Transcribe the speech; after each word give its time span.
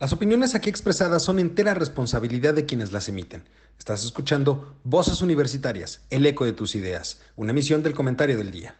Las 0.00 0.12
opiniones 0.12 0.56
aquí 0.56 0.68
expresadas 0.68 1.22
son 1.22 1.38
entera 1.38 1.72
responsabilidad 1.72 2.52
de 2.52 2.66
quienes 2.66 2.90
las 2.90 3.08
emiten. 3.08 3.44
Estás 3.78 4.04
escuchando 4.04 4.74
Voces 4.82 5.22
Universitarias, 5.22 6.00
el 6.10 6.26
eco 6.26 6.44
de 6.44 6.52
tus 6.52 6.74
ideas, 6.74 7.20
una 7.36 7.52
emisión 7.52 7.80
del 7.84 7.94
comentario 7.94 8.36
del 8.36 8.50
día. 8.50 8.74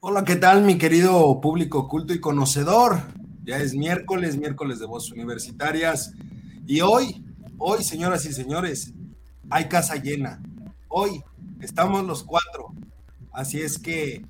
Hola, 0.00 0.24
¿qué 0.24 0.34
tal 0.34 0.62
mi 0.62 0.78
querido 0.78 1.40
público 1.40 1.86
culto 1.86 2.12
y 2.12 2.18
conocedor? 2.18 3.02
Ya 3.44 3.58
es 3.58 3.72
miércoles, 3.74 4.36
miércoles 4.36 4.80
de 4.80 4.86
Voces 4.86 5.12
Universitarias. 5.12 6.12
Y 6.66 6.80
hoy, 6.80 7.22
hoy, 7.58 7.84
señoras 7.84 8.24
y 8.24 8.32
señores, 8.32 8.94
hay 9.50 9.68
casa 9.68 9.96
llena. 9.96 10.40
Hoy 10.88 11.22
estamos 11.60 12.04
los 12.04 12.24
cuatro. 12.24 12.72
Así 13.32 13.60
es 13.60 13.78
que, 13.78 14.24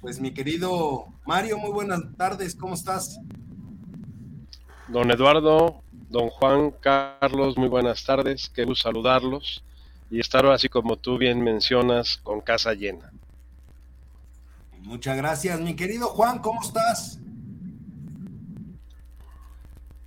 pues 0.00 0.20
mi 0.20 0.32
querido 0.32 1.06
Mario, 1.24 1.58
muy 1.58 1.70
buenas 1.70 2.00
tardes, 2.16 2.56
¿cómo 2.56 2.74
estás? 2.74 3.20
Don 4.88 5.10
Eduardo, 5.10 5.82
don 6.08 6.30
Juan 6.30 6.72
Carlos, 6.80 7.56
muy 7.56 7.68
buenas 7.68 8.04
tardes, 8.04 8.48
qué 8.48 8.64
gusto 8.64 8.88
saludarlos 8.88 9.62
y 10.10 10.18
estar 10.18 10.46
así 10.46 10.68
como 10.68 10.96
tú 10.96 11.16
bien 11.16 11.42
mencionas, 11.42 12.16
con 12.16 12.40
casa 12.40 12.72
llena. 12.74 13.12
Muchas 14.80 15.16
gracias, 15.16 15.60
mi 15.60 15.76
querido 15.76 16.08
Juan, 16.08 16.38
¿cómo 16.38 16.60
estás? 16.62 17.20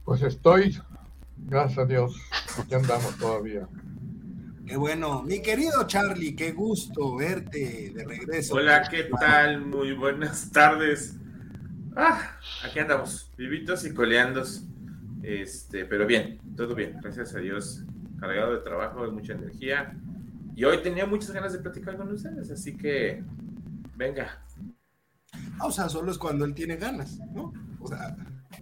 Pues 0.03 0.21
estoy 0.23 0.77
Gracias 1.45 1.79
a 1.79 1.85
Dios, 1.85 2.15
aquí 2.57 2.73
andamos 2.75 3.17
todavía. 3.17 3.67
Qué 4.65 4.77
bueno. 4.77 5.21
Mi 5.23 5.41
querido 5.41 5.85
Charlie, 5.85 6.35
qué 6.35 6.53
gusto 6.53 7.17
verte 7.17 7.91
de 7.93 8.05
regreso. 8.05 8.55
Hola, 8.55 8.87
¿qué 8.89 9.09
tal? 9.19 9.65
Muy 9.65 9.93
buenas 9.93 10.49
tardes. 10.51 11.17
Ah, 11.95 12.37
aquí 12.63 12.79
andamos, 12.79 13.29
vivitos 13.37 13.85
y 13.85 13.93
coleandos. 13.93 14.63
Este, 15.23 15.85
pero 15.85 16.07
bien, 16.07 16.39
todo 16.55 16.73
bien, 16.73 16.97
gracias 17.01 17.35
a 17.35 17.39
Dios. 17.39 17.83
Cargado 18.19 18.53
de 18.53 18.59
trabajo, 18.61 19.03
de 19.05 19.11
mucha 19.11 19.33
energía. 19.33 19.93
Y 20.55 20.63
hoy 20.63 20.81
tenía 20.81 21.05
muchas 21.05 21.31
ganas 21.31 21.53
de 21.53 21.59
platicar 21.59 21.97
con 21.97 22.11
ustedes, 22.11 22.49
así 22.49 22.77
que 22.77 23.23
venga. 23.95 24.43
Ah, 25.59 25.65
o 25.65 25.71
sea, 25.71 25.89
solo 25.89 26.11
es 26.11 26.17
cuando 26.17 26.45
él 26.45 26.53
tiene 26.53 26.77
ganas, 26.77 27.19
¿no? 27.33 27.51
O 27.79 27.87
sea. 27.87 28.15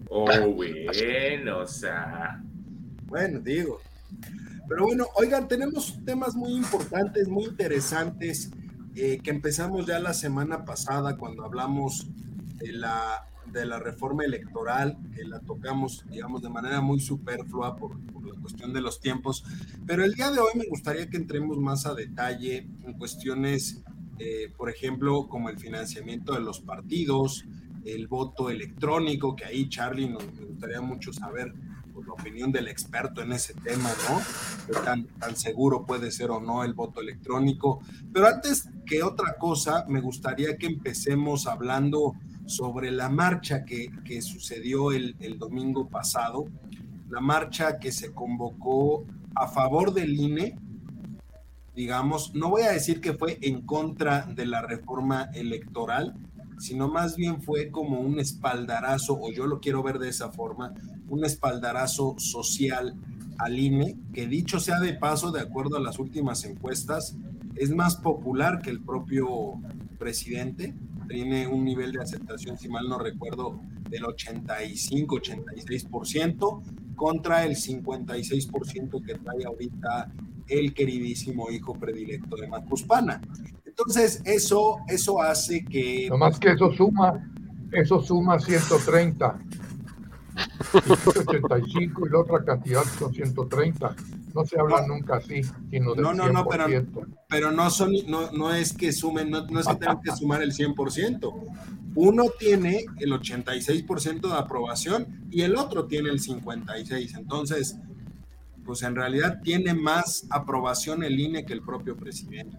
Oh, 0.10 0.26
bueno, 0.26 1.58
o 1.60 1.68
sea. 1.68 2.42
Bueno, 3.10 3.40
digo. 3.40 3.80
Pero 4.68 4.86
bueno, 4.86 5.08
oigan, 5.16 5.48
tenemos 5.48 5.98
temas 6.06 6.36
muy 6.36 6.54
importantes, 6.54 7.28
muy 7.28 7.46
interesantes, 7.46 8.52
eh, 8.96 9.20
que 9.24 9.32
empezamos 9.32 9.88
ya 9.88 10.00
la 10.00 10.14
semana 10.14 10.64
pasada 10.64 11.18
cuando 11.18 11.44
hablamos 11.44 12.08
de 12.58 12.74
la, 12.74 13.26
de 13.52 13.66
la 13.66 13.80
reforma 13.80 14.26
electoral, 14.26 14.98
que 15.16 15.24
la 15.24 15.40
tocamos, 15.40 16.06
digamos, 16.08 16.44
de 16.44 16.50
manera 16.50 16.82
muy 16.82 17.00
superflua 17.00 17.76
por, 17.76 17.98
la 18.24 18.40
cuestión 18.40 18.72
de 18.72 18.82
los 18.82 19.00
tiempos. 19.00 19.44
Pero 19.88 20.04
el 20.04 20.14
día 20.14 20.30
de 20.30 20.40
hoy 20.40 20.52
me 20.56 20.68
gustaría 20.68 21.10
que 21.10 21.18
entremos 21.18 21.58
más 21.58 21.88
a 21.88 21.96
detalle 21.96 22.68
en 22.84 22.94
cuestiones, 22.94 23.82
eh, 24.20 24.54
por 24.56 24.70
ejemplo, 24.70 25.28
como 25.28 25.50
el 25.50 25.58
financiamiento 25.58 26.34
de 26.34 26.42
los 26.42 26.60
partidos, 26.60 27.46
el 27.86 28.08
voto 28.08 28.52
electrónico, 28.52 29.36
que 29.36 29.46
ahí 29.46 29.68
Charlie 29.68 30.10
nos, 30.10 30.32
me 30.34 30.46
gustaría 30.46 30.82
mucho 30.82 31.12
saber 31.12 31.54
la 32.06 32.14
opinión 32.14 32.52
del 32.52 32.68
experto 32.68 33.22
en 33.22 33.32
ese 33.32 33.54
tema, 33.54 33.90
¿no? 34.10 34.22
¿Qué 34.68 34.74
tan, 34.84 35.06
tan 35.20 35.36
seguro 35.36 35.86
puede 35.86 36.12
ser 36.12 36.32
o 36.32 36.40
no 36.40 36.64
el 36.64 36.74
voto 36.74 37.02
electrónico. 37.02 37.82
Pero 38.14 38.28
antes 38.28 38.70
que 38.86 39.04
otra 39.04 39.36
cosa, 39.38 39.86
me 39.88 40.02
gustaría 40.02 40.58
que 40.58 40.68
empecemos 40.68 41.48
hablando 41.48 42.16
sobre 42.46 42.92
la 42.92 43.10
marcha 43.10 43.64
que, 43.64 43.92
que 44.04 44.22
sucedió 44.22 44.92
el, 44.92 45.16
el 45.20 45.38
domingo 45.38 45.88
pasado, 45.88 46.46
la 47.10 47.22
marcha 47.22 47.80
que 47.80 47.92
se 47.92 48.14
convocó 48.14 49.06
a 49.36 49.48
favor 49.48 49.94
del 49.94 50.20
INE, 50.20 50.58
digamos, 51.76 52.34
no 52.36 52.50
voy 52.50 52.64
a 52.64 52.72
decir 52.72 53.00
que 53.02 53.14
fue 53.14 53.38
en 53.42 53.62
contra 53.62 54.26
de 54.26 54.46
la 54.46 54.62
reforma 54.62 55.30
electoral, 55.34 56.16
sino 56.58 56.90
más 56.90 57.16
bien 57.16 57.42
fue 57.42 57.72
como 57.72 58.00
un 58.02 58.20
espaldarazo, 58.20 59.18
o 59.20 59.32
yo 59.32 59.48
lo 59.48 59.60
quiero 59.60 59.82
ver 59.82 59.98
de 59.98 60.10
esa 60.10 60.30
forma, 60.30 60.74
un 61.10 61.26
espaldarazo 61.26 62.16
social 62.18 62.96
al 63.38 63.58
INE, 63.58 63.98
que 64.14 64.28
dicho 64.28 64.60
sea 64.60 64.80
de 64.80 64.94
paso, 64.94 65.32
de 65.32 65.42
acuerdo 65.42 65.78
a 65.78 65.80
las 65.80 65.98
últimas 66.00 66.44
encuestas, 66.46 67.16
es 67.56 67.72
más 67.72 67.96
popular 67.96 68.62
que 68.62 68.70
el 68.70 68.82
propio 68.82 69.56
presidente, 69.98 70.76
tiene 71.08 71.48
un 71.48 71.66
nivel 71.66 71.92
de 71.92 72.02
aceptación, 72.02 72.56
si 72.58 72.70
mal 72.70 72.88
no 72.88 73.00
recuerdo, 73.00 73.60
del 73.90 74.04
85-86%, 74.04 76.62
contra 76.96 77.46
el 77.46 77.56
56% 77.56 79.06
que 79.06 79.16
trae 79.16 79.46
ahorita 79.46 80.12
el 80.48 80.74
queridísimo 80.74 81.50
hijo 81.50 81.74
predilecto 81.74 82.36
de 82.36 82.48
Macuspana. 82.48 83.22
Entonces, 83.66 84.22
eso, 84.26 84.80
eso 84.88 85.22
hace 85.22 85.64
que... 85.64 86.10
No 86.10 86.18
más 86.18 86.38
que 86.40 86.52
eso 86.52 86.74
suma, 86.74 87.26
eso 87.72 88.02
suma 88.02 88.38
130. 88.40 89.40
185 90.72 92.08
y 92.08 92.10
la 92.10 92.20
otra 92.20 92.44
cantidad 92.44 92.84
son 92.98 93.14
130. 93.14 93.96
No 94.34 94.46
se 94.46 94.60
habla 94.60 94.86
nunca 94.88 95.18
así, 95.18 95.42
sino 95.70 95.94
del 95.96 96.04
no, 96.04 96.14
no, 96.14 96.30
no, 96.30 96.46
pero, 96.48 96.66
pero 97.28 97.52
no, 97.52 97.70
son, 97.70 97.94
no, 98.08 98.32
no 98.32 98.54
es 98.54 98.74
que 98.74 98.92
sumen, 98.92 99.30
no, 99.30 99.46
no 99.48 99.60
es 99.60 99.68
que 99.68 99.76
tengan 99.76 100.02
que 100.02 100.12
sumar 100.12 100.42
el 100.42 100.54
100%. 100.54 101.34
Uno 101.96 102.26
tiene 102.38 102.86
el 103.00 103.12
86% 103.12 104.22
de 104.22 104.34
aprobación 104.34 105.28
y 105.32 105.42
el 105.42 105.56
otro 105.56 105.86
tiene 105.86 106.10
el 106.10 106.22
56%. 106.22 107.18
Entonces, 107.18 107.78
pues 108.70 108.84
en 108.84 108.96
realidad 108.96 109.40
tiene 109.44 109.74
más 109.74 110.28
aprobación 110.30 111.04
el 111.04 111.20
INE 111.20 111.44
que 111.44 111.54
el 111.54 111.64
propio 111.64 111.98
presidente. 111.98 112.56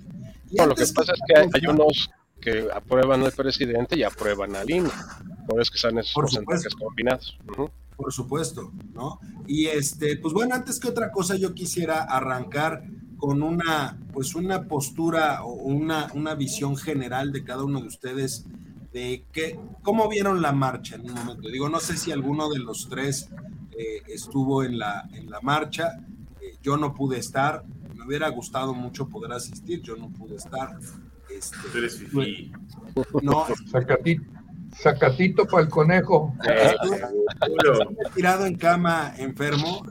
lo 0.50 0.74
que 0.74 0.84
pasa 0.92 1.12
es 1.12 1.20
que 1.24 1.38
hay, 1.38 1.66
unos 1.68 2.10
que 2.40 2.66
aprueban 2.74 3.22
al 3.22 3.30
presidente 3.30 3.96
y 3.96 4.02
aprueban 4.02 4.56
al 4.56 4.68
INE. 4.68 4.90
Por 5.50 5.60
eso 5.60 5.72
que 5.72 5.76
están 5.76 5.98
esos 5.98 6.12
porcentajes 6.12 6.74
combinados. 6.74 7.38
Por 7.96 8.12
supuesto, 8.12 8.72
¿no? 8.94 9.20
Y 9.46 9.66
este, 9.66 10.16
pues 10.16 10.32
bueno, 10.32 10.54
antes 10.54 10.80
que 10.80 10.88
otra 10.88 11.10
cosa, 11.10 11.36
yo 11.36 11.54
quisiera 11.54 12.04
arrancar 12.04 12.84
con 13.18 13.42
una, 13.42 13.98
pues 14.12 14.34
una 14.34 14.66
postura 14.66 15.44
o 15.44 15.52
una, 15.52 16.08
una 16.14 16.34
visión 16.34 16.76
general 16.76 17.32
de 17.32 17.44
cada 17.44 17.64
uno 17.64 17.80
de 17.80 17.88
ustedes 17.88 18.46
de 18.92 19.24
que, 19.32 19.58
cómo 19.82 20.08
vieron 20.08 20.40
la 20.40 20.52
marcha 20.52 20.96
en 20.96 21.02
un 21.02 21.14
momento. 21.14 21.48
Digo, 21.48 21.68
no 21.68 21.80
sé 21.80 21.96
si 21.96 22.10
alguno 22.12 22.48
de 22.48 22.58
los 22.58 22.88
tres 22.88 23.28
eh, 23.72 24.02
estuvo 24.08 24.64
en 24.64 24.78
la, 24.78 25.08
en 25.12 25.30
la 25.30 25.40
marcha. 25.40 26.00
Eh, 26.40 26.56
yo 26.62 26.76
no 26.76 26.94
pude 26.94 27.18
estar. 27.18 27.64
Me 27.94 28.06
hubiera 28.06 28.28
gustado 28.28 28.74
mucho 28.74 29.08
poder 29.08 29.32
asistir. 29.32 29.82
Yo 29.82 29.96
no 29.96 30.10
pude 30.10 30.36
estar. 30.36 30.78
Este, 31.28 31.56
eres 31.76 31.98
fifí. 31.98 32.50
No. 33.22 33.46
Sacatito, 34.72 35.46
para 35.46 35.64
el 35.64 35.68
conejo. 35.68 36.34
Estuve 36.42 37.00
tirado 38.14 38.46
en 38.46 38.56
cama 38.56 39.12
enfermo 39.18 39.82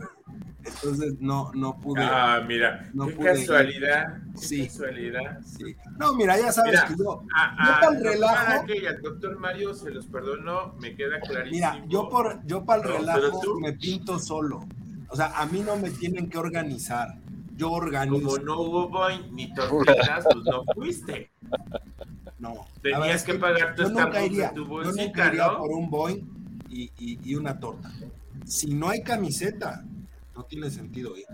entonces 0.70 1.16
no, 1.20 1.52
no 1.54 1.80
pude. 1.80 2.02
Ah, 2.04 2.42
mira, 2.46 2.90
no 2.94 3.08
qué 3.08 3.16
casualidad. 3.16 4.18
sí. 4.36 4.68
casualidad. 4.68 5.40
Sí. 5.44 5.76
No, 5.98 6.14
mira, 6.14 6.38
ya 6.38 6.52
sabes 6.52 6.82
que 6.84 6.96
yo, 6.98 7.24
a, 7.34 7.56
yo 7.66 7.80
para 7.80 7.98
el 7.98 8.04
relajo. 8.04 8.66
Que 8.66 8.88
al 8.88 9.02
doctor 9.02 9.40
Mario 9.40 9.74
se 9.74 9.92
los 9.92 10.06
perdonó, 10.08 10.76
me 10.80 10.96
queda 10.96 11.20
clarísimo. 11.20 11.52
Mira, 11.52 11.86
yo, 11.88 12.10
por, 12.10 12.46
yo 12.46 12.66
para 12.66 12.84
el 12.84 12.98
relajo 12.98 13.60
me 13.60 13.74
pinto 13.74 14.20
solo. 14.20 14.66
O 15.10 15.16
sea, 15.16 15.28
a 15.36 15.46
mí 15.48 15.62
no 15.62 15.76
me 15.78 15.90
tienen 15.90 16.30
que 16.30 16.38
organizar. 16.38 17.18
Yo 17.56 17.72
organizo. 17.72 18.38
Como 18.38 18.38
no 18.38 18.62
hubo 18.62 19.10
ni 19.32 19.54
tortillas, 19.54 20.24
pues 20.24 20.46
no 20.46 20.64
fuiste. 20.74 21.32
No. 22.40 22.66
Tenías 22.82 23.24
que, 23.24 23.34
pagar 23.36 23.76
tu 23.76 23.84
yo 23.84 23.90
nunca 23.90 24.26
iría, 24.26 24.54
tu 24.54 24.66
bolsita, 24.66 24.98
Yo 24.98 25.08
nunca 25.08 25.28
iría 25.28 25.58
por 25.58 25.72
un 25.72 25.90
boing 25.90 26.64
y, 26.70 26.84
y, 26.98 27.20
y 27.24 27.36
una 27.36 27.60
torta. 27.60 27.92
Si 28.46 28.74
no 28.74 28.90
hay 28.90 29.04
camiseta, 29.04 29.84
no 30.36 30.44
tiene 30.46 30.70
sentido 30.70 31.18
ir. 31.18 31.26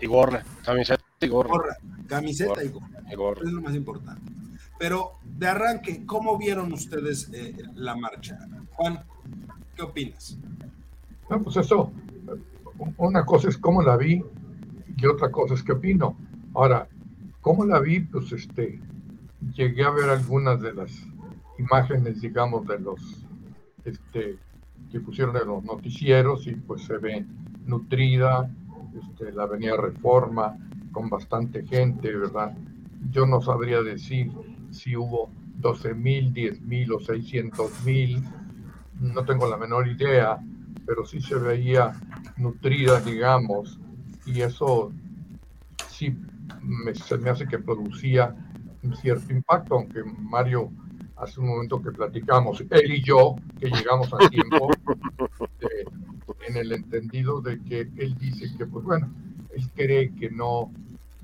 Y 0.00 0.06
gorra, 0.06 0.42
camiseta 0.64 1.04
y 1.20 1.28
gorra. 1.28 1.76
camiseta 2.08 2.64
y 2.64 3.14
gorra. 3.14 3.42
Es 3.44 3.52
lo 3.52 3.60
más 3.60 3.74
importante. 3.74 4.32
Pero 4.78 5.18
de 5.22 5.46
arranque, 5.46 6.04
¿cómo 6.06 6.38
vieron 6.38 6.72
ustedes 6.72 7.30
eh, 7.32 7.54
la 7.74 7.94
marcha? 7.94 8.38
Juan, 8.72 9.04
¿qué 9.76 9.82
opinas? 9.82 10.38
No, 11.30 11.42
pues 11.42 11.56
eso, 11.56 11.92
una 12.96 13.24
cosa 13.24 13.48
es 13.48 13.58
cómo 13.58 13.82
la 13.82 13.96
vi 13.96 14.22
y 14.96 15.06
otra 15.06 15.30
cosa 15.30 15.54
es 15.54 15.62
qué 15.62 15.72
opino. 15.72 16.16
Ahora, 16.54 16.88
¿cómo 17.40 17.64
la 17.64 17.80
vi? 17.80 18.00
Pues 18.00 18.32
este, 18.32 18.80
llegué 19.52 19.84
a 19.84 19.90
ver 19.90 20.10
algunas 20.10 20.60
de 20.60 20.72
las 20.72 20.90
imágenes, 21.58 22.20
digamos, 22.20 22.66
de 22.66 22.78
los 22.78 23.26
este, 23.84 24.38
que 24.90 25.00
pusieron 25.00 25.36
en 25.36 25.48
los 25.48 25.64
noticieros 25.64 26.46
y 26.46 26.54
pues 26.54 26.84
se 26.84 26.98
ve 26.98 27.26
nutrida, 27.66 28.50
este, 29.00 29.32
la 29.32 29.44
Avenida 29.44 29.76
Reforma, 29.76 30.56
con 30.92 31.10
bastante 31.10 31.66
gente, 31.66 32.14
¿verdad? 32.14 32.56
Yo 33.10 33.26
no 33.26 33.40
sabría 33.40 33.82
decir 33.82 34.32
si 34.70 34.96
hubo 34.96 35.30
12 35.58 35.94
mil, 35.94 36.32
10 36.32 36.62
mil 36.62 36.92
o 36.92 37.00
600 37.00 37.84
mil, 37.84 38.22
no 39.00 39.24
tengo 39.24 39.48
la 39.48 39.56
menor 39.56 39.88
idea, 39.88 40.38
pero 40.86 41.04
sí 41.04 41.20
se 41.20 41.36
veía 41.36 41.92
nutrida, 42.36 43.00
digamos, 43.00 43.80
y 44.26 44.40
eso 44.42 44.92
sí 45.88 46.16
se 46.94 47.18
me 47.18 47.30
hace 47.30 47.46
que 47.46 47.58
producía 47.58 48.34
un 48.84 48.96
cierto 48.96 49.32
impacto, 49.32 49.74
aunque 49.74 50.02
Mario 50.04 50.70
hace 51.16 51.40
un 51.40 51.48
momento 51.48 51.80
que 51.82 51.90
platicamos, 51.90 52.62
él 52.70 52.92
y 52.92 53.02
yo, 53.02 53.36
que 53.58 53.70
llegamos 53.70 54.12
a 54.12 54.28
tiempo, 54.28 54.68
en 56.48 56.56
el 56.56 56.72
entendido 56.72 57.40
de 57.40 57.60
que 57.62 57.80
él 57.96 58.16
dice 58.18 58.50
que, 58.56 58.66
pues 58.66 58.84
bueno, 58.84 59.10
él 59.54 59.68
cree 59.74 60.14
que 60.14 60.30
no, 60.30 60.70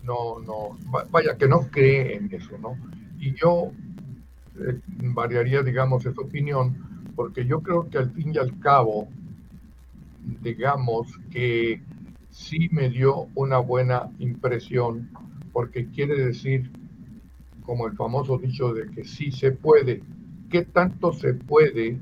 no, 0.03 0.41
no, 0.41 0.79
vaya, 1.11 1.37
que 1.37 1.47
no 1.47 1.69
cree 1.71 2.17
en 2.17 2.33
eso, 2.33 2.57
¿no? 2.59 2.77
Y 3.19 3.35
yo 3.35 3.73
eh, 4.59 4.81
variaría, 5.15 5.63
digamos, 5.63 6.07
esa 6.07 6.21
opinión, 6.21 7.13
porque 7.15 7.45
yo 7.45 7.61
creo 7.61 7.89
que 7.91 7.99
al 7.99 8.11
fin 8.13 8.33
y 8.35 8.39
al 8.39 8.59
cabo, 8.61 9.09
digamos 10.43 11.19
que 11.31 11.83
sí 12.31 12.69
me 12.71 12.89
dio 12.89 13.27
una 13.35 13.59
buena 13.59 14.11
impresión, 14.19 15.11
porque 15.53 15.87
quiere 15.89 16.15
decir, 16.15 16.71
como 17.71 17.87
el 17.87 17.95
famoso 17.95 18.37
dicho 18.37 18.75
de 18.75 18.91
que 18.91 19.05
sí 19.05 19.31
se 19.31 19.53
puede, 19.53 20.03
¿qué 20.49 20.63
tanto 20.63 21.13
se 21.13 21.35
puede 21.35 22.01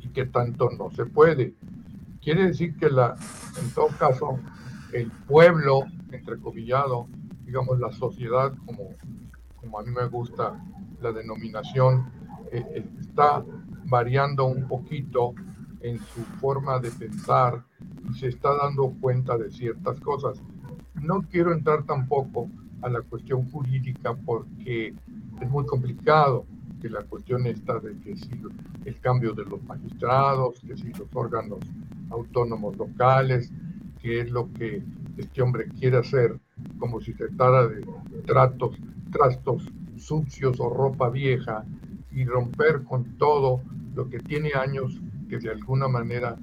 y 0.00 0.08
qué 0.08 0.26
tanto 0.26 0.68
no 0.76 0.90
se 0.90 1.06
puede? 1.06 1.54
Quiere 2.20 2.48
decir 2.48 2.76
que 2.76 2.90
la, 2.90 3.14
en 3.62 3.70
todo 3.70 3.86
caso, 4.00 4.40
el 4.92 5.12
pueblo, 5.28 5.84
entrecomillado, 6.10 7.06
digamos 7.44 7.78
la 7.78 7.92
sociedad, 7.92 8.52
como, 8.66 9.78
a 9.78 9.82
mí 9.84 9.92
me 9.92 10.08
gusta 10.08 10.60
la 11.00 11.12
denominación, 11.12 12.10
eh, 12.50 12.64
eh, 12.74 12.84
está 12.98 13.44
variando 13.84 14.46
un 14.46 14.66
poquito 14.66 15.34
en 15.82 15.98
su 15.98 16.22
forma 16.40 16.80
de 16.80 16.90
pensar 16.90 17.64
y 18.10 18.18
se 18.18 18.26
está 18.26 18.56
dando 18.56 18.92
cuenta 19.00 19.38
de 19.38 19.52
ciertas 19.52 20.00
cosas. 20.00 20.42
No 21.00 21.22
quiero 21.30 21.52
entrar 21.52 21.84
tampoco 21.84 22.50
a 22.86 22.90
la 22.90 23.00
cuestión 23.02 23.50
jurídica 23.50 24.14
porque 24.14 24.94
es 25.40 25.50
muy 25.50 25.66
complicado 25.66 26.46
que 26.80 26.88
la 26.88 27.02
cuestión 27.02 27.46
está 27.46 27.80
de 27.80 27.98
que 27.98 28.16
si 28.16 28.30
el 28.84 29.00
cambio 29.00 29.32
de 29.32 29.44
los 29.44 29.62
magistrados, 29.64 30.60
que 30.60 30.76
si 30.76 30.92
los 30.92 31.08
órganos 31.12 31.58
autónomos 32.10 32.76
locales, 32.76 33.52
que 34.00 34.20
es 34.20 34.30
lo 34.30 34.52
que 34.52 34.82
este 35.16 35.42
hombre 35.42 35.66
quiere 35.68 35.96
hacer, 35.96 36.38
como 36.78 37.00
si 37.00 37.12
se 37.14 37.26
tratara 37.28 37.66
de 37.66 37.84
tratos, 38.24 38.76
trastos 39.10 39.68
sucios 39.96 40.60
o 40.60 40.70
ropa 40.70 41.10
vieja, 41.10 41.64
y 42.12 42.24
romper 42.24 42.82
con 42.84 43.04
todo 43.18 43.60
lo 43.94 44.08
que 44.08 44.18
tiene 44.18 44.52
años 44.54 44.98
que 45.28 45.38
de 45.38 45.50
alguna 45.50 45.88
manera 45.88 46.36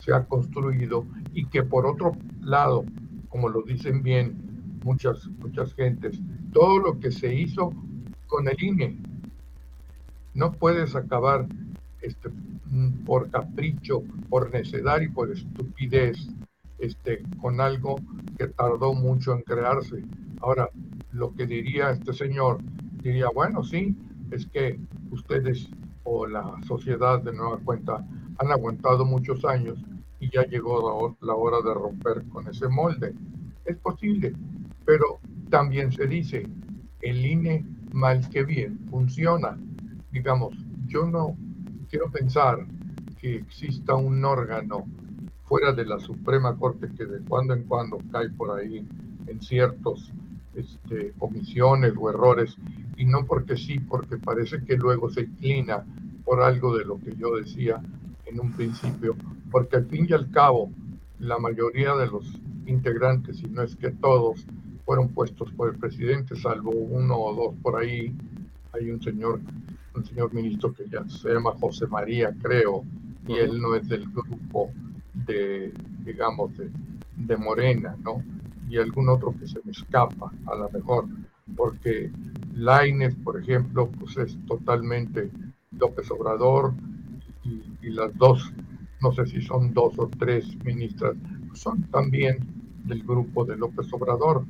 se 0.00 0.12
ha 0.12 0.24
construido 0.24 1.04
y 1.32 1.46
que 1.46 1.62
por 1.62 1.86
otro 1.86 2.16
lado, 2.40 2.84
como 3.28 3.48
lo 3.48 3.62
dicen 3.62 4.02
bien 4.02 4.53
muchas, 4.84 5.26
muchas 5.38 5.74
gentes, 5.74 6.20
todo 6.52 6.78
lo 6.78 7.00
que 7.00 7.10
se 7.10 7.34
hizo 7.34 7.74
con 8.26 8.48
el 8.48 8.62
INE, 8.62 8.98
no 10.34 10.56
puedes 10.58 10.94
acabar 10.96 11.48
este, 12.00 12.30
por 13.06 13.30
capricho, 13.30 14.02
por 14.28 14.52
necedad 14.52 15.00
y 15.00 15.08
por 15.08 15.30
estupidez 15.32 16.18
este, 16.78 17.24
con 17.40 17.60
algo 17.60 18.02
que 18.36 18.48
tardó 18.48 18.94
mucho 18.94 19.32
en 19.32 19.42
crearse. 19.42 20.04
Ahora, 20.40 20.68
lo 21.10 21.34
que 21.34 21.46
diría 21.46 21.90
este 21.90 22.12
señor, 22.12 22.60
diría, 23.02 23.28
bueno, 23.34 23.62
sí, 23.62 23.96
es 24.30 24.46
que 24.46 24.80
ustedes 25.10 25.70
o 26.02 26.26
la 26.26 26.44
sociedad 26.66 27.22
de 27.22 27.32
nueva 27.32 27.58
cuenta 27.64 28.04
han 28.38 28.52
aguantado 28.52 29.06
muchos 29.06 29.44
años 29.44 29.82
y 30.18 30.30
ya 30.30 30.44
llegó 30.44 31.16
la 31.20 31.34
hora 31.34 31.58
de 31.66 31.72
romper 31.74 32.24
con 32.28 32.48
ese 32.48 32.68
molde. 32.68 33.14
Es 33.64 33.78
posible, 33.78 34.36
pero 34.84 35.20
también 35.50 35.92
se 35.92 36.06
dice, 36.06 36.48
el 37.00 37.24
INE 37.24 37.64
mal 37.92 38.28
que 38.30 38.44
bien 38.44 38.78
funciona. 38.90 39.58
Digamos, 40.10 40.54
yo 40.86 41.06
no 41.06 41.36
quiero 41.88 42.10
pensar 42.10 42.66
que 43.20 43.36
exista 43.36 43.94
un 43.94 44.24
órgano 44.24 44.84
fuera 45.44 45.72
de 45.72 45.84
la 45.84 45.98
Suprema 45.98 46.56
Corte 46.56 46.88
que 46.96 47.04
de 47.04 47.20
cuando 47.26 47.54
en 47.54 47.64
cuando 47.64 48.00
cae 48.10 48.30
por 48.30 48.58
ahí 48.58 48.86
en 49.26 49.40
ciertos 49.40 50.12
este, 50.54 51.14
omisiones 51.18 51.92
o 51.98 52.10
errores, 52.10 52.56
y 52.96 53.04
no 53.06 53.26
porque 53.26 53.56
sí, 53.56 53.80
porque 53.80 54.18
parece 54.18 54.64
que 54.64 54.76
luego 54.76 55.10
se 55.10 55.22
inclina 55.22 55.84
por 56.24 56.42
algo 56.42 56.76
de 56.76 56.84
lo 56.84 57.00
que 57.00 57.16
yo 57.16 57.36
decía 57.36 57.82
en 58.24 58.40
un 58.40 58.52
principio, 58.52 59.16
porque 59.50 59.76
al 59.76 59.86
fin 59.86 60.06
y 60.08 60.12
al 60.12 60.30
cabo 60.30 60.70
la 61.18 61.38
mayoría 61.38 61.94
de 61.94 62.06
los 62.06 62.40
integrantes, 62.66 63.42
y 63.42 63.48
no 63.48 63.62
es 63.62 63.76
que 63.76 63.90
todos, 63.90 64.46
fueron 64.84 65.08
puestos 65.08 65.50
por 65.52 65.72
el 65.72 65.78
presidente, 65.78 66.36
salvo 66.36 66.70
uno 66.70 67.16
o 67.16 67.34
dos 67.34 67.54
por 67.62 67.80
ahí. 67.80 68.14
Hay 68.72 68.90
un 68.90 69.00
señor, 69.00 69.40
un 69.94 70.04
señor 70.04 70.32
ministro 70.34 70.72
que 70.72 70.88
ya 70.88 71.08
se 71.08 71.32
llama 71.32 71.52
José 71.58 71.86
María, 71.86 72.34
creo, 72.42 72.84
y 73.26 73.34
él 73.34 73.60
no 73.60 73.74
es 73.74 73.88
del 73.88 74.06
grupo 74.10 74.70
de, 75.14 75.72
digamos, 76.04 76.50
de, 76.56 77.36
Morena, 77.36 77.96
¿no? 78.02 78.22
Y 78.68 78.78
algún 78.78 79.08
otro 79.08 79.34
que 79.38 79.46
se 79.46 79.60
me 79.64 79.72
escapa, 79.72 80.32
a 80.46 80.54
lo 80.54 80.68
mejor, 80.70 81.06
porque 81.56 82.10
Laines, 82.54 83.14
por 83.16 83.40
ejemplo, 83.40 83.88
pues 83.88 84.16
es 84.18 84.36
totalmente 84.46 85.30
López 85.72 86.10
Obrador 86.10 86.74
y, 87.44 87.90
las 87.90 88.16
dos, 88.16 88.52
no 89.00 89.12
sé 89.12 89.26
si 89.26 89.42
son 89.42 89.72
dos 89.72 89.98
o 89.98 90.08
tres 90.18 90.56
ministras, 90.64 91.14
son 91.52 91.82
también 91.84 92.38
del 92.84 93.02
grupo 93.02 93.44
de 93.44 93.56
López 93.56 93.92
Obrador. 93.92 94.44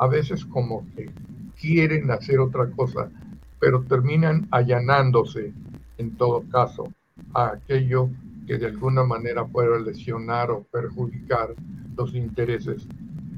A 0.00 0.08
veces 0.08 0.46
como 0.46 0.88
que 0.96 1.14
quieren 1.54 2.10
hacer 2.10 2.40
otra 2.40 2.70
cosa, 2.72 3.12
pero 3.60 3.86
terminan 3.86 4.48
allanándose, 4.50 5.54
en 5.98 6.16
todo 6.16 6.48
caso, 6.48 6.94
a 7.34 7.48
aquello 7.52 8.10
que 8.46 8.58
de 8.58 8.66
alguna 8.68 9.04
manera 9.04 9.46
pueda 9.46 9.78
lesionar 9.78 10.50
o 10.50 10.64
perjudicar 10.64 11.56
los 11.96 12.14
intereses 12.14 12.90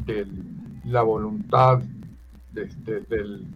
de 0.06 0.26
la 0.85 1.03
voluntad 1.03 1.83
este, 2.54 3.02
del 3.02 3.49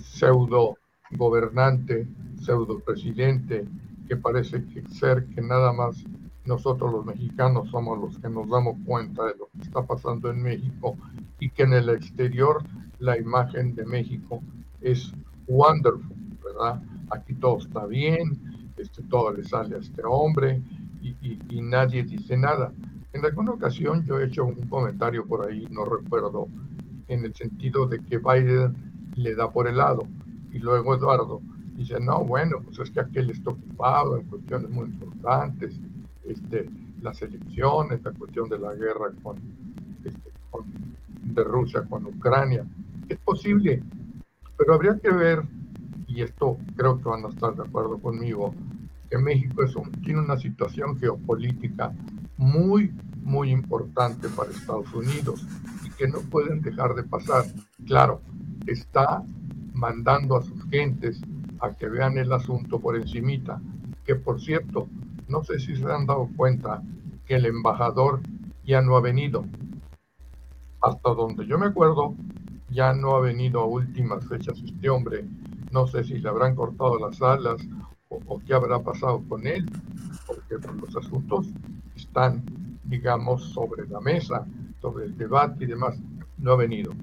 pseudo 0.00 0.78
gobernante, 1.10 2.08
pseudo 2.34 2.80
presidente, 2.82 3.68
que 4.06 4.16
parece 4.18 4.66
ser 4.86 5.28
que 5.28 5.40
nada 5.42 5.72
más 5.72 6.08
nosotros 6.44 6.92
los 6.92 7.06
mexicanos 7.06 7.70
somos 7.70 7.98
los 7.98 8.18
que 8.20 8.28
nos 8.28 8.48
damos 8.50 8.76
cuenta 8.84 9.24
de 9.26 9.36
lo 9.38 9.46
que 9.46 9.62
está 9.62 9.86
pasando 9.86 10.30
en 10.30 10.42
México 10.42 10.98
y 11.44 11.50
que 11.50 11.64
en 11.64 11.74
el 11.74 11.90
exterior 11.90 12.62
la 13.00 13.18
imagen 13.18 13.74
de 13.74 13.84
México 13.84 14.42
es 14.80 15.12
wonderful, 15.46 16.16
¿verdad? 16.42 16.82
Aquí 17.10 17.34
todo 17.34 17.58
está 17.58 17.84
bien, 17.84 18.72
este, 18.78 19.02
todo 19.02 19.30
le 19.30 19.44
sale 19.44 19.76
a 19.76 19.78
este 19.78 20.00
hombre, 20.06 20.62
y, 21.02 21.60
nadie 21.60 22.02
dice 22.02 22.34
nada. 22.38 22.72
En 23.12 23.26
alguna 23.26 23.50
ocasión 23.50 24.06
yo 24.06 24.18
he 24.18 24.24
hecho 24.24 24.46
un 24.46 24.68
comentario 24.68 25.26
por 25.26 25.46
ahí, 25.46 25.68
no 25.70 25.84
recuerdo, 25.84 26.48
en 27.08 27.26
el 27.26 27.34
sentido 27.34 27.86
de 27.86 27.98
que 28.00 28.16
Biden 28.16 28.74
le 29.14 29.34
da 29.34 29.50
por 29.50 29.68
el 29.68 29.76
lado 29.76 30.08
y 30.50 30.60
luego 30.60 30.94
Eduardo 30.94 31.42
dice, 31.76 32.00
no, 32.00 32.24
bueno, 32.24 32.56
pues 32.64 32.78
es 32.78 32.90
que 32.90 33.00
aquel 33.00 33.28
está 33.28 33.50
ocupado 33.50 34.16
en 34.16 34.24
cuestiones 34.28 34.70
muy 34.70 34.86
importantes, 34.86 35.78
este, 36.24 36.70
las 37.02 37.20
elecciones, 37.20 38.02
la 38.02 38.12
cuestión 38.12 38.48
de 38.48 38.58
la 38.58 38.72
guerra 38.72 39.12
con, 39.22 39.36
este, 40.04 40.30
con, 40.50 40.64
de 41.24 41.44
Rusia 41.44 41.84
con 41.88 42.06
Ucrania. 42.06 42.66
Es 43.08 43.18
posible, 43.18 43.82
pero 44.56 44.74
habría 44.74 44.98
que 44.98 45.10
ver, 45.10 45.42
y 46.06 46.22
esto 46.22 46.58
creo 46.76 47.00
que 47.00 47.08
van 47.08 47.24
a 47.24 47.28
estar 47.28 47.54
de 47.54 47.62
acuerdo 47.62 47.98
conmigo, 47.98 48.54
México 49.18 49.62
es 49.62 49.74
tiene 50.02 50.20
una 50.20 50.36
situación 50.36 50.96
geopolítica 50.98 51.92
muy, 52.36 52.92
muy 53.22 53.50
importante 53.50 54.28
para 54.28 54.50
Estados 54.50 54.92
Unidos 54.94 55.46
y 55.84 55.90
que 55.90 56.08
no 56.08 56.20
pueden 56.20 56.60
dejar 56.62 56.94
de 56.94 57.04
pasar. 57.04 57.44
Claro, 57.86 58.22
está 58.66 59.22
mandando 59.72 60.36
a 60.36 60.42
sus 60.42 60.64
gentes 60.68 61.22
a 61.60 61.72
que 61.74 61.88
vean 61.88 62.18
el 62.18 62.32
asunto 62.32 62.80
por 62.80 62.96
encimita, 62.96 63.60
que 64.04 64.14
por 64.16 64.40
cierto, 64.40 64.88
no 65.28 65.42
sé 65.42 65.58
si 65.58 65.76
se 65.76 65.84
han 65.90 66.06
dado 66.06 66.28
cuenta 66.36 66.82
que 67.26 67.36
el 67.36 67.46
embajador 67.46 68.20
ya 68.64 68.82
no 68.82 68.96
ha 68.96 69.00
venido. 69.00 69.46
Hasta 70.84 71.14
donde 71.14 71.46
yo 71.46 71.58
me 71.58 71.66
acuerdo, 71.66 72.14
ya 72.68 72.92
no 72.92 73.16
ha 73.16 73.20
venido 73.20 73.60
a 73.60 73.66
últimas 73.66 74.26
fechas 74.28 74.60
este 74.62 74.90
hombre. 74.90 75.24
No 75.70 75.86
sé 75.86 76.04
si 76.04 76.18
le 76.18 76.28
habrán 76.28 76.54
cortado 76.54 76.98
las 76.98 77.22
alas 77.22 77.66
o, 78.08 78.38
qué 78.46 78.52
habrá 78.52 78.82
pasado 78.82 79.24
con 79.26 79.46
él, 79.46 79.66
porque 80.26 80.56
los 80.78 80.94
asuntos 80.96 81.46
están, 81.94 82.44
digamos, 82.84 83.52
sobre 83.52 83.86
la 83.88 84.00
mesa. 84.00 84.46
sobre 84.80 85.06
el 85.06 85.16
debate 85.16 85.64
y 85.64 85.68
demás, 85.68 85.98
no 86.36 86.52
ha 86.52 86.56
venido. 86.56 86.94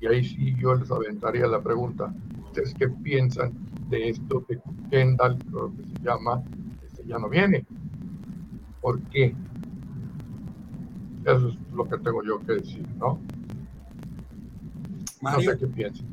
Y 0.00 0.06
ahí 0.08 0.24
sí 0.24 0.56
yo 0.58 0.74
les 0.74 0.90
aventaría 0.90 1.46
la 1.46 1.62
pregunta, 1.62 2.12
¿ustedes 2.36 2.74
qué 2.74 2.88
piensan 2.88 3.52
de 3.88 4.08
esto 4.08 4.44
de 4.48 4.60
Kendall, 4.90 5.40
lo 5.52 5.72
que 5.76 5.84
se 5.84 5.96
llama, 6.02 6.42
este 6.82 7.06
ya 7.06 7.18
no 7.20 7.28
viene? 7.28 7.64
¿Por 8.80 9.00
qué? 9.10 9.36
Eso 11.24 11.48
es 11.48 11.54
lo 11.72 11.88
que 11.88 11.98
tengo 11.98 12.22
yo 12.24 12.40
que 12.40 12.54
decir, 12.54 12.86
¿no? 12.98 13.20
No 15.20 15.40
sé 15.40 15.58
qué 15.58 15.66
piensan. 15.66 16.06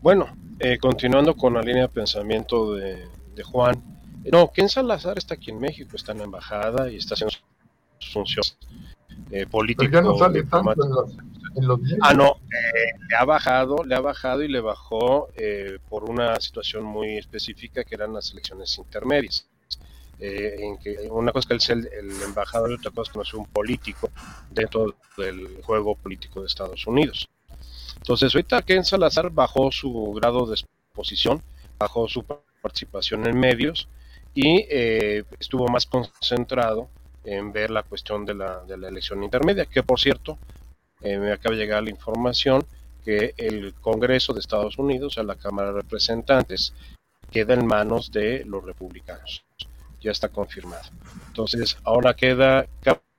Bueno, 0.00 0.26
eh, 0.58 0.78
continuando 0.78 1.36
con 1.36 1.54
la 1.54 1.62
línea 1.62 1.82
de 1.82 1.88
pensamiento 1.88 2.74
de, 2.74 3.06
Juan, 3.44 3.80
no, 4.32 4.50
Ken 4.50 4.68
Salazar 4.68 5.16
está 5.16 5.34
aquí 5.34 5.52
en 5.52 5.60
México, 5.60 5.94
está 5.94 6.10
en 6.12 6.18
la 6.18 6.24
embajada 6.24 6.90
y 6.90 6.96
está 6.96 7.14
haciendo 7.14 7.36
sus 7.98 8.12
funciones 8.12 8.58
eh, 9.30 9.46
políticas. 9.46 9.90
Pero 9.90 10.02
ya 10.02 10.08
no 10.08 10.18
sale 10.18 10.42
tanto 10.42 10.84
en 10.84 10.90
los, 10.90 11.14
Ah, 12.00 12.14
no, 12.14 12.36
eh, 12.50 12.98
le 13.08 13.16
ha 13.16 13.24
bajado, 13.24 13.84
le 13.84 13.94
ha 13.94 14.00
bajado 14.00 14.42
y 14.42 14.48
le 14.48 14.60
bajó 14.60 15.28
eh, 15.36 15.78
por 15.88 16.08
una 16.08 16.38
situación 16.40 16.84
muy 16.84 17.18
específica 17.18 17.84
que 17.84 17.94
eran 17.94 18.12
las 18.12 18.32
elecciones 18.32 18.76
intermedias. 18.78 19.46
En 20.20 20.78
que 20.78 21.08
una 21.10 21.32
cosa 21.32 21.54
es 21.54 21.66
que 21.66 21.72
él 21.72 21.88
el, 21.92 22.06
el, 22.06 22.22
embajador 22.22 22.70
y 22.70 22.74
otra 22.74 22.90
cosa 22.90 23.02
es 23.02 23.12
que 23.12 23.18
no 23.18 23.22
es 23.22 23.34
un 23.34 23.46
político 23.46 24.10
dentro 24.50 24.94
del 25.16 25.62
juego 25.62 25.94
político 25.94 26.40
de 26.40 26.46
Estados 26.46 26.86
Unidos. 26.86 27.28
Entonces, 27.96 28.34
ahorita 28.34 28.62
Ken 28.62 28.84
Salazar 28.84 29.30
bajó 29.30 29.70
su 29.70 30.12
grado 30.12 30.46
de 30.46 30.54
exposición, 30.54 31.42
bajó 31.78 32.08
su 32.08 32.24
participación 32.62 33.26
en 33.26 33.38
medios 33.38 33.88
y 34.34 34.66
eh, 34.70 35.24
estuvo 35.38 35.68
más 35.68 35.86
concentrado 35.86 36.88
en 37.24 37.52
ver 37.52 37.70
la 37.70 37.82
cuestión 37.82 38.24
de 38.24 38.34
la, 38.34 38.64
de 38.64 38.76
la 38.76 38.88
elección 38.88 39.22
intermedia, 39.22 39.66
que 39.66 39.82
por 39.82 40.00
cierto, 40.00 40.38
eh, 41.02 41.18
me 41.18 41.32
acaba 41.32 41.54
de 41.54 41.62
llegar 41.62 41.82
la 41.82 41.90
información 41.90 42.64
que 43.04 43.34
el 43.36 43.74
Congreso 43.74 44.32
de 44.32 44.40
Estados 44.40 44.78
Unidos, 44.78 45.14
sea, 45.14 45.22
la 45.22 45.36
Cámara 45.36 45.72
de 45.72 45.82
Representantes, 45.82 46.72
queda 47.30 47.54
en 47.54 47.66
manos 47.66 48.10
de 48.10 48.44
los 48.44 48.64
republicanos. 48.64 49.44
Ya 50.00 50.12
está 50.12 50.28
confirmado. 50.28 50.88
Entonces, 51.28 51.76
ahora 51.84 52.14
queda 52.14 52.66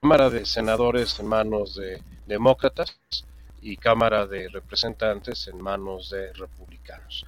Cámara 0.01 0.29
de 0.29 0.45
Senadores 0.45 1.19
en 1.19 1.27
manos 1.27 1.75
de 1.75 2.01
demócratas 2.25 2.97
y 3.61 3.75
Cámara 3.77 4.25
de 4.25 4.47
Representantes 4.49 5.47
en 5.47 5.61
manos 5.61 6.09
de 6.09 6.31
republicanos. 6.33 7.25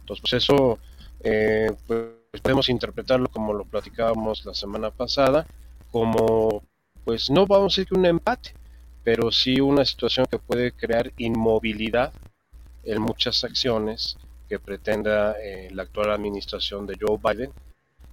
Entonces, 0.00 0.20
pues 0.20 0.32
eso 0.34 0.78
eh, 1.20 1.70
pues 1.86 2.10
podemos 2.42 2.68
interpretarlo 2.68 3.28
como 3.28 3.54
lo 3.54 3.64
platicábamos 3.64 4.44
la 4.44 4.54
semana 4.54 4.90
pasada, 4.90 5.46
como, 5.90 6.62
pues 7.04 7.30
no 7.30 7.46
vamos 7.46 7.72
a 7.72 7.80
decir 7.80 7.88
que 7.88 7.98
un 7.98 8.06
empate, 8.06 8.54
pero 9.02 9.30
sí 9.30 9.60
una 9.60 9.84
situación 9.84 10.26
que 10.26 10.38
puede 10.38 10.72
crear 10.72 11.12
inmovilidad 11.16 12.12
en 12.84 13.00
muchas 13.00 13.44
acciones 13.44 14.18
que 14.48 14.58
pretenda 14.58 15.32
eh, 15.40 15.70
la 15.72 15.84
actual 15.84 16.10
administración 16.10 16.86
de 16.86 16.96
Joe 17.00 17.18
Biden 17.22 17.50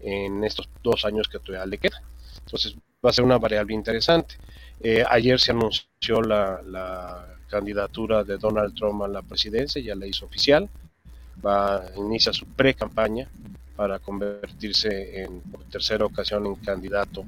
en 0.04 0.44
estos 0.44 0.70
dos 0.84 1.06
años 1.06 1.28
que 1.28 1.40
todavía 1.40 1.66
le 1.66 1.78
queda. 1.78 2.02
Entonces 2.46 2.76
va 3.04 3.10
a 3.10 3.14
ser 3.14 3.24
una 3.24 3.38
variable 3.38 3.74
interesante. 3.74 4.36
Eh, 4.80 5.04
ayer 5.10 5.40
se 5.40 5.52
anunció 5.52 6.22
la, 6.22 6.62
la 6.64 7.38
candidatura 7.50 8.24
de 8.24 8.38
Donald 8.38 8.74
Trump 8.76 9.04
a 9.04 9.08
la 9.08 9.22
presidencia, 9.22 9.82
ya 9.82 9.96
la 9.96 10.08
hizo 10.08 10.26
oficial, 10.26 10.70
va 11.46 11.84
inicia 11.98 12.34
su 12.34 12.46
pre-campaña 12.46 13.28
para 13.76 14.00
convertirse 14.00 15.22
en 15.22 15.42
por 15.42 15.64
tercera 15.66 16.06
ocasión 16.06 16.46
en 16.46 16.56
candidato 16.56 17.26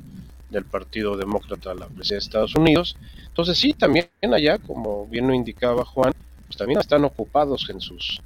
del 0.50 0.66
Partido 0.66 1.18
Demócrata 1.18 1.72
a 1.72 1.76
la 1.76 1.88
presidencia 1.88 2.16
de 2.16 2.20
Estados 2.20 2.56
Unidos. 2.56 2.96
Entonces 3.28 3.58
sí, 3.58 3.74
también 3.74 4.08
allá, 4.32 4.60
como 4.60 5.08
bien 5.08 5.28
lo 5.28 5.34
indicaba 5.34 5.84
Juan, 5.84 6.14
pues 6.46 6.58
también 6.58 6.80
están 6.80 7.04
ocupados 7.04 7.70
en 7.70 7.82
sus, 7.82 8.22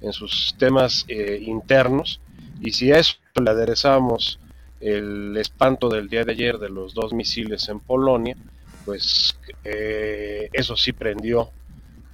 en 0.00 0.12
sus 0.12 0.54
temas 0.58 1.04
eh, 1.08 1.38
internos 1.40 2.20
y 2.60 2.72
si 2.72 2.92
a 2.92 2.98
eso 2.98 3.14
le 3.42 3.50
aderezamos 3.50 4.38
el 4.80 5.36
espanto 5.36 5.88
del 5.88 6.08
día 6.08 6.24
de 6.24 6.32
ayer 6.32 6.58
de 6.58 6.70
los 6.70 6.94
dos 6.94 7.12
misiles 7.12 7.68
en 7.68 7.80
Polonia, 7.80 8.36
pues 8.84 9.36
eh, 9.64 10.48
eso 10.52 10.76
sí 10.76 10.92
prendió 10.92 11.50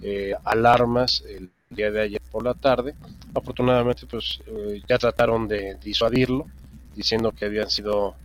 eh, 0.03 0.35
alarmas 0.45 1.23
el 1.29 1.51
día 1.71 1.91
de 1.91 2.03
ayer 2.03 2.23
por 2.31 2.45
la 2.45 2.55
tarde. 2.55 2.95
Afortunadamente, 3.35 4.07
pues 4.07 4.41
eh, 4.47 4.83
ya 4.89 4.99
trataron 4.99 5.47
de 5.47 5.77
disuadirlo, 5.77 6.47
diciendo 6.95 7.33
que 7.33 7.45
habían 7.45 7.71
sido 7.71 8.17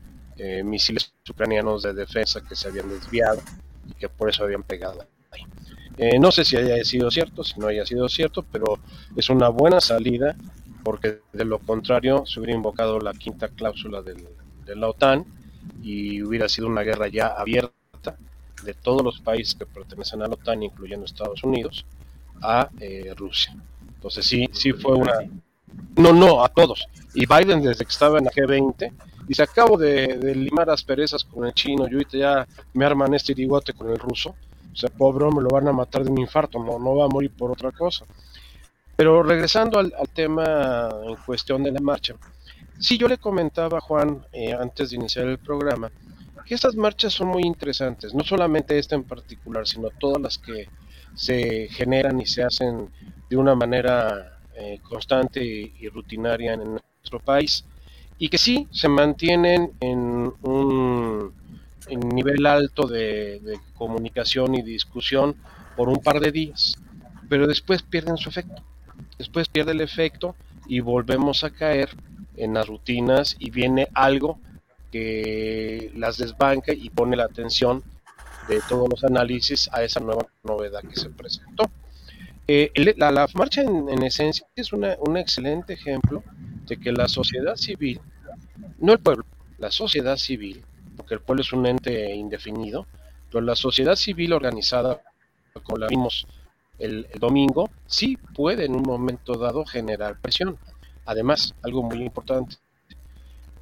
misiles 0.63 1.13
ucranianos 1.29 1.83
de 1.83 1.93
defensa 1.93 2.41
que 2.41 2.55
se 2.55 2.67
habían 2.67 2.89
desviado 2.89 3.39
y 3.87 3.93
que 3.93 4.09
por 4.09 4.27
eso 4.27 4.43
habían 4.43 4.63
pegado 4.63 5.05
ahí. 5.29 5.43
Eh, 5.97 6.17
no 6.17 6.31
sé 6.31 6.45
si 6.45 6.57
haya 6.57 6.83
sido 6.83 7.11
cierto, 7.11 7.43
si 7.43 7.59
no 7.59 7.67
haya 7.67 7.85
sido 7.85 8.09
cierto, 8.09 8.43
pero 8.51 8.79
es 9.15 9.29
una 9.29 9.49
buena 9.49 9.79
salida 9.79 10.35
porque 10.83 11.19
de 11.33 11.45
lo 11.45 11.59
contrario 11.59 12.25
se 12.25 12.39
hubiera 12.39 12.55
invocado 12.55 13.00
la 13.00 13.13
quinta 13.13 13.47
cláusula 13.50 14.01
del, 14.01 14.27
de 14.65 14.75
la 14.75 14.89
OTAN 14.89 15.25
y 15.81 16.21
hubiera 16.23 16.50
sido 16.50 16.67
una 16.67 16.81
guerra 16.81 17.07
ya 17.07 17.27
abierta 17.27 17.71
de 18.63 18.73
todos 18.73 19.03
los 19.03 19.19
países 19.19 19.55
que 19.55 19.65
pertenecen 19.65 20.21
a 20.21 20.27
la 20.27 20.33
OTAN, 20.33 20.63
incluyendo 20.63 21.05
Estados 21.05 21.43
Unidos, 21.43 21.85
a 22.41 22.69
eh, 22.79 23.13
Rusia. 23.15 23.55
Entonces 23.95 24.25
sí, 24.25 24.50
sí 24.53 24.73
fue 24.73 24.95
una... 24.95 25.13
No, 25.95 26.11
no, 26.13 26.43
a 26.43 26.50
todos. 26.50 26.85
Y 27.13 27.25
Biden 27.25 27.61
desde 27.61 27.85
que 27.85 27.91
estaba 27.91 28.17
en 28.17 28.25
la 28.25 28.31
G20, 28.31 28.91
dice, 29.27 29.43
acabo 29.43 29.77
de, 29.77 30.17
de 30.17 30.35
limar 30.35 30.69
asperezas 30.69 31.23
con 31.23 31.45
el 31.45 31.53
chino, 31.53 31.88
yo 31.88 31.97
ahorita 31.97 32.17
ya 32.17 32.47
me 32.73 32.85
arman 32.85 33.13
este 33.13 33.31
irigote 33.31 33.73
con 33.73 33.89
el 33.89 33.97
ruso. 33.97 34.35
O 34.73 34.75
sea, 34.75 34.89
pobre 34.89 35.25
hombre, 35.25 35.43
lo 35.43 35.50
van 35.50 35.67
a 35.67 35.73
matar 35.73 36.03
de 36.03 36.11
un 36.11 36.19
infarto, 36.19 36.59
no, 36.59 36.79
no 36.79 36.95
va 36.95 37.05
a 37.05 37.09
morir 37.09 37.31
por 37.31 37.51
otra 37.51 37.71
cosa. 37.71 38.05
Pero 39.01 39.24
regresando 39.24 39.79
al, 39.79 39.91
al 39.98 40.10
tema 40.10 40.88
en 41.08 41.15
cuestión 41.25 41.63
de 41.63 41.72
la 41.72 41.79
marcha, 41.79 42.13
sí 42.77 43.00
yo 43.00 43.08
le 43.08 43.17
comentaba 43.17 43.79
a 43.79 43.81
Juan 43.81 44.24
eh, 44.31 44.53
antes 44.53 44.91
de 44.91 44.98
iniciar 44.98 45.25
el 45.25 45.39
programa, 45.39 45.91
que 46.46 46.53
estas 46.53 46.75
marchas 46.75 47.12
son 47.12 47.29
muy 47.29 47.41
interesantes, 47.41 48.13
no 48.13 48.24
solamente 48.24 48.77
esta 48.77 48.93
en 48.93 49.03
particular, 49.03 49.65
sino 49.65 49.89
todas 49.89 50.22
las 50.22 50.38
que 50.38 50.67
se 51.15 51.67
generan 51.72 52.22
y 52.22 52.27
se 52.27 52.43
hacen 52.43 52.91
de 53.27 53.38
una 53.38 53.55
manera 53.55 54.38
eh, 54.55 54.77
constante 54.88 55.43
y, 55.43 55.89
rutinaria 55.89 56.53
en 56.53 56.74
nuestro 56.74 57.20
país 57.20 57.65
y 58.20 58.29
que 58.29 58.38
sí 58.38 58.67
se 58.70 58.88
mantienen 58.88 59.72
en 59.79 60.31
un 60.43 61.34
nivel 61.89 62.46
alto 62.46 62.86
de, 62.86 63.39
de, 63.39 63.60
comunicación 63.75 64.53
y 64.53 64.62
discusión 64.62 65.36
por 65.75 65.89
un 65.89 66.03
par 66.03 66.20
de 66.20 66.31
días, 66.31 66.77
pero 67.27 67.48
después 67.48 67.81
pierden 67.81 68.17
su 68.17 68.29
efecto. 68.29 68.62
Después 69.17 69.50
pierde 69.50 69.72
el 69.72 69.81
efecto 69.81 70.36
y 70.67 70.79
volvemos 70.79 71.43
a 71.43 71.50
caer 71.51 71.89
en 72.38 72.53
las 72.53 72.67
rutinas 72.67 73.36
y 73.39 73.50
viene 73.50 73.88
algo 73.93 74.39
que 74.91 75.91
las 75.96 76.17
desbanca 76.17 76.74
y 76.74 76.89
pone 76.89 77.15
la 77.15 77.25
atención 77.25 77.84
de 78.48 78.62
todos 78.67 78.89
los 78.89 79.03
análisis 79.03 79.70
a 79.72 79.84
esa 79.84 80.00
nueva 80.00 80.27
novedad 80.43 80.81
que 80.81 80.96
se 80.96 81.10
presentó. 81.10 81.70
Eh, 82.48 82.72
la, 82.98 83.12
la, 83.12 83.27
marcha 83.34 83.62
en, 83.62 83.88
en 83.89 84.03
esencia 84.03 84.46
es 84.55 84.74
una, 84.74 84.96
un 85.00 85.15
excelente 85.15 85.74
ejemplo 85.74 86.24
de 86.65 86.77
que 86.77 86.91
la 86.91 87.08
sociedad 87.08 87.55
civil, 87.55 88.01
no 88.79 88.93
el 88.93 89.00
pueblo, 89.00 89.25
la 89.58 89.72
sociedad 89.72 90.17
civil, 90.17 90.63
porque 90.98 91.13
el 91.13 91.22
pueblo 91.22 91.43
es 91.43 91.53
un 91.53 91.65
ente 91.65 92.13
indefinido, 92.13 92.88
pero 93.29 93.41
la 93.41 93.55
sociedad 93.55 93.96
civil 93.96 94.34
organizada, 94.34 95.01
como 95.63 95.77
la 95.77 95.88
vimos 95.88 96.27
el, 96.81 97.07
el 97.11 97.19
domingo, 97.19 97.69
sí 97.85 98.17
puede 98.33 98.65
en 98.65 98.75
un 98.75 98.83
momento 98.83 99.35
dado 99.35 99.65
generar 99.65 100.19
presión. 100.19 100.57
Además, 101.05 101.55
algo 101.63 101.83
muy 101.83 102.03
importante, 102.03 102.57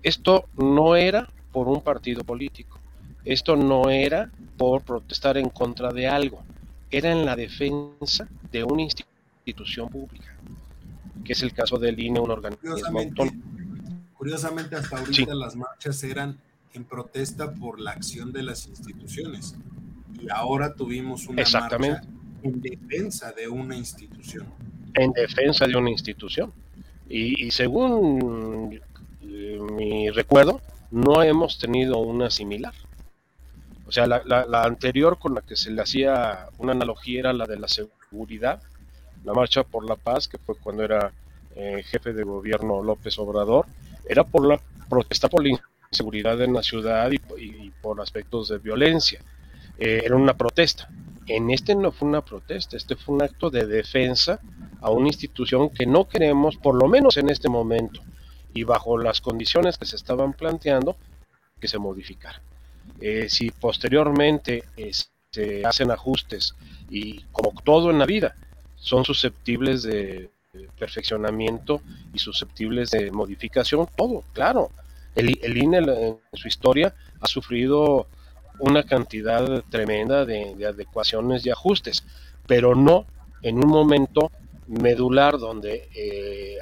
esto 0.04 0.46
no 0.56 0.96
era 0.96 1.30
por 1.52 1.68
un 1.68 1.82
partido 1.82 2.24
político, 2.24 2.80
esto 3.26 3.56
no 3.56 3.90
era 3.90 4.32
por 4.58 4.82
protestar 4.82 5.38
en 5.38 5.50
contra 5.50 5.92
de 5.92 6.08
algo, 6.08 6.44
era 6.92 7.12
en 7.12 7.26
la 7.26 7.36
defensa 7.36 8.28
de 8.52 8.64
una 8.64 8.84
institución 8.84 9.90
pública, 9.90 10.36
que 11.24 11.34
es 11.34 11.44
el 11.44 11.54
caso 11.54 11.78
del 11.78 12.00
INE, 12.00 12.20
un 12.20 12.32
organismo 12.32 12.72
curiosamente, 12.72 13.22
autónomo. 13.22 13.44
Curiosamente, 14.14 14.76
hasta 14.76 14.98
ahorita 15.00 15.34
sí. 15.34 15.40
las 15.40 15.56
marchas 15.56 16.04
eran 16.04 16.38
en 16.74 16.84
protesta 16.84 17.54
por 17.54 17.80
la 17.80 17.92
acción 17.92 18.32
de 18.32 18.44
las 18.44 18.68
instituciones 18.68 19.56
y 20.22 20.30
ahora 20.30 20.76
tuvimos 20.76 21.28
una 21.28 21.42
Exactamente. 21.42 22.06
marcha 22.06 22.19
en 22.44 22.62
defensa 22.62 23.32
de 23.32 23.48
una 23.48 23.76
institución. 23.76 24.48
En 24.94 25.12
defensa 25.12 25.68
de 25.68 25.76
una 25.76 25.90
institución. 25.90 26.52
Y, 27.10 27.50
según 27.52 28.80
eh, 29.24 29.60
mi 29.74 30.10
recuerdo, 30.10 30.62
no 30.92 31.24
hemos 31.24 31.58
tenido 31.58 31.98
una 32.00 32.30
similar. 32.30 32.74
O 33.88 33.92
sea, 33.92 34.06
la, 34.06 34.64
anterior 34.64 35.18
con 35.18 35.34
la 35.34 35.42
que 35.42 35.56
se 35.56 35.72
le 35.72 35.82
hacía 35.82 36.48
una 36.60 36.74
analogía 36.74 37.22
era 37.22 37.34
la 37.34 37.48
de 37.48 37.58
la 37.58 37.68
seguridad, 37.68 38.62
la 39.24 39.34
marcha 39.34 39.64
por 39.64 39.90
la 39.90 39.96
paz, 39.96 40.28
que 40.28 40.38
fue 40.38 40.56
cuando 40.56 40.84
era 40.84 41.12
eh, 41.56 41.82
jefe 41.84 42.14
de 42.14 42.24
gobierno 42.24 42.84
López 42.84 43.18
Obrador, 43.18 43.66
era 44.08 44.24
por 44.24 44.46
la 44.46 44.60
protesta 44.88 45.28
por 45.28 45.44
la 45.44 45.58
inseguridad 45.92 46.40
en 46.42 46.54
la 46.54 46.62
ciudad 46.62 47.12
y, 47.12 47.16
y, 47.42 47.66
y 47.66 47.72
por 47.82 48.00
aspectos 48.00 48.50
de 48.50 48.60
violencia. 48.60 49.20
eh, 49.80 50.02
era 50.06 50.16
una 50.16 50.36
protesta. 50.36 50.90
En 51.30 51.52
este 51.52 51.76
no 51.76 51.92
fue 51.92 52.08
una 52.08 52.26
protesta, 52.26 52.76
este 52.76 52.96
fue 52.96 53.14
un 53.14 53.22
acto 53.22 53.52
de 53.52 53.68
defensa 53.68 54.40
a 54.82 54.90
una 54.90 55.10
institución 55.10 55.70
que 55.70 55.86
no 55.86 56.08
queremos, 56.08 56.58
por 56.58 56.74
lo 56.74 56.88
menos 56.88 57.18
en 57.18 57.30
este 57.30 57.50
momento, 57.50 58.02
y 58.52 58.64
bajo 58.64 58.98
las 58.98 59.22
condiciones 59.22 59.78
que 59.78 59.86
se 59.86 59.96
estaban 59.96 60.34
planteando, 60.34 60.98
que 61.62 61.68
se 61.68 61.78
modificara. 61.78 62.42
Eh, 63.00 63.28
si 63.30 63.52
posteriormente 63.52 64.64
se 65.30 65.64
hacen 65.64 65.92
ajustes 65.92 66.56
y 66.90 67.22
como 67.32 67.54
todo 67.64 67.92
en 67.92 68.00
la 68.00 68.08
vida, 68.08 68.36
son 68.76 69.06
susceptibles 69.06 69.84
de 69.84 70.32
perfeccionamiento 70.80 71.84
y 72.12 72.18
susceptibles 72.18 72.90
de 72.90 73.12
modificación, 73.12 73.88
todo, 73.96 74.24
claro. 74.34 74.72
El, 75.14 75.40
el 75.44 75.58
INE 75.58 75.78
en 75.78 76.18
su 76.34 76.48
historia 76.48 76.96
ha 77.22 77.28
sufrido 77.28 78.08
una 78.60 78.84
cantidad 78.84 79.64
tremenda 79.70 80.26
de, 80.26 80.54
adecuaciones 80.66 81.46
y 81.46 81.50
ajustes, 81.50 82.04
pero 82.48 82.76
no 82.76 83.06
en 83.42 83.58
un 83.58 83.70
momento 83.70 84.32
medular 84.68 85.40
donde 85.40 85.90
eh, 85.96 86.58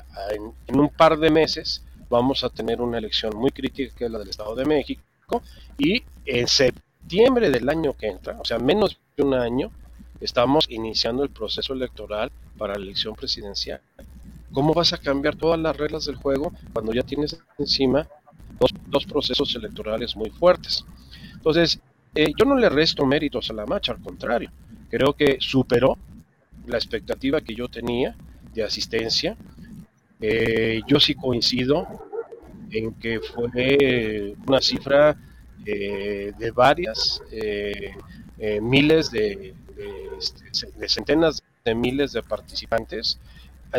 en, 0.67 0.79
un 0.79 0.89
par 0.89 1.17
de 1.17 1.29
meses 1.29 1.83
vamos 2.09 2.43
a 2.43 2.49
tener 2.49 2.81
una 2.81 2.97
elección 2.99 3.35
muy 3.35 3.51
crítica 3.51 3.93
que 3.95 4.05
es 4.05 4.11
la 4.11 4.19
del 4.19 4.29
Estado 4.29 4.55
de 4.55 4.65
México 4.65 5.41
y 5.77 6.03
en 6.25 6.47
septiembre 6.47 7.49
del 7.49 7.67
año 7.67 7.93
que 7.93 8.07
entra, 8.07 8.37
o 8.39 8.45
sea, 8.45 8.59
menos 8.59 8.97
de 9.17 9.23
un 9.23 9.33
año, 9.33 9.71
estamos 10.21 10.65
iniciando 10.69 11.23
el 11.23 11.29
proceso 11.29 11.73
electoral 11.73 12.31
para 12.57 12.75
la 12.75 12.83
elección 12.83 13.15
presidencial. 13.15 13.81
¿Cómo 14.53 14.73
vas 14.73 14.93
a 14.93 14.97
cambiar 14.97 15.35
todas 15.35 15.59
las 15.59 15.75
reglas 15.75 16.05
del 16.05 16.15
juego 16.15 16.53
cuando 16.73 16.93
ya 16.93 17.03
tienes 17.03 17.37
encima 17.57 18.07
dos, 18.59 18.73
dos 18.87 19.05
procesos 19.05 19.53
electorales 19.55 20.15
muy 20.15 20.29
fuertes? 20.29 20.85
Entonces, 21.33 21.79
eh, 22.15 22.31
yo 22.37 22.45
no 22.45 22.55
le 22.55 22.69
resto 22.69 23.05
méritos 23.05 23.49
a 23.49 23.53
la 23.53 23.65
marcha, 23.65 23.91
al 23.91 24.01
contrario, 24.01 24.51
creo 24.89 25.13
que 25.13 25.37
superó 25.39 25.97
la 26.65 26.77
expectativa 26.77 27.41
que 27.41 27.55
yo 27.55 27.67
tenía 27.67 28.15
de 28.53 28.63
asistencia. 28.63 29.37
Eh, 30.19 30.81
yo 30.87 30.99
sí 30.99 31.15
coincido 31.15 31.87
en 32.71 32.93
que 32.95 33.19
fue 33.19 34.35
una 34.47 34.61
cifra 34.61 35.15
eh, 35.65 36.33
de 36.37 36.51
varias 36.51 37.21
miles 38.61 39.11
de, 39.11 39.53
este, 40.17 40.71
de, 40.77 40.89
centenas 40.89 41.43
de 41.63 41.75
miles 41.75 42.13
de 42.13 42.23
participantes. 42.23 43.19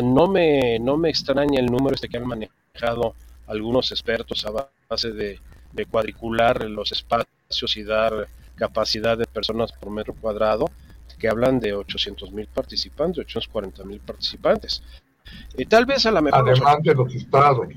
No 0.03 0.29
me, 0.29 0.79
no 0.79 0.97
me 0.97 1.11
extraña 1.11 1.61
el 1.61 1.67
número 1.67 1.95
este 1.95 2.09
que 2.09 2.19
han 2.19 2.27
manejado 2.27 3.15
algunos 3.47 3.91
expertos 3.91 4.45
a 4.47 4.69
base 4.89 5.13
de, 5.13 5.41
de 5.73 5.87
cuadricular 5.87 6.65
los 6.65 6.93
espacios 6.93 7.77
y 7.77 7.85
dar 7.85 8.29
capacidad 8.57 9.17
de 9.17 9.27
personas 9.27 9.73
por 9.73 9.91
metro 9.91 10.15
cuadrado, 10.15 10.67
que 11.19 11.29
hablan 11.29 11.59
de 11.59 11.75
800 11.75 12.33
mil 12.33 12.47
participantes, 12.47 13.25
840 13.25 13.85
mil 13.85 14.01
participantes. 14.01 14.83
y 15.57 15.67
tal 15.67 15.85
vez 15.85 16.07
a 16.07 16.11
la 16.11 16.21
mejor... 16.21 16.49
Además 16.49 16.77
de 16.83 16.95
los 16.95 17.15
estados. 17.15 17.69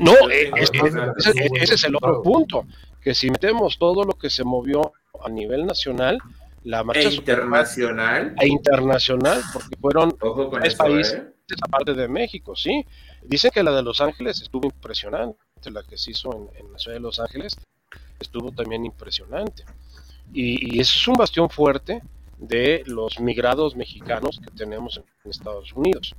No, 0.00 0.12
eh, 0.30 0.50
ese 0.56 1.74
es 1.74 1.84
el 1.84 1.96
otro 1.96 2.22
punto, 2.22 2.66
que 3.00 3.14
si 3.14 3.30
metemos 3.30 3.78
todo 3.78 4.04
lo 4.04 4.14
que 4.14 4.30
se 4.30 4.44
movió 4.44 4.92
a 5.24 5.28
nivel 5.28 5.66
nacional, 5.66 6.18
la 6.66 6.82
marcha 6.82 7.08
e 7.08 7.14
internacional 7.14 8.34
e 8.40 8.48
internacional 8.48 9.40
porque 9.52 9.76
fueron 9.80 10.16
tres 10.60 10.74
países 10.74 11.14
¿eh? 11.14 11.54
aparte 11.62 11.94
de 11.94 12.08
México 12.08 12.56
sí 12.56 12.84
dicen 13.22 13.52
que 13.54 13.62
la 13.62 13.70
de 13.70 13.82
Los 13.82 14.00
Ángeles 14.00 14.42
estuvo 14.42 14.66
impresionante 14.66 15.38
la 15.70 15.82
que 15.82 15.98
se 15.98 16.12
hizo 16.12 16.50
en, 16.54 16.72
la 16.72 16.78
ciudad 16.78 16.96
de 16.96 17.00
Los 17.00 17.20
Ángeles 17.20 17.56
estuvo 18.18 18.52
también 18.52 18.84
impresionante. 18.84 19.64
Y, 20.32 20.80
eso 20.80 20.98
es 20.98 21.08
un 21.08 21.14
bastión 21.14 21.50
fuerte 21.50 22.02
de 22.38 22.82
los 22.86 23.20
migrados 23.20 23.76
mexicanos 23.76 24.40
que 24.42 24.50
tenemos 24.50 24.98
en, 24.98 25.30
Estados 25.30 25.72
Unidos. 25.72 26.14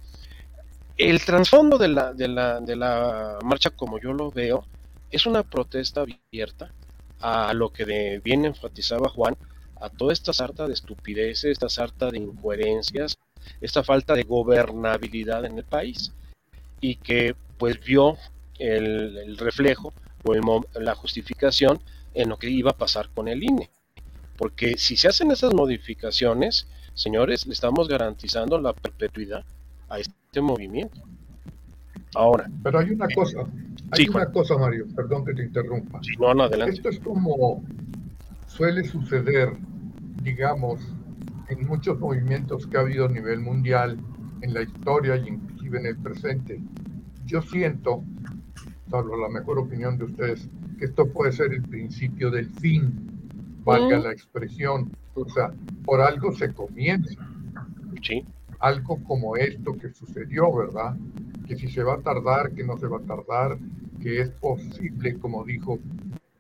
El 0.97 1.23
trasfondo 1.23 1.77
de 1.77 1.87
la, 1.87 2.13
de, 2.13 2.27
la, 2.27 2.59
de 2.59 2.75
la 2.75 3.39
marcha, 3.43 3.69
como 3.69 3.99
yo 3.99 4.11
lo 4.13 4.31
veo, 4.31 4.65
es 5.11 5.25
una 5.25 5.43
protesta 5.43 6.01
abierta 6.01 6.73
a 7.19 7.53
lo 7.53 7.71
que 7.71 8.19
bien 8.23 8.45
enfatizaba 8.45 9.09
Juan, 9.09 9.37
a 9.79 9.89
toda 9.89 10.13
esta 10.13 10.33
sarta 10.33 10.67
de 10.67 10.73
estupideces, 10.73 11.51
esta 11.51 11.69
sarta 11.69 12.09
de 12.09 12.17
incoherencias, 12.17 13.17
esta 13.61 13.83
falta 13.83 14.13
de 14.13 14.23
gobernabilidad 14.23 15.45
en 15.45 15.57
el 15.57 15.63
país 15.63 16.11
y 16.81 16.95
que 16.95 17.35
pues 17.57 17.79
vio 17.83 18.17
el, 18.59 19.37
reflejo 19.37 19.93
o 20.23 20.33
la 20.79 20.95
justificación 20.95 21.79
en 22.13 22.29
lo 22.29 22.37
que 22.37 22.49
iba 22.49 22.71
a 22.71 22.77
pasar 22.77 23.09
con 23.13 23.27
el 23.27 23.43
INE. 23.43 23.69
Porque 24.37 24.77
si 24.77 24.97
se 24.97 25.07
hacen 25.07 25.31
esas 25.31 25.53
modificaciones, 25.53 26.67
señores, 26.93 27.47
le 27.47 27.53
estamos 27.53 27.87
garantizando 27.87 28.59
la 28.59 28.73
perpetuidad 28.73 29.43
a 29.89 29.99
este 29.99 30.41
movimiento. 30.41 31.01
Ahora. 32.15 32.49
Pero 32.63 32.79
hay 32.79 32.91
una 32.91 33.07
cosa, 33.13 33.39
hay 33.91 34.07
una 34.07 34.31
cosa, 34.31 34.57
Mario, 34.57 34.85
perdón 34.95 35.25
que 35.25 35.33
te 35.33 35.43
interrumpa. 35.43 35.99
no, 36.19 36.33
no, 36.33 36.43
adelante. 36.43 36.75
Esto 36.75 36.89
es 36.89 36.99
como 36.99 37.63
suele 38.47 38.83
suceder, 38.83 39.53
digamos, 40.23 40.81
en 41.49 41.67
muchos 41.67 41.99
movimientos 41.99 42.67
que 42.67 42.77
ha 42.77 42.81
habido 42.81 43.05
a 43.05 43.09
nivel 43.09 43.39
mundial, 43.39 43.97
en 44.41 44.53
la 44.53 44.61
historia 44.61 45.15
y 45.17 45.27
inclusive 45.27 45.79
en 45.79 45.85
el 45.87 45.97
presente. 45.97 46.61
Yo 47.25 47.41
siento 47.41 48.03
salvo 48.89 49.17
la 49.17 49.29
mejor 49.29 49.59
opinión 49.59 49.97
de 49.97 50.05
ustedes, 50.05 50.49
que 50.77 50.85
esto 50.85 51.07
puede 51.07 51.31
ser 51.31 51.53
el 51.53 51.63
principio 51.63 52.31
del 52.31 52.49
fin, 52.55 52.93
valga 53.63 53.99
la 53.99 54.11
expresión. 54.11 54.91
O 55.15 55.27
sea, 55.29 55.51
por 55.85 56.01
algo 56.01 56.31
se 56.31 56.53
comienza. 56.53 57.27
Sí. 58.01 58.23
Algo 58.59 59.03
como 59.03 59.35
esto 59.35 59.73
que 59.77 59.89
sucedió, 59.89 60.53
¿verdad? 60.53 60.95
Que 61.47 61.55
si 61.55 61.67
se 61.67 61.83
va 61.83 61.95
a 61.95 62.01
tardar, 62.01 62.53
que 62.53 62.63
no 62.63 62.77
se 62.77 62.87
va 62.87 62.97
a 62.97 63.01
tardar, 63.01 63.57
que 64.01 64.21
es 64.21 64.29
posible, 64.29 65.17
como 65.19 65.43
dijo 65.43 65.79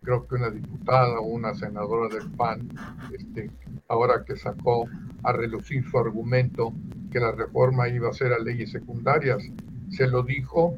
creo 0.07 0.25
que 0.25 0.35
una 0.35 0.49
diputada 0.49 1.19
o 1.19 1.25
una 1.25 1.53
senadora 1.53 2.07
del 2.07 2.31
PAN, 2.31 2.69
este, 3.11 3.51
ahora 3.89 4.23
que 4.23 4.37
sacó 4.37 4.85
a 5.23 5.33
relucir 5.33 5.83
su 5.83 5.97
argumento 5.97 6.71
que 7.11 7.19
la 7.19 7.33
reforma 7.33 7.89
iba 7.89 8.09
a 8.09 8.13
ser 8.13 8.31
a 8.31 8.39
leyes 8.39 8.71
secundarias, 8.71 9.43
se 9.89 10.07
lo 10.07 10.23
dijo 10.23 10.77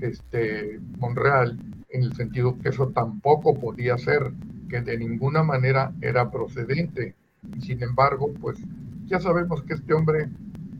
este, 0.00 0.80
Monreal, 0.98 1.58
en 1.90 2.02
el 2.02 2.14
sentido 2.14 2.56
que 2.58 2.70
eso 2.70 2.88
tampoco 2.88 3.58
podía 3.58 3.96
ser, 3.98 4.32
que 4.68 4.80
de 4.80 4.98
ninguna 4.98 5.42
manera 5.42 5.92
era 6.00 6.30
procedente. 6.30 7.14
Sin 7.60 7.82
embargo, 7.82 8.32
pues 8.40 8.58
ya 9.06 9.20
sabemos 9.20 9.62
que 9.62 9.74
este 9.74 9.94
hombre 9.94 10.28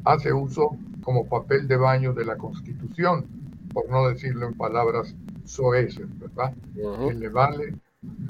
hace 0.05 0.33
uso 0.33 0.77
como 1.03 1.27
papel 1.27 1.67
de 1.67 1.77
baño 1.77 2.13
de 2.13 2.25
la 2.25 2.37
Constitución, 2.37 3.27
por 3.73 3.89
no 3.91 4.09
decirlo 4.09 4.49
en 4.49 4.55
palabras 4.55 5.15
soeces, 5.45 6.07
¿verdad? 6.19 6.55
Que 6.75 7.15
le 7.15 7.29
vale 7.29 7.75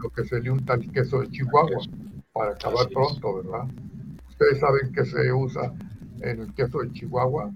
lo 0.01 0.11
que 0.11 0.25
se 0.25 0.41
le 0.41 0.51
unta 0.51 0.75
el 0.75 0.91
queso 0.93 1.21
de 1.21 1.29
Chihuahua 1.31 1.81
para 2.33 2.53
acabar 2.53 2.89
pronto, 2.89 3.43
¿verdad? 3.43 3.67
Ustedes 4.29 4.61
saben 4.61 4.93
que 4.93 5.05
se 5.05 5.33
usa 5.33 5.73
en 6.21 6.41
el 6.41 6.55
queso 6.55 6.79
de 6.81 6.93
Chihuahua. 6.93 7.51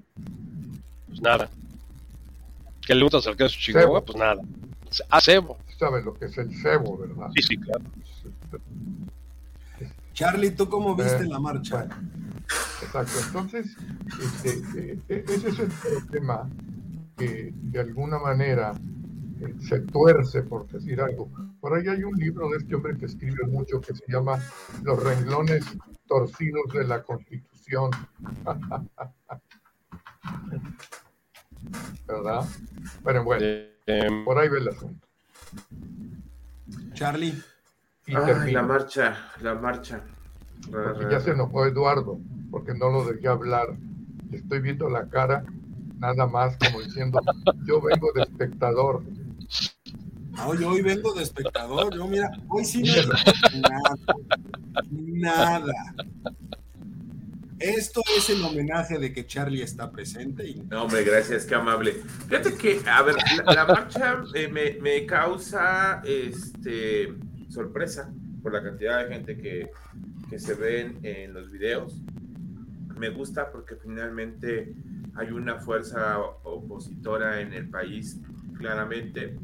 Pues 1.06 1.22
nada. 1.22 1.48
¿Qué 2.86 2.94
le 2.94 3.02
gusta 3.02 3.18
acercar 3.18 3.46
a 3.46 3.50
su 3.50 3.58
Chihuahua? 3.58 4.04
Pues 4.04 4.18
nada. 4.18 4.42
A 5.08 5.20
cebo. 5.20 5.58
¿Sabes 5.78 6.04
lo 6.04 6.14
que 6.14 6.26
es 6.26 6.38
el 6.38 6.54
cebo, 6.54 6.98
verdad? 6.98 7.28
Sí, 7.34 7.42
sí, 7.42 7.56
claro. 7.56 7.84
Charlie, 10.12 10.50
¿tú 10.50 10.68
cómo 10.68 10.94
viste 10.94 11.24
eh, 11.24 11.28
la 11.28 11.38
marcha? 11.38 11.88
exacto. 12.82 13.12
Entonces, 13.26 13.76
este, 14.44 14.98
eh, 15.08 15.24
ese 15.26 15.48
es 15.48 15.58
el 15.58 15.68
problema 15.68 16.48
que 17.16 17.52
de 17.54 17.80
alguna 17.80 18.18
manera 18.18 18.72
eh, 19.40 19.54
se 19.60 19.80
tuerce, 19.80 20.42
por 20.42 20.68
decir 20.68 21.00
algo. 21.00 21.30
Por 21.60 21.74
ahí 21.74 21.88
hay 21.88 22.04
un 22.04 22.14
libro 22.16 22.50
de 22.50 22.58
este 22.58 22.74
hombre 22.74 22.98
que 22.98 23.06
escribe 23.06 23.46
mucho 23.46 23.80
que 23.80 23.94
se 23.94 24.04
llama 24.08 24.38
Los 24.82 25.02
renglones 25.02 25.64
torcidos 26.06 26.70
de 26.74 26.84
la 26.84 27.02
Constitución. 27.02 27.90
¿verdad? 32.06 32.44
Pero 33.04 33.24
bueno, 33.24 33.44
em, 33.86 34.24
por 34.24 34.38
ahí 34.38 34.48
ve 34.48 34.58
el 34.58 34.68
asunto. 34.68 35.06
Charlie. 36.94 37.34
Y 38.06 38.12
la 38.12 38.62
marcha, 38.62 39.16
la 39.40 39.54
marcha. 39.54 40.02
Porque 40.70 41.06
ya 41.10 41.20
se 41.20 41.30
enojó 41.30 41.66
Eduardo, 41.66 42.18
porque 42.50 42.74
no 42.74 42.90
lo 42.90 43.04
dejé 43.04 43.28
hablar. 43.28 43.68
Estoy 44.32 44.60
viendo 44.60 44.88
la 44.88 45.08
cara, 45.08 45.44
nada 45.98 46.26
más 46.26 46.56
como 46.56 46.80
diciendo, 46.80 47.20
yo 47.66 47.80
vengo 47.80 48.12
de 48.12 48.22
espectador. 48.22 49.02
Ah, 50.36 50.48
hoy 50.48 50.80
vengo 50.80 51.12
de 51.12 51.22
espectador, 51.22 51.94
yo 51.94 52.06
mira, 52.06 52.30
hoy 52.48 52.64
sí 52.64 52.82
nada, 53.60 53.96
nada. 54.90 55.72
Esto 57.62 58.02
es 58.16 58.28
el 58.30 58.42
homenaje 58.42 58.98
de 58.98 59.12
que 59.12 59.26
Charlie 59.26 59.62
está 59.62 59.90
presente. 59.90 60.48
Y... 60.48 60.54
No, 60.68 60.84
hombre, 60.84 61.04
gracias, 61.04 61.44
qué 61.44 61.54
amable. 61.54 61.92
Fíjate 62.28 62.56
que, 62.56 62.80
a 62.86 63.02
ver, 63.02 63.14
la, 63.46 63.64
marcha 63.64 64.22
eh, 64.34 64.48
me, 64.48 65.06
causa 65.06 66.02
este, 66.04 67.14
sorpresa 67.48 68.12
por 68.42 68.52
la 68.52 68.62
cantidad 68.62 69.04
de 69.04 69.14
gente 69.14 69.38
que, 69.38 69.70
que 70.28 70.38
se 70.38 70.54
ven 70.54 70.98
en 71.02 71.32
los 71.32 71.52
videos. 71.52 72.00
Me 72.96 73.10
gusta 73.10 73.52
porque 73.52 73.76
finalmente 73.76 74.74
hay 75.14 75.30
una 75.30 75.60
fuerza 75.60 76.18
opositora 76.18 77.40
en 77.40 77.52
el 77.52 77.68
país, 77.68 78.18
claramente. 78.58 79.38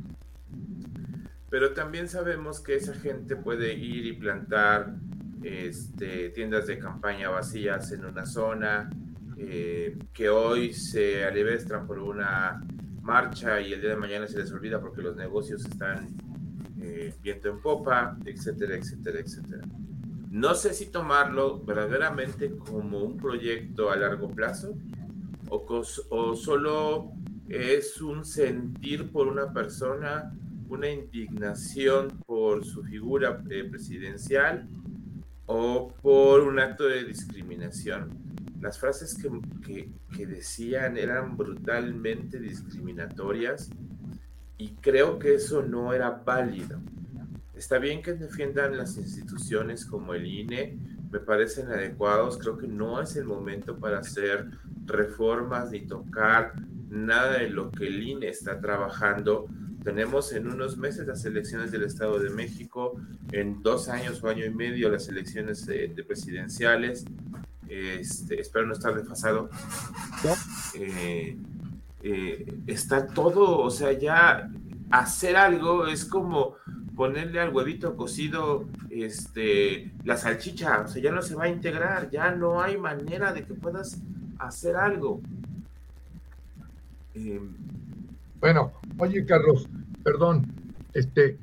Pero 1.50 1.72
también 1.72 2.09
sabemos 2.09 2.61
que 2.61 2.74
esa 2.74 2.94
gente 2.94 3.37
puede 3.37 3.74
ir 3.74 4.07
y 4.07 4.12
plantar 4.14 4.96
este, 5.42 6.31
tiendas 6.31 6.66
de 6.66 6.79
campaña 6.79 7.31
vacías 7.31 7.92
en 7.92 8.05
una 8.05 8.27
zona, 8.27 8.90
eh, 9.37 9.96
que 10.12 10.29
hoy 10.29 10.72
se 10.72 11.24
alivestran 11.24 11.87
por 11.87 11.98
una 11.98 12.61
marcha 13.03 13.61
y 13.61 13.72
el 13.72 13.81
día 13.81 13.90
de 13.90 13.96
mañana 13.96 14.27
se 14.27 14.38
les 14.38 14.51
olvida 14.53 14.81
porque 14.81 15.01
los 15.01 15.16
negocios 15.16 15.64
están 15.64 16.09
eh, 16.81 17.14
viento 17.22 17.48
en 17.48 17.61
popa, 17.61 18.18
etcétera, 18.24 18.77
etcétera, 18.77 19.20
etcétera. 19.20 19.62
No 20.31 20.55
sé 20.55 20.74
si 20.74 20.87
tomarlo 20.87 21.64
verdaderamente 21.64 22.57
como 22.57 22.98
un 22.98 23.16
proyecto 23.16 23.90
a 23.90 23.96
largo 23.96 24.29
plazo 24.29 24.77
o, 25.48 25.83
o 26.11 26.37
solo 26.37 27.12
es 27.48 28.01
un 28.03 28.24
sentir 28.24 29.11
por 29.11 29.27
una 29.27 29.53
persona, 29.53 30.33
una 30.68 30.90
indignación 30.90 32.09
por 32.27 32.64
su 32.64 32.83
figura 32.85 33.42
eh, 33.48 33.64
presidencial 33.64 34.68
o 35.49 35.95
por 36.03 36.43
un 36.43 36.59
acto 36.61 36.87
de 36.87 37.05
discriminación. 37.05 38.11
Las 38.61 38.79
frases 38.79 39.17
que, 39.17 39.91
que, 40.15 40.27
decían 40.27 40.97
eran 40.97 41.37
brutalmente 41.37 42.39
discriminatorias 42.39 43.71
y 44.59 44.73
creo 44.75 45.19
que 45.19 45.35
eso 45.35 45.63
no 45.63 45.93
era 45.93 46.11
válido. 46.11 46.79
Está 47.55 47.79
bien 47.79 48.03
que 48.03 48.13
defiendan 48.13 48.77
las 48.77 48.97
instituciones 48.99 49.85
como 49.87 50.15
el 50.15 50.27
INE, 50.27 50.79
me 51.11 51.19
parecen 51.19 51.69
adecuados, 51.69 52.37
creo 52.39 52.59
que 52.59 52.69
no 52.69 53.01
es 53.01 53.17
el 53.17 53.25
momento 53.25 53.79
para 53.79 54.01
hacer 54.01 54.47
reformas 54.85 55.71
ni 55.71 55.87
tocar 55.87 56.53
nada 56.91 57.39
de 57.39 57.49
lo 57.49 57.71
que 57.71 57.87
el 57.87 58.03
INE 58.03 58.29
está 58.29 58.61
trabajando, 58.61 59.47
tenemos 59.88 60.35
en 60.35 60.46
unos 60.46 60.77
meses 60.77 61.07
las 61.07 61.24
elecciones 61.24 61.72
del 61.72 61.83
Estado 61.85 62.18
de 62.18 62.29
México, 62.29 63.01
en 63.33 63.62
dos 63.62 63.88
años 63.88 64.22
o 64.22 64.29
año 64.29 64.44
y 64.44 64.51
medio 64.51 64.90
las 64.90 65.09
elecciones 65.09 65.64
de, 65.64 65.88
presidenciales. 66.07 67.07
Este, 67.66 68.38
espero 68.38 68.66
no 68.66 68.74
estar 68.74 68.94
desfasado. 68.94 69.48
Eh, 70.74 71.38
eh, 72.03 72.55
está 72.66 73.07
todo, 73.07 73.61
o 73.61 73.70
sea, 73.70 73.92
ya 73.92 74.51
hacer 74.90 75.37
algo 75.37 75.87
es 75.87 76.05
como 76.05 76.57
ponerle 76.94 77.40
al 77.40 77.55
huevito 77.55 77.96
cocido 77.96 78.68
este, 78.90 79.90
la 80.05 80.18
salchicha, 80.18 80.83
o 80.83 80.88
sea, 80.88 81.01
ya 81.03 81.12
no 81.12 81.22
se 81.22 81.35
va 81.35 81.44
a 81.44 81.48
integrar, 81.48 82.11
ya 82.11 82.31
no 82.31 82.61
hay 82.61 82.77
manera 82.77 83.33
de 83.33 83.46
que 83.46 83.55
puedas 83.55 84.03
hacer 84.38 84.77
algo. 84.77 85.22
Eh, 87.14 87.40
bueno, 88.38 88.72
oye 88.98 89.24
Carlos, 89.24 89.66
perdón, 90.11 90.47
este, 90.94 91.37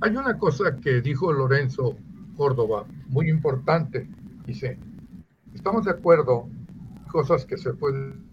hay 0.00 0.16
una 0.16 0.36
cosa 0.38 0.76
que 0.82 1.00
dijo 1.00 1.32
Lorenzo 1.32 1.96
Córdoba, 2.36 2.84
muy 3.06 3.30
importante. 3.30 4.08
Dice, 4.44 4.76
estamos 5.54 5.84
de 5.84 5.92
acuerdo, 5.92 6.48
cosas 7.12 7.44
que 7.46 7.56
se 7.56 7.72
pueden 7.74 8.24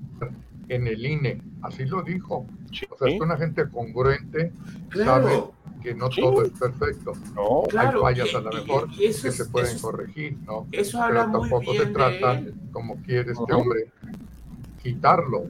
en 0.70 0.88
el 0.88 1.06
INE, 1.06 1.40
así 1.62 1.86
lo 1.86 2.02
dijo. 2.02 2.48
O 2.90 2.98
sea, 2.98 3.14
es 3.14 3.22
una 3.22 3.38
gente 3.38 3.70
congruente, 3.70 4.52
sabe 4.92 5.44
que 5.84 5.94
no 5.94 6.10
todo 6.10 6.44
es 6.44 6.52
perfecto. 6.52 7.14
No, 7.36 7.64
hay 7.80 8.00
fallas 8.00 8.34
a 8.34 8.42
lo 8.42 8.52
mejor 8.52 8.90
que 8.90 9.14
se 9.14 9.46
pueden 9.46 9.78
corregir, 9.78 10.38
¿no? 10.48 10.68
Eso 10.72 11.00
Pero 11.08 11.32
tampoco 11.32 11.74
se 11.76 11.86
trata, 11.88 12.42
como 12.72 12.96
quiere 13.04 13.34
este 13.34 13.54
hombre, 13.54 13.92
quitarlo. 14.82 15.44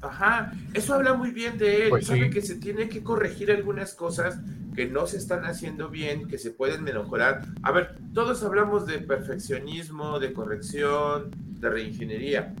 Ajá, 0.00 0.52
eso 0.74 0.94
habla 0.94 1.14
muy 1.14 1.30
bien 1.30 1.58
de 1.58 1.84
él. 1.84 1.88
Pues 1.90 2.06
Sabe 2.06 2.30
que 2.30 2.42
se 2.42 2.56
tiene 2.56 2.88
que 2.88 3.02
corregir 3.02 3.50
algunas 3.50 3.94
cosas 3.94 4.38
que 4.74 4.86
no 4.86 5.06
se 5.06 5.16
están 5.16 5.44
haciendo 5.44 5.88
bien, 5.88 6.28
que 6.28 6.38
se 6.38 6.50
pueden 6.50 6.84
mejorar. 6.84 7.42
A 7.62 7.72
ver, 7.72 7.96
todos 8.14 8.42
hablamos 8.44 8.86
de 8.86 8.98
perfeccionismo, 9.00 10.20
de 10.20 10.32
corrección, 10.32 11.30
de 11.60 11.68
reingeniería. 11.68 12.54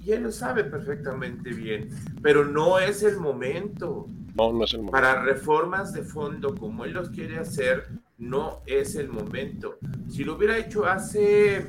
Y 0.00 0.12
él 0.12 0.24
lo 0.24 0.32
sabe 0.32 0.64
perfectamente 0.64 1.50
bien, 1.50 1.88
pero 2.22 2.44
no 2.44 2.78
es 2.78 3.02
el 3.02 3.18
momento. 3.18 4.08
No, 4.34 4.52
no 4.52 4.64
es 4.64 4.72
el 4.72 4.80
momento. 4.80 4.92
Para 4.92 5.22
reformas 5.22 5.92
de 5.92 6.02
fondo, 6.02 6.54
como 6.54 6.84
él 6.84 6.92
los 6.92 7.10
quiere 7.10 7.38
hacer, 7.38 7.86
no 8.18 8.60
es 8.66 8.96
el 8.96 9.08
momento. 9.08 9.78
Si 10.08 10.24
lo 10.24 10.34
hubiera 10.34 10.58
hecho 10.58 10.84
hace, 10.86 11.68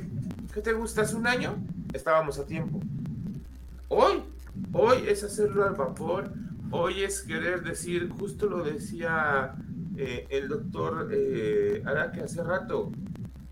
¿qué 0.52 0.60
te 0.60 0.72
gusta? 0.72 1.02
Hace 1.02 1.16
un 1.16 1.26
año, 1.26 1.56
estábamos 1.92 2.38
a 2.38 2.46
tiempo. 2.46 2.80
Hoy 3.88 4.22
Hoy 4.72 5.04
es 5.08 5.24
hacerlo 5.24 5.64
al 5.64 5.74
vapor, 5.74 6.30
hoy 6.70 7.02
es 7.02 7.22
querer 7.22 7.62
decir, 7.62 8.08
justo 8.10 8.46
lo 8.46 8.62
decía 8.62 9.54
eh, 9.96 10.26
el 10.30 10.48
doctor 10.48 11.08
eh, 11.12 11.82
Araque 11.84 12.22
hace 12.22 12.42
rato, 12.42 12.92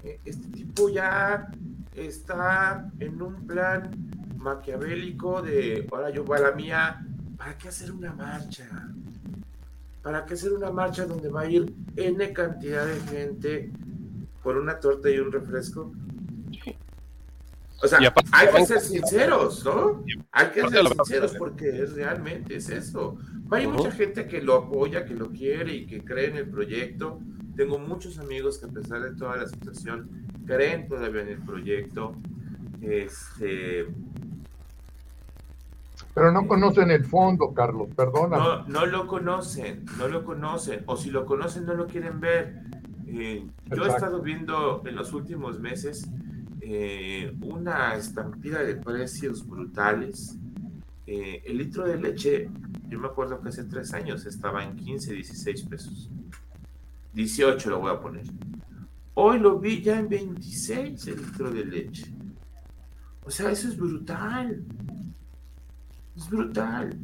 eh, 0.02 0.20
este 0.24 0.48
tipo 0.48 0.88
ya 0.88 1.48
está 1.94 2.90
en 2.98 3.22
un 3.22 3.46
plan 3.46 3.90
maquiavélico 4.36 5.40
de, 5.40 5.86
ahora 5.90 6.10
yo 6.10 6.24
voy 6.24 6.38
a 6.38 6.42
la 6.42 6.52
mía, 6.52 7.06
¿para 7.36 7.56
qué 7.56 7.68
hacer 7.68 7.92
una 7.92 8.12
marcha? 8.12 8.66
¿Para 10.02 10.26
qué 10.26 10.34
hacer 10.34 10.52
una 10.52 10.70
marcha 10.70 11.06
donde 11.06 11.30
va 11.30 11.42
a 11.42 11.50
ir 11.50 11.74
N 11.96 12.32
cantidad 12.34 12.86
de 12.86 13.00
gente 13.00 13.72
por 14.42 14.58
una 14.58 14.78
torta 14.78 15.08
y 15.08 15.18
un 15.18 15.32
refresco? 15.32 15.92
O 17.82 17.86
sea, 17.86 17.98
hay 18.32 18.48
que 18.48 18.66
ser 18.66 18.80
sinceros, 18.80 19.64
¿no? 19.64 20.04
Hay 20.32 20.48
que 20.48 20.68
ser 20.68 20.86
sinceros 20.86 21.34
porque 21.36 21.86
realmente 21.94 22.56
es 22.56 22.70
eso. 22.70 23.18
Hay 23.50 23.66
mucha 23.66 23.90
gente 23.90 24.26
que 24.26 24.40
lo 24.40 24.54
apoya, 24.54 25.04
que 25.04 25.14
lo 25.14 25.30
quiere 25.30 25.74
y 25.74 25.86
que 25.86 26.02
cree 26.02 26.28
en 26.28 26.36
el 26.36 26.48
proyecto. 26.48 27.20
Tengo 27.56 27.78
muchos 27.78 28.18
amigos 28.18 28.58
que 28.58 28.66
a 28.66 28.68
pesar 28.70 29.02
de 29.02 29.14
toda 29.14 29.36
la 29.36 29.46
situación 29.46 30.08
creen 30.46 30.88
todavía 30.88 31.22
en 31.22 31.28
el 31.28 31.42
proyecto. 31.42 32.16
Este, 32.80 33.86
pero 36.14 36.30
no 36.30 36.46
conocen 36.46 36.90
el 36.92 37.04
fondo, 37.04 37.52
Carlos, 37.52 37.88
perdona. 37.94 38.36
No, 38.36 38.64
no 38.66 38.86
lo 38.86 39.06
conocen, 39.08 39.84
no 39.98 40.06
lo 40.06 40.24
conocen, 40.24 40.84
o 40.86 40.96
si 40.96 41.10
lo 41.10 41.26
conocen 41.26 41.66
no 41.66 41.74
lo 41.74 41.88
quieren 41.88 42.20
ver. 42.20 42.60
Eh, 43.08 43.44
yo 43.66 43.84
he 43.84 43.88
estado 43.88 44.22
viendo 44.22 44.82
en 44.86 44.94
los 44.94 45.12
últimos 45.12 45.58
meses 45.58 46.08
eh, 46.66 47.36
una 47.42 47.94
estampida 47.94 48.62
de 48.62 48.76
precios 48.76 49.46
brutales. 49.46 50.38
Eh, 51.06 51.42
el 51.44 51.58
litro 51.58 51.86
de 51.86 52.00
leche, 52.00 52.48
yo 52.88 52.98
me 52.98 53.08
acuerdo 53.08 53.38
que 53.42 53.50
hace 53.50 53.64
tres 53.64 53.92
años 53.92 54.24
estaba 54.24 54.64
en 54.64 54.74
15, 54.74 55.12
16 55.12 55.62
pesos. 55.64 56.10
18 57.12 57.68
lo 57.68 57.80
voy 57.80 57.92
a 57.92 58.00
poner. 58.00 58.24
Hoy 59.12 59.40
lo 59.40 59.58
vi 59.58 59.82
ya 59.82 59.98
en 59.98 60.08
26 60.08 61.06
el 61.08 61.16
litro 61.18 61.50
de 61.50 61.66
leche. 61.66 62.10
O 63.26 63.30
sea, 63.30 63.50
eso 63.50 63.68
es 63.68 63.76
brutal. 63.76 64.64
Es 66.16 66.30
brutal. 66.30 66.98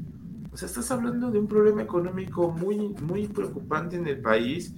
O 0.53 0.57
sea, 0.57 0.68
estás 0.68 0.90
hablando 0.90 1.31
de 1.31 1.38
un 1.38 1.46
problema 1.46 1.83
económico 1.83 2.51
muy, 2.51 2.94
muy 3.03 3.29
preocupante 3.29 3.96
en 3.96 4.07
el 4.07 4.23
país 4.23 4.75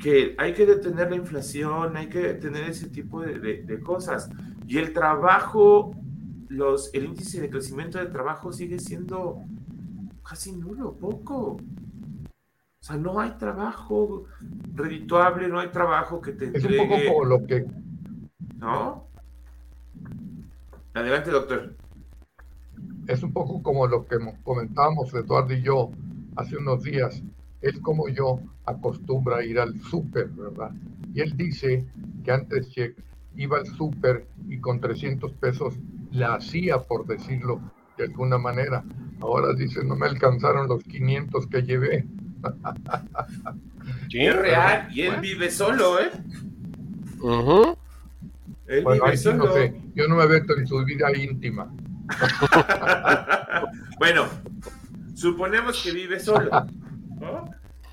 que 0.00 0.34
hay 0.38 0.54
que 0.54 0.66
detener 0.66 1.10
la 1.10 1.16
inflación, 1.16 1.96
hay 1.96 2.08
que 2.08 2.20
detener 2.20 2.64
ese 2.64 2.88
tipo 2.88 3.20
de, 3.20 3.80
cosas. 3.84 4.30
Y 4.66 4.78
el 4.78 4.92
trabajo, 4.92 5.94
los, 6.48 6.92
el 6.94 7.04
índice 7.04 7.40
de 7.40 7.50
crecimiento 7.50 7.98
del 7.98 8.10
trabajo 8.10 8.52
sigue 8.52 8.78
siendo 8.78 9.44
casi 10.28 10.52
nulo, 10.52 10.96
poco. 10.96 11.58
O 12.82 12.82
sea, 12.82 12.96
no 12.96 13.20
hay 13.20 13.32
trabajo 13.32 14.24
redituable, 14.74 15.48
no 15.48 15.60
hay 15.60 15.68
trabajo 15.68 16.20
que 16.20 16.32
te 16.32 16.46
entregue. 16.46 16.76
Es 16.76 16.80
un 16.80 16.88
poco 16.88 17.00
como 17.08 17.24
lo 17.26 17.46
que. 17.46 17.66
¿No? 18.56 19.06
Adelante, 20.94 21.30
doctor. 21.30 21.74
Es 23.06 23.22
un 23.22 23.32
poco 23.32 23.62
como 23.62 23.86
lo 23.86 24.06
que 24.06 24.16
comentábamos 24.42 25.12
Eduardo 25.12 25.52
y 25.52 25.62
yo 25.62 25.90
hace 26.36 26.56
unos 26.56 26.82
días 26.82 27.22
él 27.62 27.80
como 27.80 28.08
yo 28.08 28.40
acostumbra 28.66 29.38
a 29.38 29.44
ir 29.44 29.58
al 29.58 29.80
súper, 29.82 30.28
¿verdad? 30.28 30.70
Y 31.12 31.20
él 31.20 31.36
dice 31.36 31.84
que 32.24 32.32
antes 32.32 32.68
iba 33.36 33.58
al 33.58 33.66
súper 33.66 34.26
y 34.48 34.58
con 34.58 34.80
300 34.80 35.32
pesos 35.32 35.74
la 36.12 36.34
hacía, 36.34 36.78
por 36.78 37.06
decirlo 37.06 37.60
de 37.96 38.04
alguna 38.04 38.38
manera. 38.38 38.82
Ahora 39.20 39.52
dice, 39.54 39.84
no 39.84 39.96
me 39.96 40.06
alcanzaron 40.06 40.68
los 40.68 40.82
500 40.84 41.46
que 41.46 41.62
llevé. 41.62 42.06
Sí, 44.10 44.20
es 44.26 44.36
real, 44.36 44.88
y 44.92 45.02
él 45.02 45.20
vive 45.20 45.50
solo, 45.50 46.00
¿eh? 46.00 46.10
Él 48.66 48.84
vive 48.84 49.16
solo. 49.16 49.44
No 49.46 49.52
sé. 49.52 49.74
Yo 49.94 50.08
no 50.08 50.16
me 50.16 50.26
meto 50.26 50.56
en 50.56 50.66
su 50.66 50.82
vida 50.84 51.14
íntima. 51.14 51.70
bueno, 53.98 54.26
suponemos 55.14 55.82
que 55.82 55.92
vive 55.92 56.18
solo. 56.18 56.50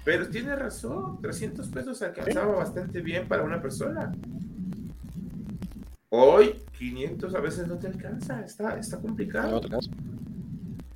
Pero 0.03 0.29
tiene 0.29 0.55
razón, 0.55 1.19
300 1.21 1.67
pesos 1.67 2.01
alcanzaba 2.01 2.55
bastante 2.55 3.01
bien 3.01 3.27
para 3.27 3.43
una 3.43 3.61
persona. 3.61 4.11
Hoy 6.09 6.55
500 6.77 7.35
a 7.35 7.39
veces 7.39 7.67
no 7.67 7.77
te 7.77 7.87
alcanza, 7.87 8.41
está, 8.41 8.77
está 8.77 8.99
complicado. 9.01 9.61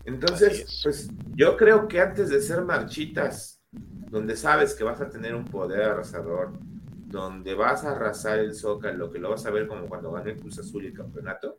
Entonces, 0.05 0.81
pues 0.83 1.09
yo 1.35 1.57
creo 1.57 1.87
que 1.87 1.99
antes 1.99 2.29
de 2.29 2.41
ser 2.41 2.63
marchitas, 2.63 3.61
donde 4.09 4.35
sabes 4.35 4.73
que 4.73 4.83
vas 4.83 5.01
a 5.01 5.09
tener 5.09 5.35
un 5.35 5.45
poder 5.45 5.81
arrasador, 5.83 6.53
donde 7.07 7.53
vas 7.53 7.83
a 7.83 7.91
arrasar 7.91 8.39
el 8.39 8.55
Zócalo, 8.55 9.11
que 9.11 9.19
lo 9.19 9.29
vas 9.29 9.45
a 9.45 9.51
ver 9.51 9.67
como 9.67 9.87
cuando 9.87 10.11
gane 10.11 10.31
el 10.31 10.37
Cruz 10.37 10.59
Azul 10.59 10.85
y 10.85 10.87
el 10.87 10.93
campeonato, 10.93 11.57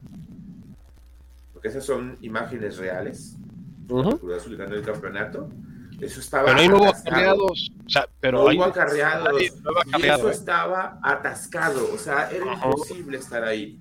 porque 1.52 1.68
esas 1.68 1.84
son 1.84 2.16
imágenes 2.22 2.78
reales, 2.78 3.36
uh 3.88 4.18
Cruz 4.18 4.34
Azul 4.34 4.56
ganó 4.56 4.74
el 4.74 4.82
campeonato, 4.82 5.50
eso 6.02 6.18
estaba 6.18 6.46
pero 6.46 6.58
ahí 6.58 6.68
no 6.68 6.78
hubo 6.78 6.88
acarreados. 6.88 7.70
O 7.86 7.88
sea, 7.88 8.08
pero 8.18 8.38
no 8.38 8.44
hubo 8.44 8.64
acarreados. 8.64 9.40
y 9.40 10.06
eso 10.06 10.28
¿eh? 10.28 10.32
estaba 10.32 10.98
atascado. 11.02 11.88
O 11.94 11.98
sea, 11.98 12.28
era 12.30 12.54
imposible 12.54 13.18
estar 13.18 13.44
ahí. 13.44 13.78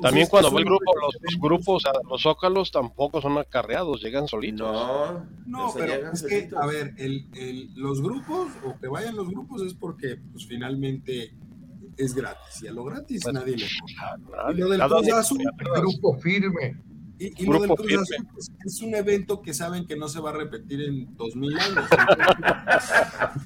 También 0.00 0.28
cuando 0.28 0.52
va 0.52 0.60
el 0.60 0.64
grupo, 0.66 0.94
los, 1.00 1.40
grupos, 1.40 1.82
los 2.08 2.22
zócalos 2.22 2.70
tampoco 2.70 3.20
son 3.20 3.36
acarreados, 3.38 4.00
llegan 4.00 4.28
solitos. 4.28 4.70
No, 4.70 5.26
no, 5.46 5.72
pero 5.74 6.12
es 6.12 6.22
que, 6.22 6.50
a 6.54 6.66
ver, 6.66 6.94
el, 6.98 7.26
el, 7.34 7.70
los 7.74 8.00
grupos, 8.00 8.48
o 8.64 8.78
que 8.78 8.86
vayan 8.86 9.16
los 9.16 9.28
grupos, 9.28 9.62
es 9.62 9.74
porque 9.74 10.20
pues 10.30 10.46
finalmente 10.46 11.34
es 11.96 12.14
gratis. 12.14 12.62
Y 12.62 12.68
a 12.68 12.72
lo 12.72 12.84
gratis 12.84 13.22
pues, 13.22 13.34
nadie 13.34 13.56
le 13.56 13.66
gusta. 13.80 14.52
Y 14.52 14.58
lo 14.58 14.68
del 14.68 14.82
grupo 15.80 16.16
firme. 16.18 16.87
Y, 17.20 17.46
lo 17.46 17.60
del 17.60 17.70
Cruz 17.70 17.92
Azul 17.94 18.28
pues, 18.32 18.52
es 18.64 18.80
un 18.80 18.94
evento 18.94 19.42
que 19.42 19.52
saben 19.52 19.86
que 19.86 19.96
no 19.96 20.08
se 20.08 20.20
va 20.20 20.30
a 20.30 20.34
repetir 20.34 20.82
en 20.82 21.16
2000 21.16 21.58
años. 21.58 21.84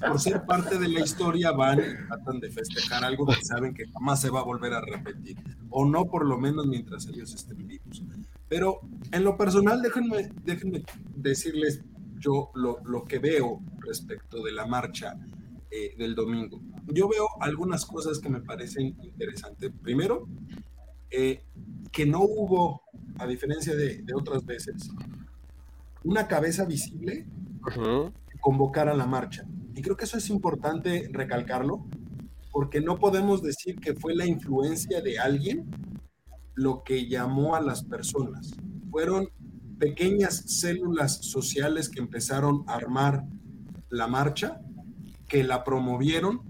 por 0.07 0.19
ser 0.19 0.45
parte 0.45 0.77
de 0.77 0.87
la 0.87 0.99
historia, 0.99 1.51
van 1.51 1.79
y 1.79 2.07
tratan 2.07 2.39
de 2.39 2.51
festejar 2.51 3.03
algo 3.03 3.25
que 3.25 3.43
saben 3.43 3.73
que 3.73 3.87
jamás 3.87 4.21
se 4.21 4.29
va 4.29 4.41
a 4.41 4.43
volver 4.43 4.73
a 4.73 4.81
repetir. 4.81 5.37
O 5.69 5.85
no, 5.85 6.05
por 6.05 6.25
lo 6.25 6.37
menos 6.37 6.67
mientras 6.67 7.07
ellos 7.07 7.33
estén 7.33 7.67
vivos. 7.67 8.03
Pero 8.47 8.81
en 9.11 9.23
lo 9.23 9.35
personal, 9.37 9.81
déjenme, 9.81 10.29
déjenme 10.43 10.83
decirles 11.15 11.81
yo 12.19 12.51
lo, 12.53 12.79
lo 12.85 13.03
que 13.03 13.17
veo 13.17 13.59
respecto 13.79 14.43
de 14.43 14.51
la 14.51 14.67
marcha 14.67 15.17
eh, 15.75 15.95
del 15.97 16.13
domingo. 16.13 16.61
Yo 16.85 17.09
veo 17.09 17.27
algunas 17.39 17.83
cosas 17.87 18.19
que 18.19 18.29
me 18.29 18.41
parecen 18.41 18.95
interesantes. 19.01 19.71
Primero, 19.81 20.27
eh, 21.09 21.43
que 21.91 22.05
no 22.05 22.21
hubo, 22.21 22.82
a 23.17 23.27
diferencia 23.27 23.75
de, 23.75 24.03
otras 24.15 24.45
veces, 24.45 24.89
una 26.03 26.27
cabeza 26.27 26.65
visible 26.65 27.25
que 27.73 28.39
convocara 28.39 28.93
la 28.93 29.05
marcha. 29.05 29.45
Y 29.75 29.81
creo 29.81 29.95
que 29.95 30.05
eso 30.05 30.17
es 30.17 30.29
importante 30.29 31.09
recalcarlo, 31.11 31.85
porque 32.51 32.81
no 32.81 32.99
podemos 32.99 33.41
decir 33.41 33.79
que 33.79 33.95
fue 33.95 34.15
la 34.15 34.25
influencia 34.25 35.01
de 35.01 35.17
alguien 35.19 35.69
lo 36.55 36.83
que 36.83 37.07
llamó 37.07 37.55
a 37.55 37.61
las 37.61 37.83
personas. 37.83 38.53
Fueron 38.91 39.29
pequeñas 39.79 40.43
células 40.59 41.17
sociales 41.25 41.89
que 41.89 41.99
empezaron 41.99 42.63
a 42.67 42.75
armar 42.75 43.23
la 43.89 44.07
marcha, 44.07 44.61
que 45.27 45.43
la 45.43 45.63
promovieron 45.63 46.41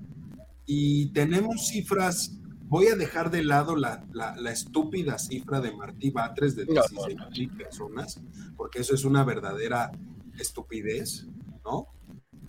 y 0.65 1.11
tenemos 1.13 1.67
cifras 1.67 2.37
voy 2.67 2.87
a 2.87 2.95
dejar 2.95 3.31
de 3.31 3.43
lado 3.43 3.75
la, 3.75 4.03
estúpida 4.51 5.17
cifra 5.17 5.61
de 5.61 5.75
Martí 5.75 6.09
Batres 6.09 6.55
de 6.55 6.65
16 6.65 7.17
mil 7.31 7.49
personas, 7.51 8.21
porque 8.55 8.79
eso 8.79 8.95
es 8.95 9.05
una 9.05 9.23
verdadera 9.23 9.91
estupidez, 10.37 11.27
¿no? 11.63 11.87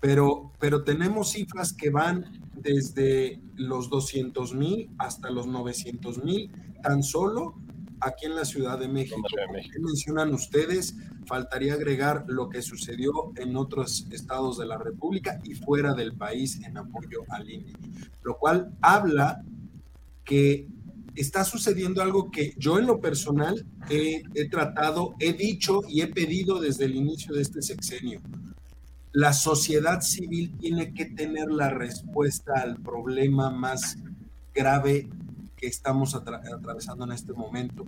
Pero, 0.00 0.52
pero 0.58 0.84
tenemos 0.84 1.32
cifras 1.32 1.72
que 1.72 1.90
van 1.90 2.42
desde 2.56 3.40
los 3.56 3.90
200 3.90 4.54
mil 4.54 4.90
hasta 4.98 5.30
los 5.30 5.46
900 5.46 6.22
mil, 6.24 6.50
tan 6.82 7.02
solo 7.02 7.54
aquí 8.00 8.26
en 8.26 8.36
la 8.36 8.44
Ciudad 8.44 8.78
de 8.78 8.88
México. 8.88 9.22
¿Qué 9.72 9.80
mencionan 9.80 10.34
ustedes? 10.34 10.94
Faltaría 11.26 11.74
agregar 11.74 12.24
lo 12.28 12.48
que 12.48 12.62
sucedió 12.62 13.32
en 13.36 13.56
otros 13.56 14.06
estados 14.10 14.58
de 14.58 14.66
la 14.66 14.78
República 14.78 15.40
y 15.44 15.54
fuera 15.54 15.94
del 15.94 16.14
país 16.14 16.60
en 16.64 16.76
apoyo 16.76 17.24
al 17.30 17.50
INE, 17.50 17.72
lo 18.22 18.36
cual 18.36 18.76
habla 18.82 19.42
que 20.24 20.66
está 21.14 21.44
sucediendo 21.44 22.02
algo 22.02 22.30
que 22.30 22.54
yo 22.56 22.78
en 22.78 22.86
lo 22.86 23.00
personal 23.00 23.64
he, 23.88 24.22
tratado, 24.50 25.14
he 25.20 25.32
dicho 25.32 25.82
y 25.88 26.00
he 26.00 26.08
pedido 26.08 26.60
desde 26.60 26.86
el 26.86 26.96
inicio 26.96 27.34
de 27.34 27.42
este 27.42 27.62
sexenio. 27.62 28.20
La 29.12 29.32
sociedad 29.32 30.00
civil 30.00 30.56
tiene 30.58 30.92
que 30.92 31.04
tener 31.04 31.50
la 31.50 31.70
respuesta 31.70 32.54
al 32.56 32.80
problema 32.80 33.50
más 33.50 33.96
grave 34.52 35.08
que 35.56 35.68
estamos 35.68 36.14
atravesando 36.14 37.04
en 37.04 37.12
este 37.12 37.32
momento. 37.32 37.84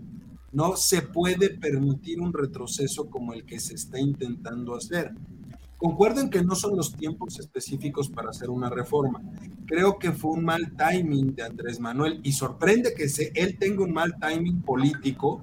No 0.53 0.77
se 0.77 1.03
puede 1.03 1.51
permitir 1.51 2.20
un 2.20 2.33
retroceso 2.33 3.11
como 3.11 3.33
el 3.33 3.44
que 3.44 3.59
se 3.59 3.75
está 3.75 3.99
intentando 3.99 4.77
hacer. 4.77 5.12
Concuerden 5.87 6.31
que 6.31 6.42
no 6.42 6.57
son 6.57 6.77
los 6.77 6.96
tiempos 6.96 7.38
específicos 7.38 8.09
para 8.09 8.31
hacer 8.31 8.51
una 8.51 8.68
reforma. 8.68 9.22
Creo 9.66 10.01
que 10.01 10.11
fue 10.11 10.33
un 10.33 10.44
mal 10.44 10.75
timing 10.77 11.37
de 11.37 11.44
Andrés 11.44 11.79
Manuel 11.79 12.18
y 12.25 12.33
sorprende 12.33 12.92
que 12.92 13.09
se, 13.09 13.31
él 13.37 13.57
tenga 13.57 13.85
un 13.85 13.92
mal 13.92 14.16
timing 14.20 14.62
político 14.62 15.40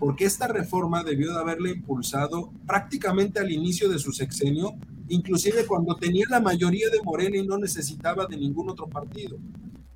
porque 0.00 0.24
esta 0.24 0.48
reforma 0.48 1.04
debió 1.04 1.32
de 1.32 1.38
haberle 1.38 1.70
impulsado 1.70 2.50
prácticamente 2.66 3.38
al 3.38 3.52
inicio 3.52 3.88
de 3.88 4.00
su 4.00 4.10
sexenio, 4.10 4.72
inclusive 5.06 5.64
cuando 5.64 5.94
tenía 5.94 6.26
la 6.28 6.40
mayoría 6.40 6.90
de 6.90 7.00
Morena 7.00 7.36
y 7.36 7.46
no 7.46 7.56
necesitaba 7.56 8.26
de 8.26 8.36
ningún 8.36 8.70
otro 8.70 8.88
partido, 8.88 9.38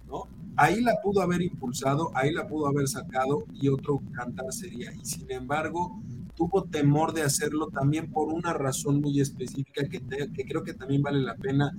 ¿no? 0.06 0.28
Ahí 0.54 0.80
la 0.80 0.94
pudo 1.02 1.22
haber 1.22 1.42
impulsado, 1.42 2.12
ahí 2.14 2.32
la 2.32 2.46
pudo 2.46 2.68
haber 2.68 2.86
sacado 2.86 3.46
y 3.52 3.68
otro 3.68 4.00
cantar 4.12 4.52
sería. 4.52 4.92
Y 4.94 5.04
sin 5.04 5.28
embargo, 5.32 6.00
tuvo 6.38 6.62
temor 6.62 7.12
de 7.12 7.22
hacerlo 7.22 7.66
también 7.66 8.12
por 8.12 8.32
una 8.32 8.52
razón 8.52 9.00
muy 9.00 9.20
específica 9.20 9.82
que, 9.88 10.00
creo 10.46 10.62
que 10.62 10.72
también 10.72 11.02
vale 11.02 11.18
la 11.18 11.34
pena 11.34 11.76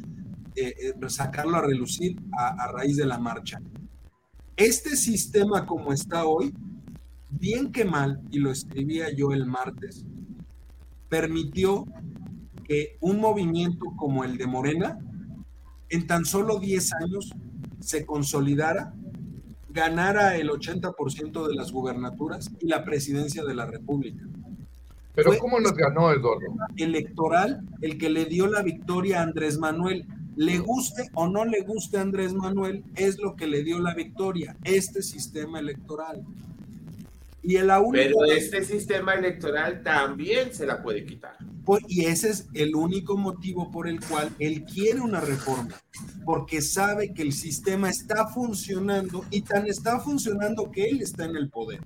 eh, 0.54 0.74
eh, 0.78 0.94
sacarlo 1.08 1.56
a 1.56 1.62
relucir 1.62 2.20
a, 2.38 2.70
raíz 2.74 2.98
de 2.98 3.06
la 3.06 3.18
marcha. 3.18 3.62
Este 4.58 4.98
sistema 4.98 5.66
como 5.66 5.94
está 5.94 6.26
hoy, 6.26 6.54
bien 7.30 7.72
que 7.72 7.86
mal, 7.86 8.22
y 8.32 8.40
lo 8.40 8.52
escribía 8.52 9.16
yo 9.16 9.32
el 9.32 9.46
martes, 9.46 10.06
permitió 11.08 11.86
que 12.66 12.98
un 13.00 13.22
movimiento 13.22 13.86
como 13.96 14.26
el 14.26 14.38
de 14.38 14.46
Morena, 14.46 15.00
en 15.88 16.06
tan 16.06 16.26
solo 16.26 16.60
10 16.60 16.94
años, 16.96 17.32
se 17.80 18.06
consolidara, 18.06 18.94
ganara 19.70 20.36
el 20.36 20.50
80% 20.50 21.48
de 21.48 21.56
las 21.56 21.72
gubernaturas 21.72 22.52
y 22.60 22.68
la 22.68 22.84
presidencia 22.84 23.46
de 23.46 23.56
la 23.56 23.66
República. 23.66 24.26
Pero 25.16 25.38
¿cómo 25.38 25.60
nos 25.60 25.74
ganó 25.74 26.12
Eduardo? 26.12 26.46
Electoral, 26.78 27.62
el 27.82 27.98
que 27.98 28.10
le 28.10 28.26
dio 28.26 28.48
la 28.48 28.62
victoria 28.62 29.20
a 29.20 29.24
Andrés 29.24 29.58
Manuel. 29.58 30.06
Le 30.36 30.60
guste 30.60 31.10
o 31.16 31.28
no 31.28 31.44
le 31.44 31.62
guste 31.62 31.98
a 31.98 32.02
Andrés 32.02 32.34
Manuel, 32.34 32.84
es 32.96 33.20
lo 33.20 33.36
que 33.36 33.46
le 33.46 33.64
dio 33.64 33.80
la 33.80 33.94
victoria, 33.94 34.56
este 34.64 35.02
sistema 35.02 35.60
electoral. 35.60 36.24
Y 37.42 37.56
el 37.56 37.72
Pero 37.92 38.26
este 38.26 38.64
sistema 38.64 39.14
electoral 39.16 39.82
también 39.84 40.54
se 40.54 40.66
la 40.66 40.82
puede 40.82 41.06
quitar. 41.06 41.36
Pues, 41.66 41.84
y 41.88 42.06
ese 42.06 42.30
es 42.30 42.48
el 42.54 42.76
único 42.76 43.18
motivo 43.18 43.70
por 43.72 43.88
el 43.88 44.00
cual 44.00 44.30
él 44.40 44.64
quiere 44.64 45.02
una 45.02 45.20
reforma, 45.20 45.76
porque 46.26 46.62
sabe 46.62 47.14
que 47.14 47.22
el 47.22 47.34
sistema 47.34 47.90
está 47.90 48.28
funcionando 48.28 49.26
y 49.32 49.42
tan 49.42 49.68
está 49.68 50.00
funcionando 50.00 50.72
que 50.72 50.86
él 50.86 51.02
está 51.02 51.26
en 51.26 51.36
el 51.36 51.50
poder 51.50 51.82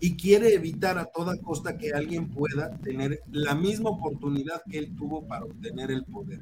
y 0.00 0.16
quiere 0.16 0.54
evitar 0.54 0.98
a 0.98 1.06
toda 1.06 1.36
costa 1.38 1.76
que 1.76 1.92
alguien 1.92 2.28
pueda 2.28 2.70
tener 2.78 3.20
la 3.32 3.54
misma 3.54 3.90
oportunidad 3.90 4.62
que 4.70 4.78
él 4.78 4.94
tuvo 4.96 5.26
para 5.26 5.44
obtener 5.44 5.90
el 5.90 6.04
poder. 6.04 6.40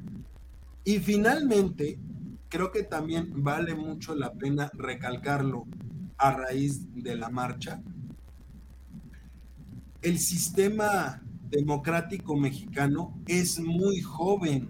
Y 0.83 0.99
finalmente, 0.99 1.99
creo 2.49 2.71
que 2.71 2.83
también 2.83 3.43
vale 3.43 3.75
mucho 3.75 4.15
la 4.15 4.33
pena 4.33 4.69
recalcarlo 4.73 5.65
a 6.17 6.31
raíz 6.31 6.85
de 6.95 7.15
la 7.15 7.29
marcha. 7.29 7.81
El 10.01 10.19
sistema 10.19 11.21
democrático 11.49 12.35
mexicano 12.35 13.19
es 13.25 13.59
muy 13.59 14.01
joven 14.01 14.67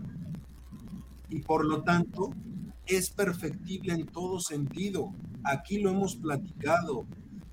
y 1.30 1.40
por 1.42 1.66
lo 1.66 1.84
tanto 1.84 2.34
es 2.86 3.10
perfectible 3.10 3.94
en 3.94 4.06
todo 4.06 4.40
sentido. 4.40 5.14
Aquí 5.44 5.80
lo 5.80 5.92
hemos 5.92 6.16
platicado 6.16 7.06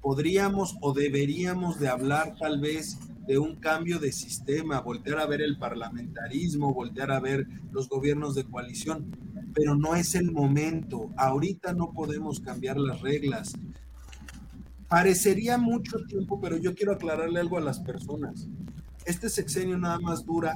podríamos 0.05 0.77
o 0.83 0.93
deberíamos 0.93 1.81
de 1.81 1.89
hablar 1.89 2.35
tal 2.39 2.61
vez 2.61 2.99
de 3.27 3.39
un 3.39 3.57
cambio 3.57 3.99
de 3.99 4.13
sistema, 4.13 4.83
voltear 4.83 5.19
a 5.19 5.27
ver 5.27 5.41
el 5.41 5.57
parlamentarismo, 5.57 6.75
voltear 6.75 7.11
a 7.11 7.21
ver 7.21 7.47
los 7.73 7.89
gobiernos 7.89 8.35
de 8.35 8.45
coalición, 8.45 9.17
pero 9.55 9.75
no 9.75 9.95
es 9.97 10.15
el 10.15 10.31
momento. 10.31 11.09
Ahorita 11.17 11.73
no 11.73 11.95
podemos 11.95 12.41
cambiar 12.41 12.77
las 12.77 13.01
reglas. 13.01 13.55
Parecería 14.89 15.57
mucho 15.57 15.97
tiempo, 16.07 16.39
pero 16.39 16.59
yo 16.59 16.75
quiero 16.75 16.93
aclararle 16.93 17.41
algo 17.41 17.57
a 17.57 17.63
las 17.63 17.81
personas. 17.81 18.47
Este 19.07 19.31
sexenio 19.31 19.79
nada 19.79 19.99
más 20.01 20.27
dura, 20.27 20.53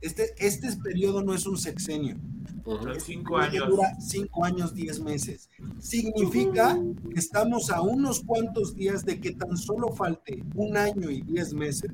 este, 0.00 0.34
este 0.38 0.70
periodo 0.82 1.22
no 1.22 1.34
es 1.34 1.46
un 1.46 1.56
sexenio, 1.56 2.16
Son 2.64 3.00
cinco 3.00 3.38
años. 3.38 3.68
Dura 3.68 3.96
cinco 4.00 4.44
años, 4.44 4.74
diez 4.74 5.00
meses. 5.00 5.48
Significa 5.80 6.78
que 7.10 7.18
estamos 7.18 7.70
a 7.70 7.80
unos 7.80 8.20
cuantos 8.20 8.76
días 8.76 9.04
de 9.04 9.20
que 9.20 9.32
tan 9.32 9.56
solo 9.56 9.88
falte 9.88 10.44
un 10.54 10.76
año 10.76 11.10
y 11.10 11.22
diez 11.22 11.54
meses 11.54 11.90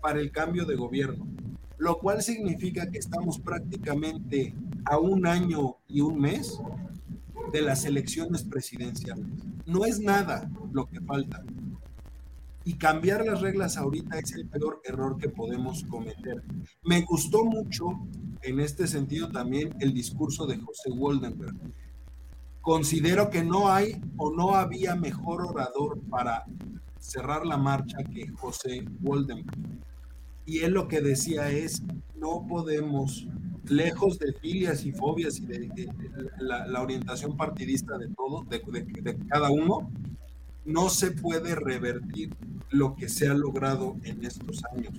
para 0.00 0.20
el 0.20 0.30
cambio 0.30 0.66
de 0.66 0.76
gobierno, 0.76 1.26
lo 1.78 1.98
cual 1.98 2.22
significa 2.22 2.90
que 2.90 2.98
estamos 2.98 3.38
prácticamente 3.38 4.54
a 4.84 4.98
un 4.98 5.26
año 5.26 5.76
y 5.88 6.00
un 6.00 6.20
mes 6.20 6.60
de 7.52 7.62
las 7.62 7.84
elecciones 7.84 8.42
presidenciales. 8.42 9.26
No 9.64 9.84
es 9.84 9.98
nada 9.98 10.50
lo 10.72 10.86
que 10.86 11.00
falta. 11.00 11.42
Y 12.66 12.74
cambiar 12.74 13.24
las 13.24 13.42
reglas 13.42 13.76
ahorita 13.76 14.18
es 14.18 14.32
el 14.32 14.48
peor 14.48 14.80
error 14.82 15.16
que 15.18 15.28
podemos 15.28 15.84
cometer. 15.84 16.42
Me 16.82 17.02
gustó 17.02 17.44
mucho 17.44 17.86
en 18.42 18.58
este 18.58 18.88
sentido 18.88 19.30
también 19.30 19.72
el 19.78 19.94
discurso 19.94 20.48
de 20.48 20.58
José 20.58 20.90
Woldenberg. 20.90 21.54
Considero 22.60 23.30
que 23.30 23.44
no 23.44 23.68
hay 23.68 24.02
o 24.16 24.32
no 24.32 24.56
había 24.56 24.96
mejor 24.96 25.46
orador 25.46 26.00
para 26.10 26.44
cerrar 26.98 27.46
la 27.46 27.56
marcha 27.56 27.98
que 27.98 28.26
José 28.30 28.84
Woldenberg. 28.98 29.78
Y 30.44 30.58
él 30.64 30.72
lo 30.72 30.88
que 30.88 31.00
decía 31.00 31.48
es, 31.52 31.84
no 32.16 32.48
podemos, 32.48 33.28
lejos 33.68 34.18
de 34.18 34.32
filias 34.32 34.84
y 34.84 34.90
fobias 34.90 35.38
y 35.38 35.46
de, 35.46 35.88
la, 36.40 36.82
orientación 36.82 37.36
partidista 37.36 37.96
de 37.96 38.08
todo, 38.08 38.42
de 38.42 39.18
cada 39.28 39.52
uno, 39.52 39.88
no 40.66 40.88
se 40.88 41.12
puede 41.12 41.54
revertir 41.54 42.34
lo 42.70 42.94
que 42.96 43.08
se 43.08 43.28
ha 43.28 43.34
logrado 43.34 43.96
en 44.02 44.24
estos 44.24 44.62
años. 44.74 44.92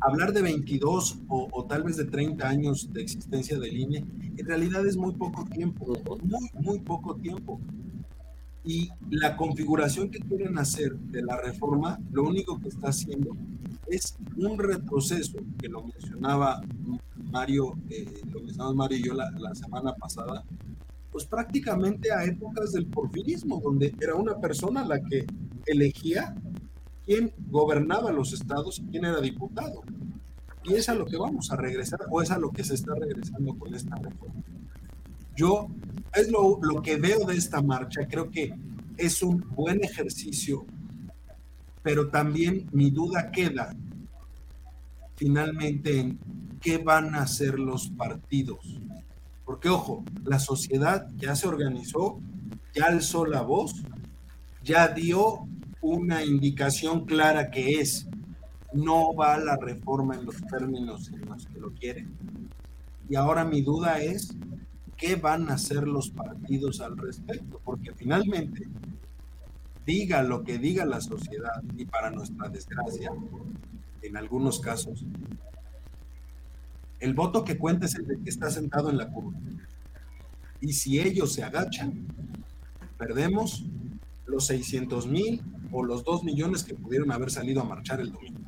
Hablar 0.00 0.32
de 0.32 0.42
22 0.42 1.18
o, 1.28 1.64
tal 1.68 1.84
vez 1.84 1.96
de 1.96 2.04
30 2.04 2.48
años 2.48 2.92
de 2.92 3.02
existencia 3.02 3.58
del 3.58 3.76
INE, 3.76 4.04
en 4.36 4.46
realidad 4.46 4.86
es 4.86 4.96
muy 4.96 5.14
poco 5.14 5.44
tiempo, 5.44 5.96
muy, 6.22 6.50
muy 6.54 6.78
poco 6.80 7.16
tiempo. 7.16 7.60
Y 8.64 8.90
la 9.10 9.36
configuración 9.36 10.10
que 10.10 10.18
quieren 10.18 10.58
hacer 10.58 10.94
de 10.96 11.22
la 11.22 11.40
reforma, 11.40 11.98
lo 12.12 12.24
único 12.24 12.58
que 12.58 12.68
está 12.68 12.88
haciendo 12.88 13.36
es 13.86 14.16
un 14.36 14.58
retroceso, 14.58 15.38
que 15.58 15.68
lo 15.68 15.84
mencionaba 15.84 16.60
Mario, 17.30 17.78
eh, 17.88 18.20
lo 18.30 18.40
mencionaba 18.40 18.74
Mario 18.74 18.98
y 18.98 19.02
yo 19.04 19.14
la, 19.14 19.30
la 19.30 19.54
semana 19.54 19.94
pasada, 19.94 20.44
pues 21.18 21.26
prácticamente 21.26 22.12
a 22.12 22.22
épocas 22.22 22.70
del 22.70 22.86
porfirismo, 22.86 23.60
donde 23.60 23.92
era 24.00 24.14
una 24.14 24.38
persona 24.38 24.84
la 24.84 25.02
que 25.02 25.26
elegía 25.66 26.32
quién 27.04 27.32
gobernaba 27.50 28.12
los 28.12 28.32
estados 28.32 28.78
y 28.78 28.84
quién 28.84 29.04
era 29.04 29.20
diputado. 29.20 29.82
Y 30.62 30.74
es 30.74 30.88
a 30.88 30.94
lo 30.94 31.06
que 31.06 31.16
vamos 31.16 31.50
a 31.50 31.56
regresar, 31.56 32.02
o 32.08 32.22
es 32.22 32.30
a 32.30 32.38
lo 32.38 32.52
que 32.52 32.62
se 32.62 32.74
está 32.74 32.94
regresando 32.94 33.58
con 33.58 33.74
esta 33.74 33.96
reforma. 33.96 34.44
Yo, 35.34 35.66
es 36.14 36.30
lo, 36.30 36.60
lo 36.62 36.82
que 36.82 36.94
veo 36.94 37.26
de 37.26 37.36
esta 37.36 37.62
marcha, 37.62 38.06
creo 38.06 38.30
que 38.30 38.54
es 38.96 39.20
un 39.20 39.44
buen 39.56 39.82
ejercicio, 39.82 40.66
pero 41.82 42.10
también 42.10 42.68
mi 42.70 42.90
duda 42.90 43.32
queda 43.32 43.74
finalmente 45.16 45.98
en 45.98 46.20
qué 46.60 46.78
van 46.78 47.16
a 47.16 47.22
hacer 47.22 47.58
los 47.58 47.88
partidos 47.88 48.78
porque 49.48 49.70
ojo, 49.70 50.04
la 50.24 50.38
sociedad 50.38 51.08
ya 51.16 51.34
se 51.34 51.48
organizó, 51.48 52.20
ya 52.74 52.84
alzó 52.84 53.24
la 53.24 53.40
voz, 53.40 53.82
ya 54.62 54.88
dio 54.88 55.48
una 55.80 56.22
indicación 56.22 57.06
clara 57.06 57.50
que 57.50 57.80
es, 57.80 58.06
no 58.74 59.14
va 59.14 59.38
la 59.38 59.56
reforma 59.56 60.16
en 60.16 60.26
los 60.26 60.36
términos 60.48 61.08
en 61.08 61.24
los 61.24 61.46
que 61.46 61.58
lo 61.60 61.70
quieren. 61.72 62.10
Y 63.08 63.14
ahora 63.14 63.42
mi 63.46 63.62
duda 63.62 64.02
es, 64.02 64.36
¿qué 64.98 65.16
van 65.16 65.48
a 65.48 65.54
hacer 65.54 65.88
los 65.88 66.10
partidos 66.10 66.82
al 66.82 66.98
respecto? 66.98 67.58
Porque 67.64 67.94
finalmente, 67.94 68.68
diga 69.86 70.22
lo 70.22 70.44
que 70.44 70.58
diga 70.58 70.84
la 70.84 71.00
sociedad, 71.00 71.62
y 71.74 71.86
para 71.86 72.10
nuestra 72.10 72.50
desgracia, 72.50 73.12
en 74.02 74.16
algunos 74.18 74.60
casos, 74.60 75.06
el 77.00 77.14
voto 77.14 77.44
que 77.44 77.56
cuenta 77.56 77.86
es 77.86 77.94
el 77.94 78.06
que 78.22 78.30
está 78.30 78.50
sentado 78.50 78.90
en 78.90 78.98
la 78.98 79.08
curva. 79.08 79.38
Y 80.60 80.72
si 80.72 80.98
ellos 80.98 81.32
se 81.32 81.44
agachan, 81.44 82.06
perdemos 82.98 83.64
los 84.26 84.46
600 84.46 85.06
mil 85.06 85.40
o 85.70 85.84
los 85.84 86.04
2 86.04 86.24
millones 86.24 86.64
que 86.64 86.74
pudieron 86.74 87.12
haber 87.12 87.30
salido 87.30 87.60
a 87.62 87.64
marchar 87.64 88.00
el 88.00 88.12
domingo. 88.12 88.40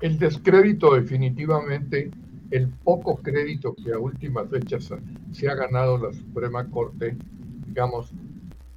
El 0.00 0.18
descrédito 0.18 0.94
definitivamente, 0.94 2.10
el 2.50 2.68
poco 2.68 3.16
crédito 3.16 3.74
que 3.74 3.92
a 3.92 3.98
últimas 3.98 4.48
fechas 4.48 4.90
se 5.32 5.48
ha 5.48 5.54
ganado 5.54 5.98
la 5.98 6.12
Suprema 6.12 6.68
Corte, 6.70 7.16
digamos, 7.66 8.12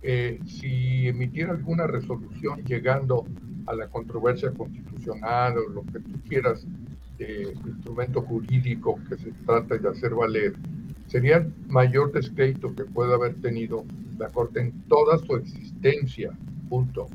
eh, 0.01 0.39
si 0.45 1.07
emitiera 1.07 1.51
alguna 1.51 1.85
resolución 1.85 2.63
llegando 2.63 3.25
a 3.67 3.75
la 3.75 3.89
controversia 3.89 4.51
constitucional 4.51 4.88
o 5.07 5.69
lo 5.69 5.83
que 5.83 5.99
tú 5.99 6.19
quieras 6.27 6.65
de 7.17 7.53
instrumento 7.65 8.21
jurídico 8.21 8.99
que 9.09 9.17
se 9.17 9.31
trata 9.45 9.77
de 9.77 9.89
hacer 9.89 10.13
valer, 10.15 10.53
sería 11.07 11.38
el 11.38 11.53
mayor 11.67 12.12
descrédito 12.12 12.73
que 12.75 12.85
puede 12.85 13.13
haber 13.13 13.35
tenido 13.41 13.83
la 14.17 14.27
Corte 14.29 14.62
en 14.62 14.71
toda 14.88 15.17
su 15.17 15.35
existencia, 15.35 16.31
punto. 16.69 17.07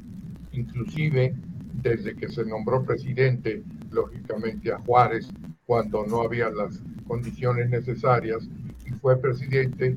Inclusive 0.53 1.35
desde 1.83 2.15
que 2.15 2.29
se 2.29 2.45
nombró 2.45 2.85
presidente, 2.85 3.63
lógicamente 3.91 4.73
a 4.73 4.79
Juárez, 4.79 5.29
cuando 5.67 6.07
no 6.07 6.23
había 6.23 6.51
las 6.51 6.81
condiciones 7.07 7.71
necesarias, 7.71 8.49
y 8.87 8.91
fue 8.93 9.17
presidente, 9.17 9.97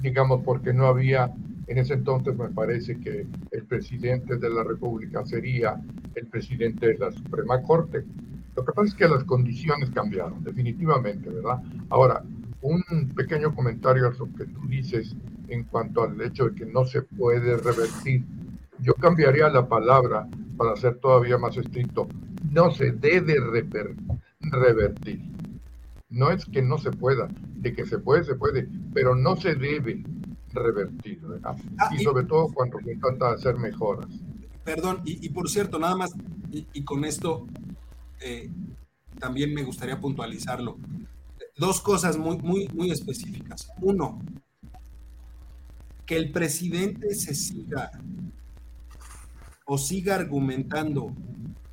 digamos, 0.00 0.42
porque 0.44 0.72
no 0.72 0.86
había 0.86 1.30
en 1.70 1.78
ese 1.78 1.94
entonces 1.94 2.36
me 2.36 2.48
parece 2.48 2.98
que 2.98 3.24
el 3.52 3.64
presidente 3.64 4.36
de 4.36 4.50
la 4.50 4.64
República 4.64 5.24
sería 5.24 5.80
el 6.16 6.26
presidente 6.26 6.88
de 6.88 6.98
la 6.98 7.12
Suprema 7.12 7.62
Corte. 7.62 8.04
Lo 8.56 8.64
que 8.64 8.72
pasa 8.72 8.88
es 8.88 8.94
que 8.96 9.06
las 9.06 9.22
condiciones 9.22 9.88
cambiaron, 9.90 10.42
definitivamente, 10.42 11.30
¿verdad? 11.30 11.62
Ahora, 11.88 12.24
un 12.62 12.82
pequeño 13.14 13.54
comentario 13.54 14.08
a 14.08 14.10
lo 14.10 14.34
que 14.36 14.46
tú 14.46 14.66
dices 14.66 15.14
en 15.46 15.62
cuanto 15.62 16.02
al 16.02 16.20
hecho 16.20 16.48
de 16.48 16.56
que 16.56 16.66
no 16.66 16.84
se 16.84 17.02
puede 17.02 17.56
revertir. 17.56 18.24
Yo 18.80 18.94
cambiaría 18.94 19.48
la 19.48 19.68
palabra 19.68 20.26
para 20.56 20.74
ser 20.74 20.96
todavía 20.96 21.38
más 21.38 21.56
estricto. 21.56 22.08
No 22.50 22.72
se 22.72 22.90
debe 22.90 23.36
revertir. 24.40 25.20
No 26.08 26.32
es 26.32 26.44
que 26.46 26.62
no 26.62 26.78
se 26.78 26.90
pueda, 26.90 27.28
de 27.30 27.72
que 27.72 27.86
se 27.86 27.98
puede, 27.98 28.24
se 28.24 28.34
puede, 28.34 28.68
pero 28.92 29.14
no 29.14 29.36
se 29.36 29.54
debe 29.54 30.02
revertir, 30.52 31.20
ah, 31.44 31.56
y, 31.92 32.02
sobre 32.02 32.24
todo 32.24 32.48
cuando 32.52 32.78
se 32.80 32.96
trata 32.96 33.28
de 33.30 33.34
hacer 33.34 33.56
mejoras. 33.56 34.08
Perdón, 34.64 35.00
y, 35.04 35.28
por 35.30 35.48
cierto, 35.48 35.78
nada 35.78 35.96
más, 35.96 36.12
y, 36.50 36.82
con 36.84 37.04
esto 37.04 37.46
eh, 38.20 38.50
también 39.18 39.54
me 39.54 39.62
gustaría 39.62 39.98
puntualizarlo. 39.98 40.78
Dos 41.56 41.80
cosas 41.80 42.16
muy, 42.16 42.38
muy, 42.38 42.68
muy 42.68 42.90
específicas. 42.90 43.70
Uno, 43.80 44.20
que 46.06 46.16
el 46.16 46.32
presidente 46.32 47.14
se 47.14 47.34
siga 47.34 47.90
o 49.64 49.78
siga 49.78 50.16
argumentando 50.16 51.14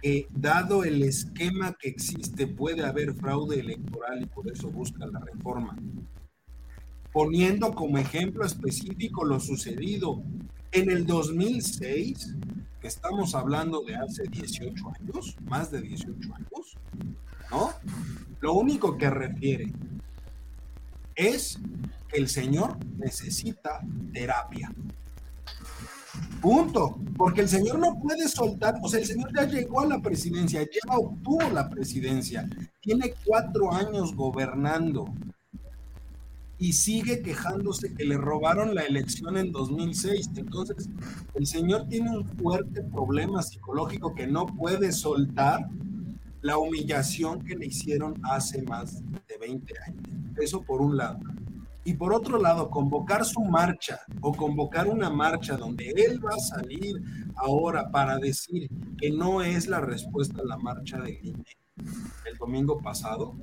que 0.01 0.27
dado 0.29 0.83
el 0.83 1.01
esquema 1.01 1.75
que 1.79 1.89
existe 1.89 2.45
puede 2.45 2.85
haber 2.85 3.15
fraude 3.15 3.59
electoral 3.59 4.21
y 4.21 4.25
por 4.27 4.51
eso 4.51 4.69
busca 4.69 5.07
la 5.07 5.19
reforma 5.19 5.75
poniendo 7.11 7.73
como 7.73 7.97
ejemplo 7.97 8.45
específico 8.45 9.25
lo 9.25 9.39
sucedido 9.39 10.21
en 10.71 10.91
el 10.91 11.05
2006, 11.05 12.35
que 12.81 12.87
estamos 12.87 13.33
hablando 13.33 13.81
de 13.81 13.95
hace 13.95 14.23
18 14.23 14.83
años, 14.99 15.35
más 15.45 15.71
de 15.71 15.81
18 15.81 16.35
años, 16.35 16.77
¿no? 17.49 17.71
Lo 18.39 18.53
único 18.53 18.97
que 18.97 19.09
refiere 19.09 19.73
es 21.15 21.59
que 22.07 22.17
el 22.17 22.29
señor 22.29 22.77
necesita 22.97 23.81
terapia. 24.13 24.71
Punto. 26.41 26.99
Porque 27.17 27.41
el 27.41 27.49
señor 27.49 27.79
no 27.79 27.99
puede 27.99 28.27
soltar, 28.27 28.75
o 28.81 28.87
sea, 28.87 28.99
el 28.99 29.07
señor 29.07 29.33
ya 29.35 29.45
llegó 29.45 29.81
a 29.81 29.87
la 29.87 29.99
presidencia, 29.99 30.61
ya 30.61 30.95
obtuvo 30.95 31.49
la 31.49 31.67
presidencia, 31.67 32.47
tiene 32.79 33.13
cuatro 33.25 33.73
años 33.73 34.15
gobernando 34.15 35.05
y 36.59 36.73
sigue 36.73 37.21
quejándose 37.21 37.93
que 37.93 38.05
le 38.05 38.17
robaron 38.17 38.73
la 38.73 38.83
elección 38.83 39.37
en 39.37 39.51
2006. 39.51 40.31
Entonces, 40.35 40.89
el 41.35 41.45
señor 41.45 41.87
tiene 41.87 42.09
un 42.09 42.25
fuerte 42.25 42.83
problema 42.83 43.41
psicológico 43.41 44.15
que 44.15 44.27
no 44.27 44.45
puede 44.45 44.91
soltar 44.91 45.67
la 46.41 46.57
humillación 46.57 47.43
que 47.43 47.55
le 47.55 47.67
hicieron 47.67 48.19
hace 48.23 48.61
más 48.63 49.01
de 49.27 49.37
20 49.39 49.73
años. 49.87 50.03
Eso 50.37 50.61
por 50.61 50.81
un 50.81 50.97
lado. 50.97 51.19
Y 51.83 51.93
por 51.93 52.13
otro 52.13 52.37
lado, 52.37 52.69
convocar 52.69 53.23
su 53.23 53.41
marcha 53.41 53.99
o 54.21 54.33
convocar 54.33 54.87
una 54.87 55.09
marcha 55.09 55.55
donde 55.55 55.89
él 55.95 56.23
va 56.23 56.35
a 56.35 56.39
salir 56.39 57.01
ahora 57.35 57.89
para 57.91 58.17
decir 58.17 58.69
que 58.97 59.09
no 59.11 59.41
es 59.41 59.67
la 59.67 59.79
respuesta 59.79 60.41
a 60.41 60.45
la 60.45 60.57
marcha 60.57 60.99
de 60.99 61.19
INE 61.23 61.45
el 62.29 62.37
domingo 62.37 62.79
pasado, 62.79 63.35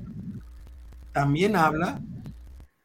también 1.13 1.57
habla 1.57 2.01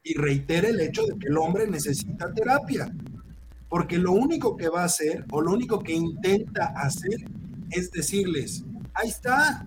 y 0.03 0.13
reitera 0.13 0.69
el 0.69 0.79
hecho 0.79 1.05
de 1.05 1.17
que 1.17 1.27
el 1.27 1.37
hombre 1.37 1.67
necesita 1.67 2.33
terapia, 2.33 2.91
porque 3.67 3.97
lo 3.97 4.13
único 4.13 4.55
que 4.55 4.69
va 4.69 4.81
a 4.81 4.85
hacer 4.85 5.25
o 5.31 5.41
lo 5.41 5.51
único 5.51 5.79
que 5.79 5.93
intenta 5.93 6.73
hacer 6.75 7.17
es 7.69 7.91
decirles, 7.91 8.63
ahí 8.93 9.09
está, 9.09 9.65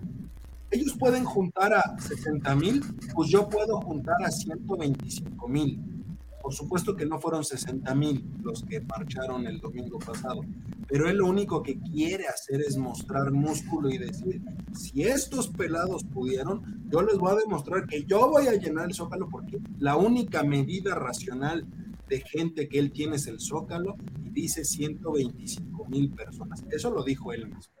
ellos 0.71 0.95
pueden 0.97 1.23
juntar 1.23 1.73
a 1.73 1.99
60 1.99 2.55
mil, 2.55 2.83
pues 3.13 3.29
yo 3.29 3.47
puedo 3.47 3.79
juntar 3.81 4.17
a 4.25 4.31
125 4.31 5.47
mil. 5.47 5.92
Por 6.43 6.53
supuesto 6.53 6.93
que 6.93 7.05
no 7.05 7.21
fueron 7.21 7.45
60 7.45 7.95
mil 7.95 8.21
los 8.43 8.63
que 8.63 8.81
marcharon 8.81 9.47
el 9.47 9.61
domingo 9.61 9.97
pasado, 9.97 10.41
pero 10.89 11.09
él 11.09 11.19
lo 11.19 11.27
único 11.27 11.63
que 11.63 11.79
quiere 11.79 12.27
hacer 12.27 12.59
es 12.59 12.75
mostrar 12.75 13.31
músculo 13.31 13.89
y 13.89 13.97
decir, 13.97 14.41
si 14.73 15.03
estos 15.03 15.47
pelados 15.47 16.03
pudieron, 16.03 16.83
yo 16.91 17.01
les 17.01 17.17
voy 17.17 17.31
a 17.31 17.35
demostrar 17.35 17.87
que 17.87 18.03
yo 18.03 18.29
voy 18.29 18.47
a 18.47 18.55
llenar 18.55 18.87
el 18.87 18.93
zócalo 18.93 19.29
porque 19.29 19.57
la 19.79 19.95
única 19.95 20.43
medida 20.43 20.95
racional 20.95 21.65
de 22.09 22.19
gente 22.19 22.67
que 22.67 22.77
él 22.77 22.91
tiene 22.91 23.15
es 23.15 23.27
el 23.27 23.39
zócalo 23.39 23.95
y 24.25 24.29
dice 24.31 24.65
125 24.65 25.85
mil 25.85 26.11
personas. 26.11 26.65
Eso 26.69 26.91
lo 26.91 27.05
dijo 27.05 27.31
él 27.31 27.47
mismo. 27.47 27.73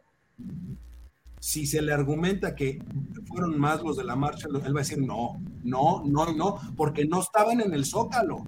Si 1.43 1.65
se 1.65 1.81
le 1.81 1.91
argumenta 1.91 2.55
que 2.55 2.81
fueron 3.25 3.59
más 3.59 3.83
los 3.83 3.97
de 3.97 4.05
la 4.05 4.15
marcha, 4.15 4.47
él 4.47 4.73
va 4.73 4.79
a 4.79 4.83
decir 4.83 4.99
no, 4.99 5.41
no, 5.63 6.01
no, 6.05 6.31
no, 6.31 6.59
porque 6.77 7.05
no 7.05 7.19
estaban 7.19 7.59
en 7.59 7.73
el 7.73 7.83
zócalo 7.83 8.45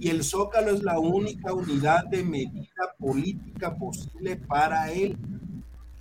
y 0.00 0.10
el 0.10 0.22
Zócalo 0.22 0.70
es 0.70 0.82
la 0.82 1.00
única 1.00 1.52
unidad 1.52 2.06
de 2.06 2.22
medida 2.22 2.94
política 2.98 3.74
posible 3.74 4.36
para 4.36 4.92
él. 4.92 5.16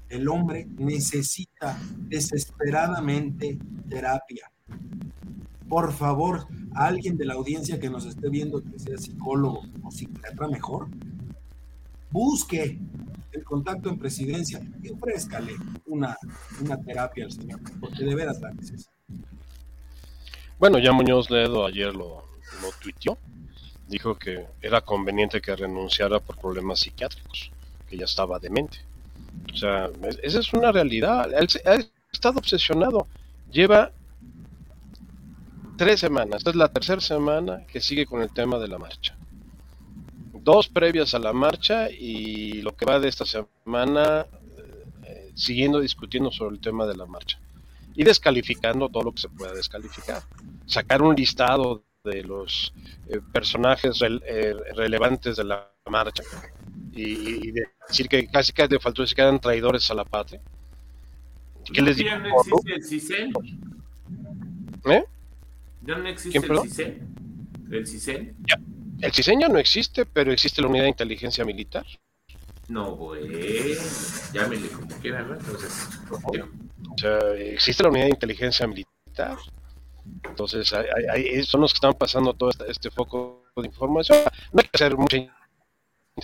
El 0.10 0.28
hombre 0.30 0.68
necesita 0.78 1.78
desesperadamente 2.08 3.58
terapia. 3.90 4.52
Por 5.68 5.92
favor, 5.94 6.48
alguien 6.76 7.18
de 7.18 7.26
la 7.26 7.34
audiencia 7.34 7.80
que 7.80 7.90
nos 7.90 8.06
esté 8.06 8.30
viendo 8.30 8.64
que 8.64 8.78
sea 8.78 8.98
psicólogo 8.98 9.64
o 9.84 9.92
psiquiatra 9.92 10.48
mejor, 10.48 10.88
busque 12.12 12.78
el 13.32 13.44
contacto 13.44 13.90
en 13.90 14.00
presidencia 14.00 14.62
y 14.82 14.90
ofrézcale 14.90 15.54
una, 15.86 16.18
una 16.62 16.82
terapia 16.82 17.26
al 17.26 17.32
señor, 17.32 17.60
porque 17.80 18.04
de 18.04 18.16
veras 18.16 18.40
la 18.42 18.52
necesita. 18.54 18.92
Bueno, 20.60 20.80
ya 20.80 20.92
Muñoz 20.92 21.30
Ledo 21.30 21.66
ayer 21.66 21.94
lo, 21.94 22.24
lo 22.62 22.72
tuiteó, 22.82 23.18
dijo 23.88 24.16
que 24.16 24.46
era 24.62 24.82
conveniente 24.82 25.42
que 25.42 25.56
renunciara 25.56 26.20
por 26.20 26.38
problemas 26.38 26.80
psiquiátricos, 26.80 27.52
que 27.88 27.98
ya 27.98 28.06
estaba 28.06 28.40
demente. 28.40 28.80
O 29.54 29.56
sea, 29.56 29.90
esa 30.24 30.40
es 30.40 30.54
una 30.54 30.72
realidad. 30.72 31.32
Él 31.34 31.48
ha 31.66 31.78
estado 32.12 32.40
obsesionado. 32.40 33.08
Lleva 33.52 33.92
tres 35.78 36.00
semanas. 36.00 36.38
Esta 36.40 36.50
es 36.50 36.56
la 36.56 36.70
tercera 36.70 37.02
semana 37.02 37.66
que 37.68 37.80
sigue 37.82 38.06
con 38.06 38.22
el 38.22 38.32
tema 38.32 38.60
de 38.60 38.68
la 38.68 38.78
marcha. 38.78 39.17
Dos 40.48 40.70
previas 40.70 41.14
a 41.14 41.20
la 41.20 41.34
marcha 41.34 41.92
y 41.92 42.62
lo 42.62 42.74
que 42.74 42.86
va 42.86 43.02
de 43.02 43.10
esta 43.10 43.26
semana 43.26 44.26
eh, 45.04 45.32
siguiendo 45.36 45.82
discutiendo 45.82 46.32
sobre 46.32 46.56
el 46.56 46.62
tema 46.62 46.86
de 46.86 46.96
la 46.96 47.06
marcha 47.06 47.38
y 47.94 48.06
descalificando 48.06 48.88
todo 48.88 49.04
lo 49.04 49.12
que 49.12 49.24
se 49.24 49.28
pueda 49.28 49.52
descalificar. 49.52 50.24
Sacar 50.66 51.02
un 51.02 51.16
listado 51.16 51.84
de 52.06 52.24
los 52.24 52.74
eh, 53.10 53.20
personajes 53.34 54.02
eh, 54.02 54.54
relevantes 54.74 55.36
de 55.36 55.44
la 55.44 55.70
marcha 55.86 56.24
y, 56.94 57.52
decir 57.52 58.08
que 58.08 58.26
casi 58.28 58.54
que 58.54 58.70
le 58.70 58.80
faltó 58.80 59.02
decir 59.02 59.18
que 59.18 59.24
eran 59.24 59.42
traidores 59.42 59.92
a 59.92 59.96
la 59.96 60.06
patria. 60.06 60.40
¿Qué 61.74 61.82
les 61.82 61.98
digo? 61.98 62.10
no 62.20 62.40
existe 62.40 62.74
el 62.74 62.84
CISEN? 62.86 63.34
¿Eh? 64.86 65.04
¿Ya 65.82 65.98
no 65.98 66.08
existe 66.08 66.38
el 66.38 66.62
CISEN? 66.62 67.16
¿El 67.70 67.86
CISEN? 67.86 68.36
Ya. 68.48 68.58
El 69.02 69.14
CISEN 69.14 69.42
ya 69.42 69.48
no 69.48 69.60
existe, 69.60 70.06
pero 70.06 70.32
existe 70.32 70.62
la 70.62 70.68
unidad 70.68 70.84
de 70.84 70.90
inteligencia 70.90 71.46
militar. 71.46 71.86
No, 72.68 72.96
güey. 72.96 73.78
Llámenle 74.34 74.68
como 74.70 74.88
quieran, 75.00 75.30
¿no? 75.30 75.36
Entonces, 75.36 75.88
o 76.12 76.98
sea, 76.98 77.20
existe 77.36 77.84
la 77.84 77.90
unidad 77.90 78.06
de 78.06 78.12
inteligencia 78.12 78.68
militar. 78.68 79.38
Entonces, 80.24 80.68
son 81.48 81.62
los 81.62 81.74
que 81.74 81.78
están 81.78 81.94
pasando 81.94 82.34
todo 82.34 82.50
este, 82.50 82.70
este, 82.70 82.92
foco 82.92 83.46
de 83.56 83.68
información. 83.68 84.18
No 84.52 84.62
hay 84.62 84.68
que 84.68 84.72
hacer 84.74 84.98
mucha 84.98 85.18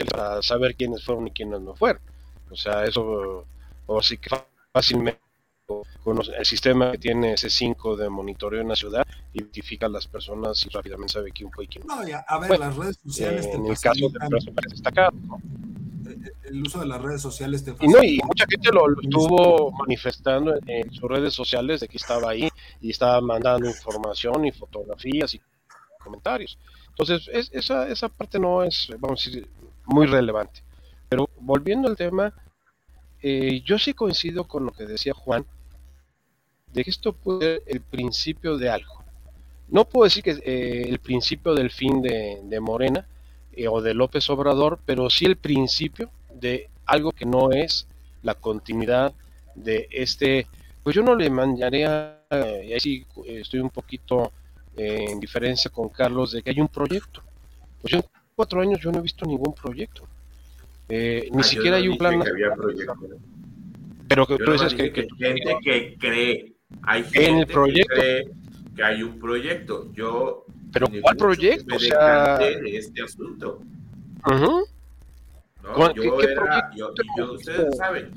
para 0.10 0.42
saber 0.42 0.76
quiénes 0.76 1.04
fueron 1.04 1.28
y 1.28 1.32
quiénes 1.32 1.62
no 1.62 1.76
fueron. 1.76 2.02
O 2.50 2.56
sea, 2.56 2.84
eso, 2.86 3.46
o 3.86 4.02
sí 4.02 4.18
que 4.18 4.30
fácilmente 4.72 5.23
con 6.04 6.20
el 6.20 6.46
sistema 6.46 6.92
que 6.92 6.98
tiene 6.98 7.34
ese 7.34 7.50
5 7.50 7.98
de 7.98 8.10
monitoreo 8.10 8.62
en 8.62 8.70
la 8.70 8.76
ciudad 8.76 9.06
identifica 9.34 9.88
a 9.88 9.90
las 9.90 10.08
personas 10.08 10.66
y 10.66 10.70
rápidamente 10.70 11.14
sabe 11.14 11.32
quién 11.32 11.52
fue 11.52 11.66
y 11.66 11.68
quién 11.68 11.86
no. 11.88 11.96
a 11.96 12.40
ver, 12.40 12.60
las 12.60 12.76
redes 12.76 13.00
sociales. 13.04 13.46
en 13.48 13.66
el 13.66 13.80
caso 13.80 14.10
de 14.10 14.70
destacar, 14.70 15.14
¿no? 15.14 15.40
el 16.44 16.62
uso 16.62 16.80
de 16.80 16.86
las 16.86 17.02
redes 17.02 17.22
sociales 17.22 17.64
te 17.64 17.72
y, 17.80 17.88
no, 17.88 18.04
y 18.04 18.20
mucha 18.24 18.46
gente 18.48 18.70
lo, 18.72 18.86
estuvo 19.02 19.72
manifestando 19.72 20.56
en, 20.66 20.92
sus 20.92 21.10
redes 21.10 21.34
sociales 21.34 21.80
de 21.82 21.88
que 21.88 21.98
estaba 21.98 22.30
ahí 22.30 22.50
y 22.82 22.92
estaba 22.92 23.20
mandando 23.22 23.68
información 23.68 24.46
y 24.46 24.52
fotografías 24.52 25.34
y 25.34 25.42
comentarios. 26.04 26.58
Entonces, 26.90 27.30
esa, 27.52 27.88
esa 27.88 28.10
parte 28.10 28.38
no 28.40 28.64
es, 28.64 28.90
vamos 29.00 29.26
a 29.26 29.30
decir, 29.30 29.50
muy 29.86 30.06
relevante. 30.06 30.62
Pero 31.10 31.30
volviendo 31.40 31.88
al 31.88 31.96
tema, 31.96 32.34
eh, 33.22 33.62
yo 33.66 33.80
sí 33.80 33.94
coincido 33.94 34.48
con 34.48 34.66
lo 34.66 34.72
que 34.72 34.86
decía 34.86 35.14
Juan, 35.14 35.46
de 36.74 36.84
que 36.84 36.90
esto 36.90 37.14
puede 37.14 37.40
ser 37.40 37.64
el 37.68 37.82
principio 37.82 38.58
de 38.58 38.70
algo. 38.70 39.04
No 39.70 39.86
puedo 39.86 40.06
decir 40.06 40.24
que 40.24 40.32
eh, 40.32 40.88
el 40.90 41.00
principio 41.00 41.56
del 41.56 41.72
fin 41.72 42.02
de, 42.02 42.42
de 42.44 42.60
Morena 42.60 43.06
eh, 43.54 43.68
o 43.68 43.82
de 43.82 43.94
López 43.94 44.30
Obrador, 44.30 44.80
pero 44.86 45.10
sí 45.10 45.26
el 45.26 45.38
principio 45.38 46.10
de 46.34 46.70
algo 46.86 47.12
que 47.12 47.26
no 47.26 47.52
es 47.52 47.88
la 48.22 48.36
continuidad 48.36 49.14
de 49.56 49.88
este, 49.92 50.48
pues 50.84 50.96
yo 50.96 51.04
no 51.04 51.16
le 51.16 51.30
mandaría, 51.30 52.20
y 52.32 52.74
ahí 52.74 52.80
sí 52.80 53.06
estoy 53.26 53.60
un 53.60 53.70
poquito 53.70 54.32
eh, 54.76 55.06
en 55.10 55.20
diferencia 55.20 55.70
con 55.70 55.90
Carlos, 55.90 56.32
de 56.32 56.42
que 56.42 56.50
hay 56.50 56.60
un 56.60 56.68
proyecto. 56.68 57.22
Pues 57.82 57.92
yo 57.92 57.98
en 58.00 58.06
cuatro 58.36 58.62
años 58.62 58.80
yo 58.82 58.92
no 58.92 59.00
he 59.00 59.02
visto 59.02 59.26
ningún 59.26 59.54
proyecto. 59.54 60.08
Eh, 60.90 61.30
ni 61.32 61.42
ah, 61.42 61.44
siquiera 61.44 61.78
hay 61.78 61.88
un 61.88 61.98
plan. 61.98 62.24
Pero 64.08 64.26
que 64.26 64.38
tú 64.38 64.52
dices 64.52 64.74
que, 64.74 64.92
que, 64.92 65.08
gente 65.18 65.58
que 65.64 65.96
cree, 66.00 66.53
hay 66.82 67.04
gente 67.04 67.30
en 67.30 67.38
el 67.38 67.48
proyecto. 67.48 67.94
que 67.96 68.02
cree 68.02 68.28
que 68.76 68.84
hay 68.84 69.04
un 69.04 69.20
proyecto. 69.20 69.92
Yo 69.94 70.46
pero 70.74 70.88
¿cuál 71.02 71.16
proyecto? 71.16 71.76
O 71.76 71.80
sea... 71.80 72.38
de 72.40 72.78
este 72.78 73.04
asunto. 73.04 73.62
Uh 74.26 74.64
¿Qué, 75.94 76.04
yo 76.04 76.18
¿qué 76.18 76.26
era, 76.26 76.72
yo, 76.76 76.94
yo, 77.18 77.32
ustedes 77.34 77.78
saben, 77.78 78.12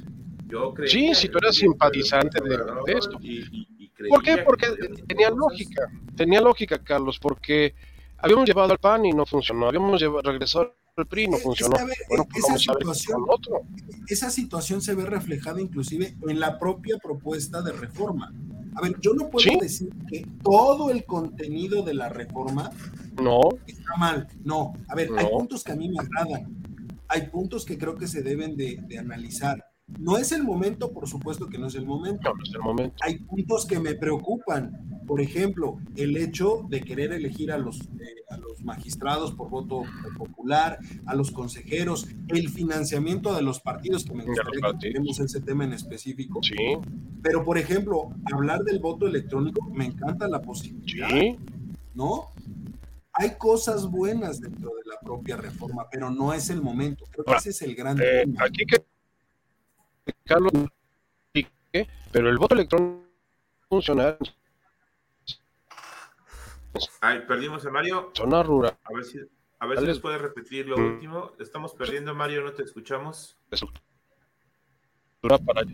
yo 0.48 0.74
creía 0.74 0.90
Sí, 0.90 1.14
si 1.14 1.28
tú 1.28 1.38
eras 1.38 1.54
simpatizante 1.54 2.40
de, 2.42 2.56
de, 2.56 2.92
esto. 2.92 3.18
Y, 3.20 3.68
y, 3.78 4.08
¿Por 4.08 4.20
qué? 4.20 4.38
Porque 4.38 4.66
tenía 5.06 5.30
lógica, 5.30 5.88
tenía 6.16 6.40
lógica, 6.40 6.78
Carlos, 6.82 7.20
porque 7.20 7.72
habíamos 8.18 8.48
llevado 8.48 8.72
al 8.72 8.78
PAN 8.78 9.06
y 9.06 9.12
no 9.12 9.24
funcionó, 9.26 9.68
habíamos 9.68 10.00
llevado, 10.00 10.22
regresado 10.22 10.74
al 10.96 11.06
PRI 11.06 11.28
no 11.28 11.36
funcionó. 11.36 11.76
bueno, 12.08 12.26
pues 12.30 12.44
esa, 12.44 12.58
situación, 12.58 13.22
otro. 13.28 13.62
esa 14.08 14.30
situación 14.30 14.80
se 14.80 14.94
ve 14.94 15.04
reflejada 15.04 15.60
inclusive 15.60 16.16
en 16.26 16.40
la 16.40 16.58
propia 16.58 16.96
propuesta 16.98 17.60
de 17.62 17.72
reforma. 17.72 18.32
A 18.74 18.80
ver, 18.82 18.98
yo 19.00 19.14
no 19.14 19.28
puedo 19.28 19.58
decir 19.60 19.90
que 20.08 20.26
todo 20.42 20.90
el 20.90 21.04
contenido 21.04 21.82
de 21.82 21.94
la 21.94 22.08
reforma 22.08 22.70
no. 23.22 23.40
está 23.66 23.96
mal. 23.98 24.28
No, 24.44 24.72
a 24.88 24.94
ver, 24.94 25.10
hay 25.16 25.26
puntos 25.26 25.64
que 25.64 25.72
a 25.72 25.76
mí 25.76 25.88
me 25.88 25.98
agradan, 25.98 26.56
hay 27.08 27.28
puntos 27.28 27.64
que 27.64 27.78
creo 27.78 27.94
que 27.96 28.06
se 28.06 28.22
deben 28.22 28.56
de, 28.56 28.80
analizar. 28.98 29.64
No 29.88 30.18
es 30.18 30.32
el 30.32 30.42
momento, 30.42 30.92
por 30.92 31.08
supuesto 31.08 31.46
que 31.46 31.58
no 31.58 31.68
es 31.68 31.76
el 31.76 31.86
momento. 31.86 32.34
No, 32.34 32.42
es 32.42 32.54
el 32.54 32.60
momento. 32.60 32.96
Hay 33.02 33.18
puntos 33.18 33.66
que 33.66 33.78
me 33.78 33.94
preocupan. 33.94 35.04
Por 35.06 35.20
ejemplo, 35.20 35.78
el 35.94 36.16
hecho 36.16 36.66
de 36.68 36.80
querer 36.80 37.12
elegir 37.12 37.52
a 37.52 37.58
los, 37.58 37.80
eh, 37.80 38.24
a 38.28 38.36
los 38.36 38.62
magistrados 38.64 39.32
por 39.32 39.48
voto 39.48 39.84
popular, 40.18 40.80
a 41.06 41.14
los 41.14 41.30
consejeros, 41.30 42.08
el 42.28 42.48
financiamiento 42.48 43.32
de 43.34 43.42
los 43.42 43.60
partidos, 43.60 44.04
que 44.04 44.14
me 44.14 44.24
gustaría 44.24 44.60
que 44.72 44.88
tenemos 44.88 45.20
ese 45.20 45.40
tema 45.40 45.64
en 45.64 45.72
específico. 45.72 46.40
Sí. 46.42 46.56
Pero, 47.22 47.44
por 47.44 47.56
ejemplo, 47.56 48.10
hablar 48.32 48.64
del 48.64 48.80
voto 48.80 49.06
electrónico, 49.06 49.64
me 49.70 49.86
encanta 49.86 50.26
la 50.26 50.42
posibilidad. 50.42 51.08
Sí. 51.10 51.36
¿No? 51.94 52.30
Hay 53.12 53.36
cosas 53.38 53.88
buenas 53.88 54.40
dentro 54.40 54.70
de 54.70 54.90
la 54.90 54.98
propia 55.00 55.36
reforma, 55.36 55.86
pero 55.90 56.10
no 56.10 56.34
es 56.34 56.50
el 56.50 56.60
momento. 56.60 57.04
Creo 57.12 57.24
que 57.24 57.34
ese 57.34 57.50
es 57.50 57.62
el 57.62 57.76
gran 57.76 57.98
eh, 57.98 58.24
tema. 58.24 58.44
Aquí 58.44 58.66
que 58.66 58.84
Carlos, 60.24 60.52
pero 62.12 62.30
el 62.30 62.38
voto 62.38 62.54
electrónico 62.54 63.04
funciona. 63.68 64.16
Ay, 67.00 67.22
perdimos 67.26 67.64
a 67.66 67.70
Mario. 67.70 68.10
Zona 68.14 68.42
rural. 68.42 68.76
A 68.84 68.94
ver 68.94 69.04
si, 69.04 69.18
a 69.58 69.66
ver 69.66 69.78
si 69.78 69.86
nos 69.86 70.00
puede 70.00 70.18
repetir 70.18 70.68
lo 70.68 70.76
mm. 70.76 70.84
último. 70.84 71.32
Estamos 71.38 71.74
perdiendo, 71.74 72.14
Mario, 72.14 72.42
no 72.42 72.52
te 72.52 72.62
escuchamos. 72.62 73.36
Para 75.20 75.64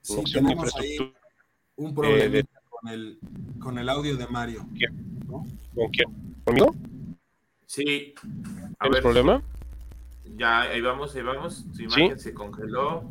Sí, 0.00 0.20
tenemos 0.32 0.74
ahí 0.76 1.14
un 1.76 1.94
problema 1.94 2.38
eh, 2.38 2.44
con, 2.68 2.88
el, 2.88 3.18
con 3.60 3.78
el 3.78 3.88
audio 3.88 4.16
de 4.16 4.26
Mario. 4.26 4.66
¿Con 5.28 5.88
quién? 5.90 6.36
¿Conmigo? 6.44 6.74
Sí. 7.66 8.14
¿Tienes 8.80 9.00
problema? 9.00 9.42
Ya, 10.36 10.62
ahí 10.62 10.80
vamos, 10.80 11.14
ahí 11.14 11.22
vamos. 11.22 11.64
Su 11.74 11.82
imagen 11.82 12.18
se 12.18 12.32
congeló. 12.32 13.04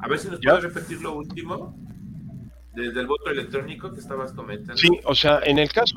A 0.00 0.08
ver 0.08 0.18
si 0.18 0.28
nos 0.28 0.40
puedes 0.40 0.62
repetir 0.62 1.00
lo 1.00 1.14
último. 1.14 1.74
Desde 2.74 3.00
el 3.00 3.06
voto 3.06 3.30
electrónico 3.30 3.92
que 3.92 4.00
estabas 4.00 4.32
comentando. 4.32 4.76
Sí, 4.76 4.88
o 5.04 5.14
sea, 5.14 5.40
en 5.44 5.58
el 5.58 5.72
caso 5.72 5.96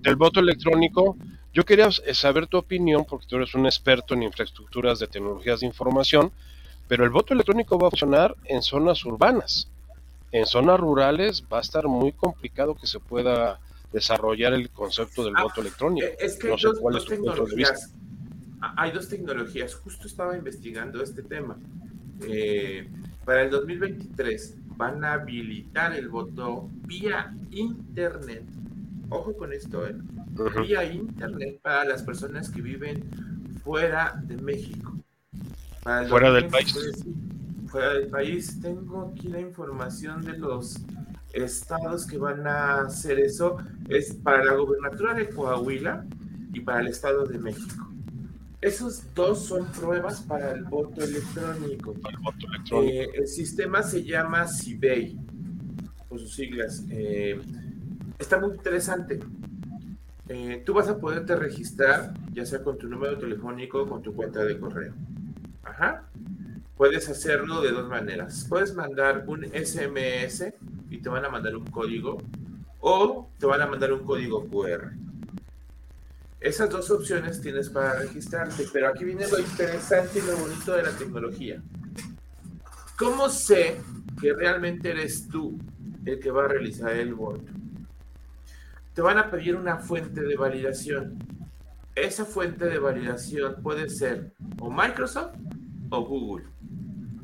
del 0.00 0.16
voto 0.16 0.40
electrónico, 0.40 1.16
yo 1.54 1.64
quería 1.64 1.90
saber 1.90 2.46
tu 2.46 2.58
opinión, 2.58 3.04
porque 3.08 3.26
tú 3.26 3.36
eres 3.36 3.54
un 3.54 3.66
experto 3.66 4.14
en 4.14 4.24
infraestructuras 4.24 4.98
de 4.98 5.06
tecnologías 5.06 5.60
de 5.60 5.66
información, 5.66 6.32
pero 6.88 7.04
el 7.04 7.10
voto 7.10 7.32
electrónico 7.32 7.78
va 7.78 7.86
a 7.86 7.90
funcionar 7.90 8.36
en 8.44 8.62
zonas 8.62 9.04
urbanas. 9.04 9.68
En 10.32 10.46
zonas 10.46 10.80
rurales 10.80 11.44
va 11.50 11.58
a 11.58 11.60
estar 11.60 11.86
muy 11.86 12.12
complicado 12.12 12.74
que 12.74 12.86
se 12.86 13.00
pueda 13.00 13.60
desarrollar 13.92 14.54
el 14.54 14.70
concepto 14.70 15.24
del 15.24 15.34
ah, 15.36 15.42
voto 15.44 15.60
electrónico. 15.60 16.06
Eh, 16.06 16.16
es 16.18 16.38
que 16.38 16.48
no 16.48 16.58
sé 16.58 16.68
cuál 16.80 16.96
es 16.96 17.04
tu 17.04 17.16
punto 17.16 17.44
de 17.44 17.54
vista. 17.54 17.78
Ah, 18.62 18.74
hay 18.76 18.92
dos 18.92 19.08
tecnologías. 19.08 19.74
Justo 19.74 20.06
estaba 20.06 20.36
investigando 20.36 21.02
este 21.02 21.24
tema. 21.24 21.58
Eh, 22.28 22.88
para 23.24 23.42
el 23.42 23.50
2023 23.50 24.56
van 24.76 25.04
a 25.04 25.14
habilitar 25.14 25.92
el 25.94 26.08
voto 26.08 26.70
vía 26.86 27.34
internet. 27.50 28.44
Ojo 29.10 29.36
con 29.36 29.52
esto, 29.52 29.84
¿eh? 29.84 29.96
Vía 30.62 30.84
internet 30.84 31.60
para 31.60 31.84
las 31.84 32.04
personas 32.04 32.48
que 32.50 32.62
viven 32.62 33.02
fuera 33.64 34.14
de 34.22 34.36
México. 34.36 34.96
fuera 36.08 36.32
del 36.32 36.46
país. 36.46 37.04
fuera 37.66 37.94
del 37.94 38.06
país. 38.06 38.60
Tengo 38.60 39.12
aquí 39.12 39.26
la 39.26 39.40
información 39.40 40.22
de 40.22 40.38
los 40.38 40.76
estados 41.32 42.06
que 42.06 42.16
van 42.16 42.46
a 42.46 42.82
hacer 42.82 43.18
eso. 43.18 43.56
Es 43.88 44.14
para 44.14 44.44
la 44.44 44.52
gobernatura 44.54 45.14
de 45.14 45.28
Coahuila 45.30 46.06
y 46.52 46.60
para 46.60 46.80
el 46.80 46.86
estado 46.86 47.26
de 47.26 47.38
México. 47.38 47.91
Esos 48.62 49.12
dos 49.12 49.44
son 49.44 49.66
pruebas 49.72 50.20
para 50.20 50.52
el 50.52 50.62
voto 50.62 51.02
electrónico. 51.02 51.94
el, 52.70 52.88
eh, 52.88 53.10
el 53.12 53.26
sistema 53.26 53.82
se 53.82 54.04
llama 54.04 54.46
CIBEI, 54.46 55.18
por 56.08 56.20
sus 56.20 56.32
siglas. 56.32 56.84
Eh, 56.88 57.40
está 58.20 58.38
muy 58.38 58.54
interesante. 58.54 59.18
Eh, 60.28 60.62
tú 60.64 60.74
vas 60.74 60.86
a 60.86 60.98
poderte 60.98 61.34
registrar, 61.34 62.14
ya 62.32 62.46
sea 62.46 62.62
con 62.62 62.78
tu 62.78 62.88
número 62.88 63.18
telefónico 63.18 63.82
o 63.82 63.88
con 63.88 64.00
tu 64.00 64.14
cuenta 64.14 64.44
de 64.44 64.56
correo. 64.60 64.94
Ajá. 65.64 66.08
Puedes 66.76 67.08
hacerlo 67.08 67.62
de 67.62 67.72
dos 67.72 67.88
maneras. 67.88 68.46
Puedes 68.48 68.76
mandar 68.76 69.24
un 69.26 69.44
SMS 69.44 70.54
y 70.88 70.98
te 70.98 71.08
van 71.08 71.24
a 71.24 71.28
mandar 71.28 71.56
un 71.56 71.66
código 71.66 72.18
o 72.78 73.28
te 73.38 73.46
van 73.46 73.60
a 73.60 73.66
mandar 73.66 73.92
un 73.92 74.04
código 74.04 74.46
QR. 74.48 74.92
Esas 76.42 76.70
dos 76.70 76.90
opciones 76.90 77.40
tienes 77.40 77.70
para 77.70 78.00
registrarte, 78.00 78.66
pero 78.72 78.88
aquí 78.88 79.04
viene 79.04 79.28
lo 79.28 79.38
interesante 79.38 80.18
y 80.18 80.22
lo 80.22 80.36
bonito 80.36 80.72
de 80.72 80.82
la 80.82 80.90
tecnología. 80.90 81.62
¿Cómo 82.98 83.28
sé 83.28 83.80
que 84.20 84.32
realmente 84.32 84.90
eres 84.90 85.28
tú 85.28 85.56
el 86.04 86.18
que 86.18 86.32
va 86.32 86.46
a 86.46 86.48
realizar 86.48 86.90
el 86.94 87.14
voto? 87.14 87.52
Te 88.92 89.02
van 89.02 89.18
a 89.18 89.30
pedir 89.30 89.54
una 89.54 89.78
fuente 89.78 90.20
de 90.20 90.34
validación. 90.34 91.16
Esa 91.94 92.24
fuente 92.24 92.64
de 92.64 92.80
validación 92.80 93.62
puede 93.62 93.88
ser 93.88 94.32
o 94.58 94.68
Microsoft 94.68 95.36
o 95.90 96.04
Google. 96.04 96.46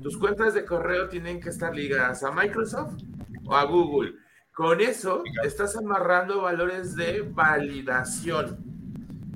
Tus 0.01 0.17
cuentas 0.17 0.55
de 0.55 0.65
correo 0.65 1.09
tienen 1.09 1.41
que 1.41 1.49
estar 1.49 1.75
ligadas 1.75 2.23
a 2.23 2.31
Microsoft 2.31 3.03
o 3.45 3.57
a 3.57 3.65
Google. 3.65 4.15
Con 4.53 4.81
eso 4.81 5.25
estás 5.43 5.77
amarrando 5.77 6.43
valores 6.43 6.95
de 6.95 7.23
validación 7.23 8.78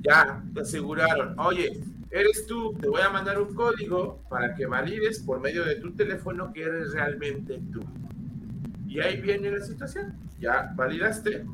ya 0.03 0.43
te 0.53 0.61
aseguraron, 0.61 1.39
oye, 1.39 1.81
eres 2.11 2.45
tú, 2.45 2.73
te 2.79 2.87
voy 2.87 3.01
a 3.01 3.09
mandar 3.09 3.41
un 3.41 3.53
código 3.55 4.23
para 4.29 4.53
que 4.53 4.65
valides 4.65 5.19
por 5.19 5.39
medio 5.39 5.65
de 5.65 5.75
tu 5.75 5.93
teléfono 5.95 6.51
que 6.53 6.63
eres 6.63 6.91
realmente 6.93 7.61
tú. 7.71 7.81
Y 8.87 8.99
ahí 8.99 9.19
viene 9.19 9.49
la 9.49 9.61
situación, 9.61 10.13
ya 10.39 10.71
validaste 10.75 11.45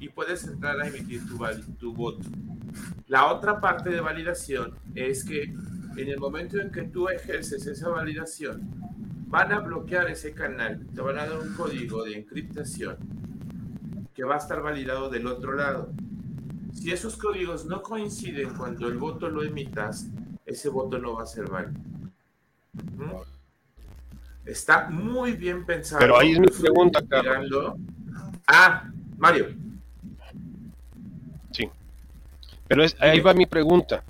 y 0.00 0.08
puedes 0.08 0.44
entrar 0.44 0.80
a 0.80 0.86
emitir 0.86 1.26
tu, 1.26 1.38
tu 1.78 1.92
voto. 1.92 2.28
La 3.08 3.26
otra 3.26 3.60
parte 3.60 3.90
de 3.90 4.00
validación 4.00 4.74
es 4.94 5.24
que 5.24 5.42
en 5.96 6.08
el 6.08 6.18
momento 6.18 6.60
en 6.60 6.70
que 6.70 6.82
tú 6.82 7.08
ejerces 7.08 7.66
esa 7.66 7.88
validación, 7.88 8.68
van 9.28 9.52
a 9.52 9.60
bloquear 9.60 10.08
ese 10.10 10.32
canal, 10.32 10.86
te 10.94 11.00
van 11.00 11.18
a 11.18 11.26
dar 11.26 11.38
un 11.38 11.52
código 11.54 12.04
de 12.04 12.18
encriptación 12.18 12.96
que 14.14 14.24
va 14.24 14.36
a 14.36 14.38
estar 14.38 14.62
validado 14.62 15.10
del 15.10 15.26
otro 15.26 15.52
lado. 15.52 15.92
Si 16.76 16.92
esos 16.92 17.16
códigos 17.16 17.64
no 17.64 17.82
coinciden 17.82 18.54
cuando 18.54 18.86
el 18.86 18.98
voto 18.98 19.30
lo 19.30 19.42
emitas, 19.42 20.08
ese 20.44 20.68
voto 20.68 20.98
no 20.98 21.14
va 21.14 21.22
a 21.22 21.26
ser 21.26 21.48
válido. 21.48 21.80
¿Mm? 22.96 23.12
Está 24.44 24.88
muy 24.90 25.32
bien 25.32 25.64
pensado. 25.64 26.00
Pero 26.00 26.18
ahí 26.18 26.32
es 26.32 26.38
mi 26.38 26.46
pregunta, 26.46 27.00
Carlos. 27.08 27.74
Ah, 28.46 28.90
Mario. 29.16 29.54
Sí. 31.50 31.68
Pero 32.68 32.84
ahí 33.00 33.20
va 33.20 33.32
mi 33.32 33.46
pregunta. 33.46 34.04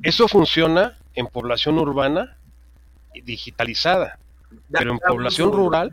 ¿Eso 0.00 0.28
funciona 0.28 0.96
en 1.14 1.26
población 1.26 1.78
urbana 1.78 2.36
y 3.12 3.22
digitalizada? 3.22 4.18
pero 4.70 4.92
en 4.92 4.98
población 4.98 5.52
rural. 5.52 5.92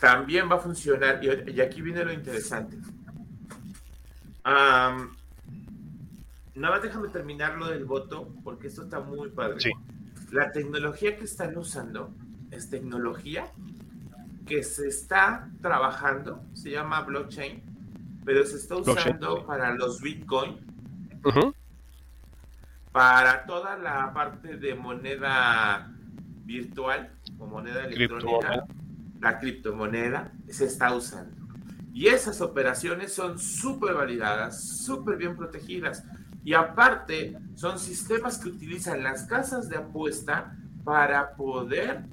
También 0.00 0.48
va 0.50 0.54
a 0.54 0.60
funcionar. 0.60 1.20
y 1.22 1.60
aquí 1.60 1.82
viene 1.82 2.04
lo 2.04 2.12
interesante 2.12 2.78
nada 4.44 4.96
más 6.54 6.82
déjame 6.82 7.08
terminar 7.08 7.56
lo 7.56 7.68
del 7.68 7.84
voto, 7.84 8.34
porque 8.44 8.68
esto 8.68 8.82
está 8.82 9.00
muy 9.00 9.30
padre. 9.30 9.72
La 10.30 10.52
tecnología 10.52 11.16
que 11.16 11.24
están 11.24 11.56
usando 11.56 12.14
es 12.50 12.70
tecnología 12.70 13.46
que 14.46 14.62
se 14.62 14.88
está 14.88 15.48
trabajando, 15.60 16.42
se 16.54 16.70
llama 16.70 17.02
blockchain, 17.02 17.62
pero 18.24 18.44
se 18.44 18.56
está 18.56 18.76
usando 18.76 19.46
para 19.46 19.74
los 19.74 20.00
Bitcoin, 20.00 20.58
para 22.92 23.46
toda 23.46 23.76
la 23.76 24.12
parte 24.12 24.56
de 24.56 24.74
moneda 24.74 25.92
virtual 26.44 27.12
o 27.38 27.46
moneda 27.46 27.84
electrónica, 27.84 28.66
la 29.20 29.38
criptomoneda, 29.38 30.32
se 30.48 30.64
está 30.64 30.94
usando. 30.94 31.39
Y 31.92 32.06
esas 32.06 32.40
operaciones 32.40 33.12
son 33.12 33.38
súper 33.38 33.94
validadas, 33.94 34.62
súper 34.84 35.16
bien 35.16 35.36
protegidas. 35.36 36.04
Y 36.44 36.54
aparte, 36.54 37.36
son 37.54 37.78
sistemas 37.78 38.38
que 38.38 38.48
utilizan 38.48 39.02
las 39.02 39.24
casas 39.24 39.68
de 39.68 39.76
apuesta 39.76 40.56
para 40.84 41.34
poder 41.36 42.04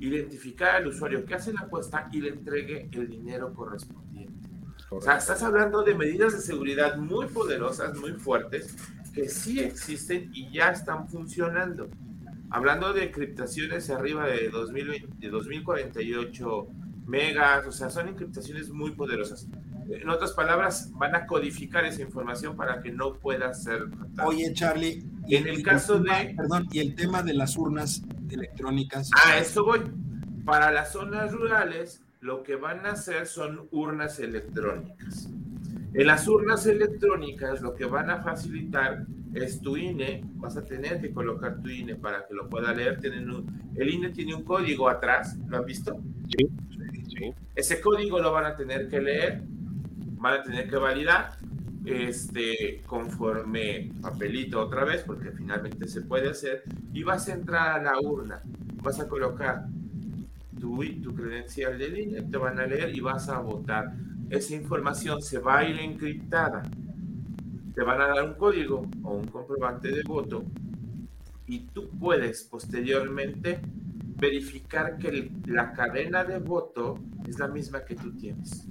identificar 0.00 0.76
al 0.76 0.86
usuario 0.86 1.24
que 1.24 1.34
hace 1.34 1.52
la 1.52 1.60
apuesta 1.60 2.08
y 2.12 2.20
le 2.20 2.30
entregue 2.30 2.88
el 2.92 3.08
dinero 3.08 3.52
correspondiente. 3.52 4.48
O 4.90 5.00
sea, 5.00 5.18
estás 5.18 5.42
hablando 5.42 5.82
de 5.82 5.94
medidas 5.94 6.32
de 6.32 6.40
seguridad 6.40 6.96
muy 6.96 7.26
poderosas, 7.26 7.96
muy 7.98 8.12
fuertes, 8.12 8.74
que 9.12 9.28
sí 9.28 9.60
existen 9.60 10.30
y 10.32 10.50
ya 10.50 10.70
están 10.70 11.08
funcionando. 11.08 11.88
Hablando 12.50 12.94
de 12.94 13.04
encriptaciones 13.04 13.90
arriba 13.90 14.26
de, 14.26 14.48
2020, 14.48 15.16
de 15.18 15.28
2048 15.28 16.68
megas, 17.08 17.66
o 17.66 17.72
sea, 17.72 17.90
son 17.90 18.08
encriptaciones 18.08 18.70
muy 18.70 18.92
poderosas. 18.92 19.48
En 19.88 20.08
otras 20.10 20.32
palabras, 20.32 20.92
van 20.92 21.16
a 21.16 21.26
codificar 21.26 21.86
esa 21.86 22.02
información 22.02 22.54
para 22.54 22.82
que 22.82 22.92
no 22.92 23.14
pueda 23.14 23.52
ser. 23.54 23.86
Oye, 24.24 24.52
Charlie, 24.52 25.02
y 25.26 25.36
en 25.36 25.48
el 25.48 25.62
caso 25.62 25.98
de. 25.98 26.34
Perdón, 26.36 26.68
y 26.70 26.80
el 26.80 26.94
tema 26.94 27.22
de 27.22 27.32
las 27.32 27.56
urnas 27.56 28.02
electrónicas. 28.30 29.10
Ah, 29.24 29.38
eso 29.38 29.64
voy. 29.64 29.80
Para 30.44 30.70
las 30.70 30.92
zonas 30.92 31.32
rurales, 31.32 32.02
lo 32.20 32.42
que 32.42 32.56
van 32.56 32.84
a 32.84 32.92
hacer 32.92 33.26
son 33.26 33.66
urnas 33.70 34.18
electrónicas. 34.20 35.30
En 35.94 36.06
las 36.06 36.28
urnas 36.28 36.66
electrónicas, 36.66 37.62
lo 37.62 37.74
que 37.74 37.86
van 37.86 38.10
a 38.10 38.22
facilitar 38.22 39.06
es 39.32 39.60
tu 39.62 39.78
INE. 39.78 40.22
Vas 40.34 40.58
a 40.58 40.64
tener 40.64 41.00
que 41.00 41.12
colocar 41.12 41.60
tu 41.62 41.70
INE 41.70 41.96
para 41.96 42.26
que 42.26 42.34
lo 42.34 42.48
pueda 42.48 42.74
leer. 42.74 43.00
Tienen 43.00 43.46
el 43.74 43.88
INE 43.88 44.10
tiene 44.10 44.34
un 44.34 44.44
código 44.44 44.88
atrás, 44.88 45.38
¿lo 45.48 45.58
has 45.58 45.64
visto? 45.64 45.98
Sí. 46.28 46.46
Ese 47.54 47.80
código 47.80 48.20
lo 48.20 48.32
van 48.32 48.46
a 48.46 48.56
tener 48.56 48.88
que 48.88 49.00
leer, 49.00 49.42
van 50.16 50.40
a 50.40 50.42
tener 50.42 50.68
que 50.68 50.76
validar 50.76 51.36
este, 51.84 52.82
conforme 52.86 53.90
papelito 54.00 54.60
otra 54.60 54.84
vez, 54.84 55.02
porque 55.02 55.30
finalmente 55.32 55.88
se 55.88 56.02
puede 56.02 56.30
hacer, 56.30 56.62
y 56.92 57.02
vas 57.02 57.28
a 57.28 57.34
entrar 57.34 57.80
a 57.80 57.82
la 57.82 58.00
urna, 58.00 58.42
vas 58.82 59.00
a 59.00 59.08
colocar 59.08 59.66
tu, 60.60 60.84
tu 61.02 61.14
credencial 61.14 61.78
de 61.78 61.88
línea, 61.88 62.22
te 62.28 62.36
van 62.36 62.58
a 62.58 62.66
leer 62.66 62.94
y 62.94 63.00
vas 63.00 63.28
a 63.28 63.40
votar. 63.40 63.92
Esa 64.28 64.54
información 64.54 65.22
se 65.22 65.38
va 65.38 65.58
a 65.58 65.64
ir 65.64 65.78
encriptada. 65.78 66.62
Te 67.74 67.82
van 67.82 68.00
a 68.00 68.08
dar 68.08 68.24
un 68.24 68.34
código 68.34 68.86
o 69.02 69.14
un 69.14 69.26
comprobante 69.28 69.88
de 69.88 70.02
voto 70.02 70.44
y 71.46 71.60
tú 71.60 71.88
puedes 71.98 72.42
posteriormente 72.42 73.60
verificar 74.18 74.98
que 74.98 75.30
la 75.46 75.72
cadena 75.72 76.24
de 76.24 76.38
voto 76.38 76.98
es 77.26 77.38
la 77.38 77.48
misma 77.48 77.84
que 77.84 77.94
tú 77.94 78.12
tienes. 78.12 78.66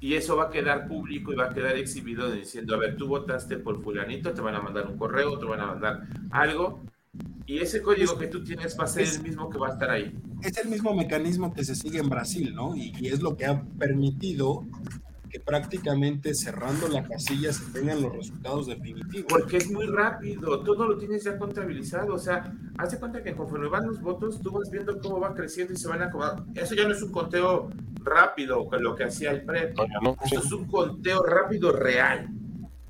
Y 0.00 0.14
eso 0.14 0.36
va 0.36 0.44
a 0.44 0.50
quedar 0.50 0.86
público 0.86 1.32
y 1.32 1.36
va 1.36 1.46
a 1.46 1.54
quedar 1.54 1.76
exhibido 1.76 2.30
diciendo, 2.30 2.74
a 2.74 2.78
ver, 2.78 2.96
tú 2.96 3.08
votaste 3.08 3.58
por 3.58 3.82
fulanito, 3.82 4.32
te 4.32 4.40
van 4.40 4.54
a 4.54 4.60
mandar 4.60 4.86
un 4.86 4.96
correo, 4.96 5.38
te 5.38 5.46
van 5.46 5.60
a 5.60 5.66
mandar 5.66 6.06
algo, 6.30 6.80
y 7.46 7.58
ese 7.58 7.80
código 7.80 8.18
que 8.18 8.26
tú 8.26 8.42
tienes 8.42 8.78
va 8.78 8.84
a 8.84 8.88
ser 8.88 9.06
el 9.06 9.22
mismo 9.22 9.48
que 9.48 9.58
va 9.58 9.68
a 9.68 9.72
estar 9.72 9.90
ahí. 9.90 10.12
Es 10.42 10.58
el 10.58 10.68
mismo 10.68 10.94
mecanismo 10.94 11.54
que 11.54 11.64
se 11.64 11.74
sigue 11.74 11.98
en 11.98 12.08
Brasil, 12.08 12.54
¿no? 12.54 12.76
Y, 12.76 12.92
y 13.00 13.08
es 13.08 13.22
lo 13.22 13.36
que 13.36 13.46
ha 13.46 13.62
permitido 13.78 14.64
que 15.30 15.40
prácticamente 15.40 16.34
cerrando 16.34 16.88
la 16.88 17.02
casilla 17.02 17.52
se 17.52 17.64
tengan 17.72 18.02
los 18.02 18.12
resultados 18.14 18.66
definitivos. 18.66 19.26
Porque 19.28 19.56
es 19.58 19.70
muy 19.70 19.86
rápido, 19.86 20.62
todo 20.62 20.86
lo 20.86 20.98
tienes 20.98 21.24
ya 21.24 21.38
contabilizado, 21.38 22.14
o 22.14 22.18
sea, 22.18 22.52
hace 22.78 22.98
cuenta 22.98 23.22
que 23.22 23.34
conforme 23.34 23.68
van 23.68 23.86
los 23.86 24.00
votos, 24.00 24.40
tú 24.40 24.52
vas 24.52 24.70
viendo 24.70 24.98
cómo 25.00 25.20
va 25.20 25.34
creciendo 25.34 25.72
y 25.72 25.76
se 25.76 25.88
van 25.88 26.02
acomodando. 26.02 26.46
Eso 26.54 26.74
ya 26.74 26.86
no 26.86 26.94
es 26.94 27.02
un 27.02 27.12
conteo 27.12 27.70
rápido, 28.02 28.68
lo 28.78 28.94
que 28.94 29.04
hacía 29.04 29.32
el 29.32 29.42
PREP, 29.44 29.76
eso 30.24 30.40
es 30.40 30.52
un 30.52 30.66
conteo 30.66 31.22
rápido 31.22 31.72
real. 31.72 32.28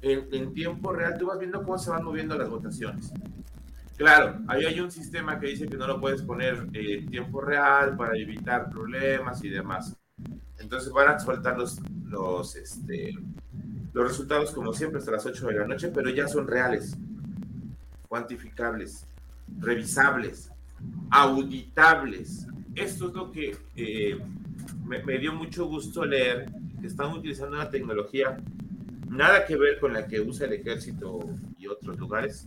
En, 0.02 0.28
en, 0.30 0.52
tiempo 0.52 0.92
real, 0.92 1.16
tú 1.18 1.26
vas 1.26 1.38
viendo 1.38 1.62
cómo 1.62 1.78
se 1.78 1.90
van 1.90 2.04
moviendo 2.04 2.36
las 2.36 2.48
votaciones. 2.48 3.12
Claro, 3.96 4.38
ahí 4.46 4.66
hay 4.66 4.78
un 4.78 4.90
sistema 4.90 5.40
que 5.40 5.46
dice 5.48 5.66
que 5.66 5.76
no 5.76 5.86
lo 5.86 5.98
puedes 5.98 6.22
poner 6.22 6.68
en 6.74 7.06
tiempo 7.08 7.40
real 7.40 7.96
para 7.96 8.16
evitar 8.16 8.70
problemas 8.70 9.42
y 9.42 9.48
demás. 9.48 9.96
Entonces 10.58 10.92
van 10.92 11.08
a 11.08 11.18
soltar 11.18 11.58
los, 11.58 11.80
los, 12.08 12.56
este, 12.56 13.14
los 13.92 14.08
resultados 14.08 14.50
como 14.52 14.72
siempre 14.72 14.98
hasta 14.98 15.12
las 15.12 15.26
8 15.26 15.46
de 15.46 15.54
la 15.54 15.66
noche, 15.66 15.88
pero 15.88 16.10
ya 16.10 16.28
son 16.28 16.46
reales, 16.46 16.96
cuantificables, 18.08 19.06
revisables, 19.58 20.50
auditables. 21.10 22.46
Esto 22.74 23.08
es 23.08 23.14
lo 23.14 23.32
que 23.32 23.56
eh, 23.76 24.18
me, 24.84 25.18
dio 25.18 25.32
mucho 25.32 25.66
gusto 25.66 26.04
leer, 26.04 26.50
que 26.80 26.86
están 26.86 27.12
utilizando 27.12 27.56
una 27.56 27.70
tecnología 27.70 28.36
nada 29.08 29.46
que 29.46 29.56
ver 29.56 29.78
con 29.78 29.92
la 29.92 30.06
que 30.06 30.20
usa 30.20 30.46
el 30.46 30.54
ejército 30.54 31.20
y 31.58 31.66
otros 31.68 31.96
lugares, 31.98 32.46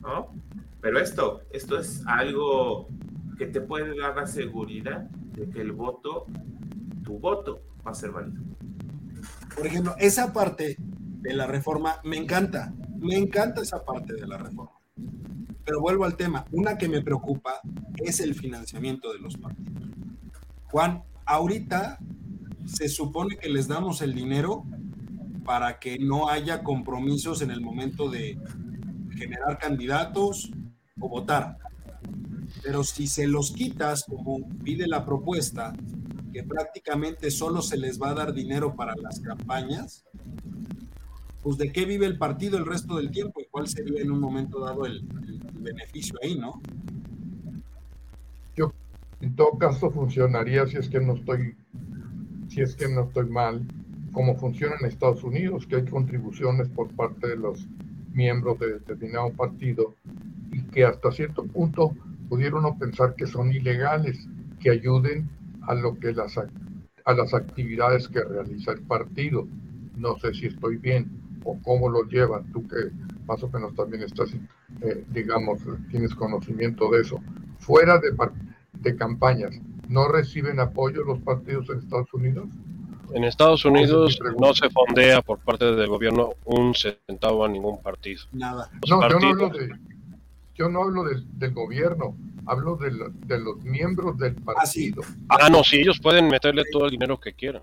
¿no? 0.00 0.32
Pero 0.80 0.98
esto, 0.98 1.42
esto 1.50 1.78
es 1.78 2.02
algo 2.06 2.88
que 3.36 3.46
te 3.46 3.60
puede 3.60 3.98
dar 3.98 4.16
la 4.16 4.26
seguridad 4.26 5.02
de 5.34 5.50
que 5.50 5.60
el 5.60 5.72
voto 5.72 6.26
tu 7.08 7.18
voto 7.18 7.62
va 7.88 7.92
a 7.92 7.94
ser 7.94 8.10
válido. 8.10 8.42
Por 9.56 9.66
ejemplo, 9.66 9.94
esa 9.98 10.32
parte 10.32 10.76
de 10.78 11.34
la 11.34 11.46
reforma 11.46 11.96
me 12.04 12.16
encanta, 12.16 12.72
me 12.98 13.16
encanta 13.16 13.62
esa 13.62 13.84
parte 13.84 14.14
de 14.14 14.26
la 14.26 14.36
reforma. 14.38 14.78
Pero 15.64 15.80
vuelvo 15.80 16.04
al 16.04 16.16
tema, 16.16 16.44
una 16.52 16.78
que 16.78 16.88
me 16.88 17.02
preocupa 17.02 17.60
es 17.96 18.20
el 18.20 18.34
financiamiento 18.34 19.12
de 19.12 19.18
los 19.18 19.36
partidos. 19.36 19.82
Juan, 20.70 21.02
ahorita 21.24 21.98
se 22.66 22.88
supone 22.88 23.36
que 23.36 23.48
les 23.48 23.68
damos 23.68 24.02
el 24.02 24.14
dinero 24.14 24.64
para 25.44 25.78
que 25.78 25.98
no 25.98 26.28
haya 26.28 26.62
compromisos 26.62 27.40
en 27.40 27.50
el 27.50 27.60
momento 27.60 28.10
de 28.10 28.38
generar 29.16 29.58
candidatos 29.58 30.50
o 31.00 31.08
votar. 31.08 31.56
Pero 32.62 32.84
si 32.84 33.06
se 33.06 33.26
los 33.26 33.52
quitas, 33.52 34.04
como 34.04 34.46
pide 34.62 34.86
la 34.86 35.04
propuesta, 35.04 35.72
que 36.32 36.42
prácticamente 36.42 37.30
solo 37.30 37.62
se 37.62 37.76
les 37.76 38.00
va 38.00 38.10
a 38.10 38.14
dar 38.14 38.32
dinero 38.32 38.74
para 38.74 38.94
las 38.96 39.20
campañas, 39.20 40.04
pues 41.42 41.56
de 41.56 41.72
qué 41.72 41.84
vive 41.84 42.06
el 42.06 42.18
partido 42.18 42.58
el 42.58 42.66
resto 42.66 42.96
del 42.96 43.10
tiempo 43.10 43.40
y 43.40 43.46
cuál 43.50 43.68
sería 43.68 44.02
en 44.02 44.10
un 44.10 44.20
momento 44.20 44.60
dado 44.60 44.86
el, 44.86 45.02
beneficio 45.60 46.14
ahí, 46.22 46.38
¿no? 46.38 46.62
Yo, 48.56 48.72
en 49.20 49.34
todo 49.34 49.58
caso, 49.58 49.90
funcionaría 49.90 50.66
si 50.66 50.76
es 50.76 50.88
que 50.88 51.00
no 51.00 51.14
estoy, 51.14 51.56
si 52.48 52.62
es 52.62 52.76
que 52.76 52.88
no 52.88 53.02
estoy 53.02 53.28
mal, 53.28 53.66
como 54.12 54.36
funciona 54.36 54.76
en 54.80 54.86
Estados 54.86 55.22
Unidos, 55.24 55.66
que 55.66 55.76
hay 55.76 55.84
contribuciones 55.84 56.68
por 56.68 56.88
parte 56.94 57.28
de 57.28 57.36
los 57.36 57.66
miembros 58.12 58.58
de 58.60 58.74
determinado 58.74 59.30
partido 59.32 59.94
y 60.52 60.62
que 60.62 60.84
hasta 60.84 61.12
cierto 61.12 61.44
punto 61.44 61.94
pudieron 62.28 62.62
no 62.62 62.78
pensar 62.78 63.14
que 63.14 63.26
son 63.26 63.52
ilegales, 63.52 64.26
que 64.60 64.70
ayuden 64.70 65.28
a 65.62 65.74
lo 65.74 65.98
que 65.98 66.12
las 66.12 66.38
a 67.08 67.14
las 67.14 67.32
actividades 67.32 68.06
que 68.08 68.22
realiza 68.22 68.72
el 68.72 68.82
partido. 68.82 69.48
No 69.96 70.18
sé 70.18 70.34
si 70.34 70.46
estoy 70.46 70.76
bien 70.76 71.10
o 71.44 71.58
cómo 71.62 71.88
lo 71.88 72.04
llevan, 72.04 72.52
tú 72.52 72.68
que 72.68 72.90
más 73.26 73.42
o 73.42 73.48
menos 73.48 73.74
también 73.74 74.02
estás, 74.02 74.30
eh, 74.82 75.04
digamos, 75.08 75.60
tienes 75.90 76.14
conocimiento 76.14 76.90
de 76.90 77.00
eso. 77.00 77.20
Fuera 77.58 77.98
de, 77.98 78.10
de 78.74 78.96
campañas, 78.96 79.58
¿no 79.88 80.08
reciben 80.08 80.60
apoyo 80.60 81.02
los 81.02 81.18
partidos 81.20 81.70
en 81.70 81.78
Estados 81.78 82.12
Unidos? 82.12 82.46
En 83.14 83.24
Estados 83.24 83.64
Unidos 83.64 84.20
no 84.38 84.52
se 84.52 84.68
fondea 84.68 85.22
por 85.22 85.38
parte 85.38 85.64
del 85.64 85.88
gobierno 85.88 86.34
un 86.44 86.74
centavo 86.74 87.44
a 87.44 87.48
ningún 87.48 87.80
partido. 87.80 88.24
Nada. 88.32 88.70
Los 88.82 88.90
no, 88.90 89.00
partidos... 89.00 89.22
yo 89.22 89.36
no 89.36 89.46
hablo, 89.46 89.58
de, 89.58 89.87
yo 90.58 90.68
no 90.68 90.82
hablo 90.82 91.04
del, 91.04 91.24
del 91.38 91.52
gobierno, 91.52 92.16
hablo 92.46 92.76
de, 92.76 92.90
lo, 92.90 93.10
de, 93.10 93.38
los 93.38 93.62
miembros 93.62 94.18
del 94.18 94.34
partido. 94.34 95.02
Ah, 95.28 95.48
no, 95.48 95.62
sí, 95.62 95.76
ellos 95.76 96.00
pueden 96.00 96.28
meterle 96.28 96.64
todo 96.72 96.86
el 96.86 96.90
dinero 96.90 97.20
que 97.20 97.32
quieran. 97.32 97.62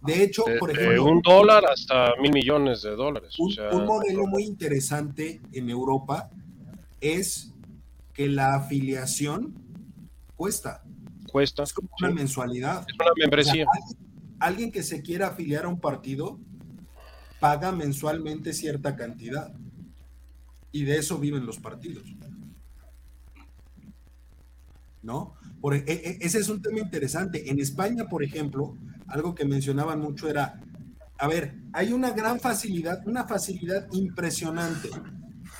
De 0.00 0.22
hecho, 0.22 0.44
de, 0.44 0.58
por 0.58 0.70
ejemplo, 0.70 0.92
de 0.92 1.00
un 1.00 1.20
dólar 1.22 1.64
hasta 1.66 2.14
mil 2.20 2.32
millones 2.32 2.82
de 2.82 2.90
dólares. 2.90 3.38
Un, 3.38 3.50
o 3.50 3.54
sea, 3.54 3.70
un 3.70 3.84
modelo 3.84 4.26
muy 4.26 4.44
interesante 4.44 5.40
en 5.52 5.70
Europa 5.70 6.30
es 7.00 7.52
que 8.14 8.28
la 8.28 8.54
afiliación 8.56 9.54
cuesta. 10.36 10.82
Cuesta. 11.30 11.62
Es 11.62 11.72
como 11.72 11.88
una 12.00 12.08
sí. 12.08 12.14
mensualidad. 12.14 12.84
Es 12.88 12.94
una 12.94 13.10
membresía. 13.16 13.64
O 13.64 13.72
sea, 13.72 13.82
alguien, 13.82 14.36
alguien 14.40 14.72
que 14.72 14.82
se 14.82 15.02
quiera 15.02 15.28
afiliar 15.28 15.64
a 15.64 15.68
un 15.68 15.80
partido 15.80 16.38
paga 17.40 17.72
mensualmente 17.72 18.52
cierta 18.52 18.96
cantidad. 18.96 19.52
Y 20.72 20.84
de 20.84 20.98
eso 20.98 21.18
viven 21.18 21.46
los 21.46 21.58
partidos. 21.58 22.04
¿no? 25.02 25.34
Por, 25.60 25.74
e, 25.74 25.84
e, 25.86 26.18
ese 26.20 26.38
es 26.38 26.48
un 26.48 26.62
tema 26.62 26.78
interesante. 26.78 27.50
En 27.50 27.60
España, 27.60 28.06
por 28.08 28.22
ejemplo, 28.22 28.76
algo 29.06 29.34
que 29.34 29.44
mencionaban 29.44 30.00
mucho 30.00 30.28
era, 30.28 30.60
a 31.18 31.26
ver, 31.26 31.58
hay 31.72 31.92
una 31.92 32.10
gran 32.10 32.40
facilidad, 32.40 33.06
una 33.06 33.26
facilidad 33.26 33.88
impresionante 33.92 34.90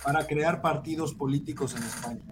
para 0.05 0.27
crear 0.27 0.61
partidos 0.61 1.15
políticos 1.15 1.75
en 1.77 1.83
España. 1.83 2.23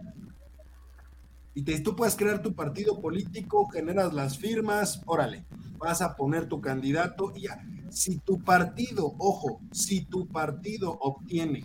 Y 1.54 1.62
te, 1.62 1.80
tú 1.80 1.96
puedes 1.96 2.16
crear 2.16 2.42
tu 2.42 2.54
partido 2.54 3.00
político, 3.00 3.66
generas 3.68 4.12
las 4.12 4.36
firmas, 4.36 5.00
órale, 5.06 5.46
vas 5.78 6.02
a 6.02 6.14
poner 6.14 6.46
tu 6.46 6.60
candidato 6.60 7.32
y 7.34 7.42
ya. 7.42 7.64
Si 7.90 8.18
tu 8.18 8.38
partido, 8.38 9.14
ojo, 9.18 9.60
si 9.72 10.04
tu 10.04 10.26
partido 10.26 10.98
obtiene, 11.00 11.64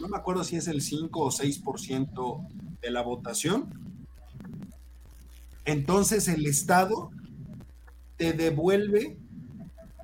no 0.00 0.08
me 0.08 0.16
acuerdo 0.16 0.44
si 0.44 0.56
es 0.56 0.68
el 0.68 0.80
5 0.80 1.20
o 1.20 1.30
6% 1.30 2.48
de 2.80 2.90
la 2.90 3.02
votación, 3.02 3.68
entonces 5.64 6.28
el 6.28 6.46
Estado 6.46 7.10
te 8.16 8.32
devuelve 8.32 9.16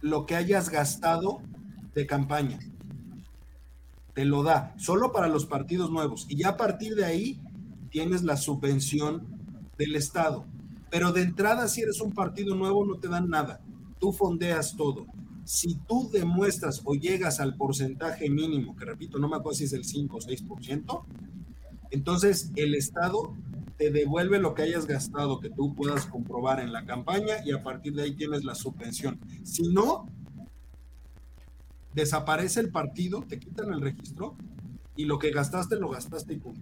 lo 0.00 0.26
que 0.26 0.36
hayas 0.36 0.70
gastado 0.70 1.40
de 1.94 2.06
campaña. 2.06 2.58
Te 4.14 4.24
lo 4.24 4.42
da, 4.42 4.74
solo 4.78 5.12
para 5.12 5.28
los 5.28 5.46
partidos 5.46 5.90
nuevos. 5.90 6.26
Y 6.28 6.36
ya 6.36 6.50
a 6.50 6.56
partir 6.56 6.94
de 6.94 7.04
ahí 7.04 7.40
tienes 7.90 8.22
la 8.22 8.36
subvención 8.36 9.26
del 9.76 9.96
Estado. 9.96 10.44
Pero 10.90 11.12
de 11.12 11.22
entrada, 11.22 11.68
si 11.68 11.82
eres 11.82 12.00
un 12.00 12.12
partido 12.12 12.54
nuevo, 12.54 12.84
no 12.84 12.96
te 12.96 13.08
dan 13.08 13.28
nada. 13.28 13.60
Tú 13.98 14.12
fondeas 14.12 14.76
todo. 14.76 15.06
Si 15.48 15.76
tú 15.76 16.10
demuestras 16.12 16.82
o 16.84 16.94
llegas 16.94 17.40
al 17.40 17.56
porcentaje 17.56 18.28
mínimo, 18.28 18.76
que 18.76 18.84
repito, 18.84 19.18
no 19.18 19.30
me 19.30 19.36
acuerdo 19.36 19.56
si 19.56 19.64
es 19.64 19.72
el 19.72 19.82
5 19.82 20.14
o 20.14 20.20
6%, 20.20 21.04
entonces 21.90 22.52
el 22.54 22.74
Estado 22.74 23.34
te 23.78 23.90
devuelve 23.90 24.40
lo 24.40 24.52
que 24.52 24.60
hayas 24.60 24.86
gastado, 24.86 25.40
que 25.40 25.48
tú 25.48 25.74
puedas 25.74 26.04
comprobar 26.04 26.60
en 26.60 26.70
la 26.70 26.84
campaña 26.84 27.36
y 27.46 27.52
a 27.52 27.62
partir 27.62 27.94
de 27.94 28.02
ahí 28.02 28.12
tienes 28.12 28.44
la 28.44 28.54
subvención. 28.54 29.18
Si 29.42 29.62
no, 29.72 30.10
desaparece 31.94 32.60
el 32.60 32.68
partido, 32.68 33.24
te 33.26 33.38
quitan 33.38 33.72
el 33.72 33.80
registro 33.80 34.36
y 34.96 35.06
lo 35.06 35.18
que 35.18 35.30
gastaste 35.30 35.76
lo 35.76 35.88
gastaste 35.88 36.34
y 36.34 36.36
punto. 36.40 36.60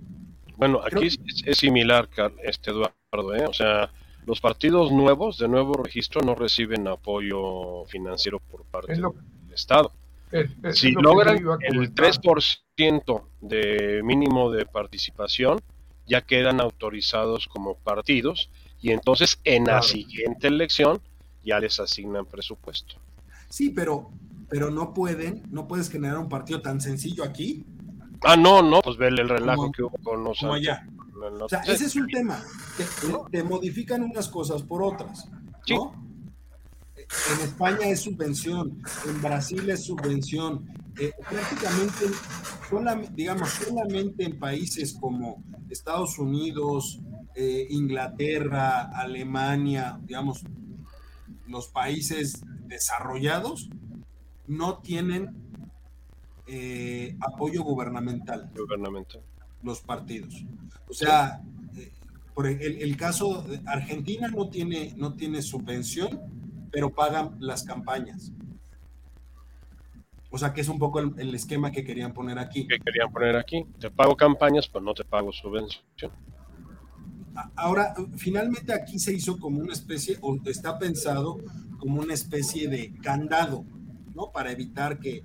Bueno, 0.59 0.81
aquí 0.87 1.09
es, 1.09 1.19
es, 1.45 1.59
similar, 1.59 2.09
este 2.45 2.71
Eduardo, 2.71 3.35
¿eh? 3.35 3.47
o 3.49 3.53
sea, 3.53 3.91
los 4.27 4.41
partidos 4.41 4.93
nuevos 4.93 5.39
de 5.39 5.49
nuevo 5.49 5.75
registro 5.75 6.21
no 6.21 6.35
reciben 6.35 6.87
apoyo 6.89 7.85
financiero 7.87 8.41
por 8.41 8.65
parte 8.65 8.97
lo, 8.97 9.15
del 9.45 9.55
Estado. 9.55 9.93
Es, 10.33 10.51
es 10.65 10.79
si 10.81 10.91
logran 10.91 11.37
el 11.61 11.95
3% 11.95 13.23
de 13.41 14.03
mínimo 14.03 14.51
de 14.51 14.67
participación, 14.67 15.61
ya 16.07 16.23
quedan 16.23 16.61
autorizados 16.61 17.47
como 17.47 17.77
partidos 17.77 18.51
y 18.81 18.91
entonces 18.91 19.39
en 19.45 19.65
claro. 19.65 19.79
la 19.79 19.83
siguiente 19.83 20.49
elección 20.49 21.01
ya 21.45 21.61
les 21.61 21.79
asignan 21.79 22.27
presupuesto. 22.27 22.97
Sí, 23.49 23.71
pero, 23.71 24.11
pero 24.49 24.71
no 24.71 24.93
pueden, 24.93 25.43
no 25.51 25.69
puedes 25.69 25.89
generar 25.89 26.19
un 26.19 26.29
partido 26.29 26.61
tan 26.61 26.81
sencillo 26.81 27.23
aquí. 27.23 27.65
Ah, 28.23 28.37
no, 28.37 28.63
no, 28.63 28.83
pues 28.83 28.97
ver 28.97 29.13
el 29.19 29.29
relajo 29.29 29.63
como, 29.63 29.73
que 29.73 29.83
hubo 29.85 29.99
con 30.03 30.25
los 30.25 30.41
como 30.41 30.55
allá. 30.55 30.85
O 31.41 31.49
sea, 31.49 31.61
ese 31.61 31.87
es 31.87 31.97
un 31.97 32.07
tema. 32.09 32.43
Te, 33.31 33.43
modifican 33.43 34.03
unas 34.03 34.29
cosas 34.29 34.63
por 34.63 34.83
otras, 34.83 35.29
¿no? 35.69 35.95
En 36.97 37.45
España 37.45 37.87
es 37.89 38.01
subvención, 38.01 38.83
en 39.07 39.23
Brasil 39.23 39.69
es 39.71 39.85
subvención. 39.85 40.67
Eh, 40.99 41.13
prácticamente, 41.29 42.07
digamos, 43.15 43.51
solamente 43.51 44.25
en 44.25 44.39
países 44.39 44.97
como 44.99 45.43
Estados 45.69 46.19
Unidos, 46.19 47.01
eh, 47.35 47.67
Inglaterra, 47.71 48.91
Alemania, 48.95 50.01
digamos, 50.03 50.43
los 51.47 51.69
países 51.69 52.43
desarrollados 52.67 53.69
no 54.47 54.79
tienen 54.79 55.37
eh, 56.47 57.17
apoyo 57.21 57.63
gubernamental. 57.63 58.51
Gubernamental. 58.57 59.23
Los 59.63 59.81
partidos. 59.81 60.45
O 60.89 60.95
sea, 60.95 61.43
eh, 61.77 61.93
por 62.35 62.47
el, 62.47 62.97
caso 62.97 63.43
de 63.43 63.61
Argentina 63.67 64.29
no 64.29 64.49
tiene, 64.49 64.95
no 64.97 65.15
tiene 65.15 65.43
subvención, 65.43 66.21
pero 66.71 66.91
pagan 66.91 67.37
las 67.41 67.65
campañas. 67.65 68.33
O 70.31 70.39
sea, 70.39 70.53
que 70.53 70.61
es 70.61 70.69
un 70.69 70.79
poco 70.79 71.01
el, 71.01 71.35
esquema 71.35 71.73
que 71.73 71.83
querían 71.83 72.13
poner 72.13 72.39
aquí. 72.39 72.67
Que 72.67 72.79
querían 72.79 73.11
poner 73.11 73.37
aquí. 73.37 73.65
Te 73.81 73.91
pago 73.91 74.15
campañas, 74.15 74.69
pero 74.69 74.85
no 74.85 74.93
te 74.93 75.03
pago 75.03 75.33
subvención. 75.33 76.13
Ahora, 77.55 77.95
finalmente 78.19 78.75
aquí 78.75 78.99
se 78.99 79.15
hizo 79.15 79.39
como 79.39 79.61
una 79.61 79.73
especie, 79.73 80.19
o 80.21 80.39
está 80.45 80.79
pensado 80.79 81.39
como 81.79 82.03
una 82.03 82.13
especie 82.13 82.69
de 82.69 82.93
candado, 83.03 83.65
¿no? 84.15 84.31
Para 84.31 84.53
evitar 84.53 84.99
que... 84.99 85.23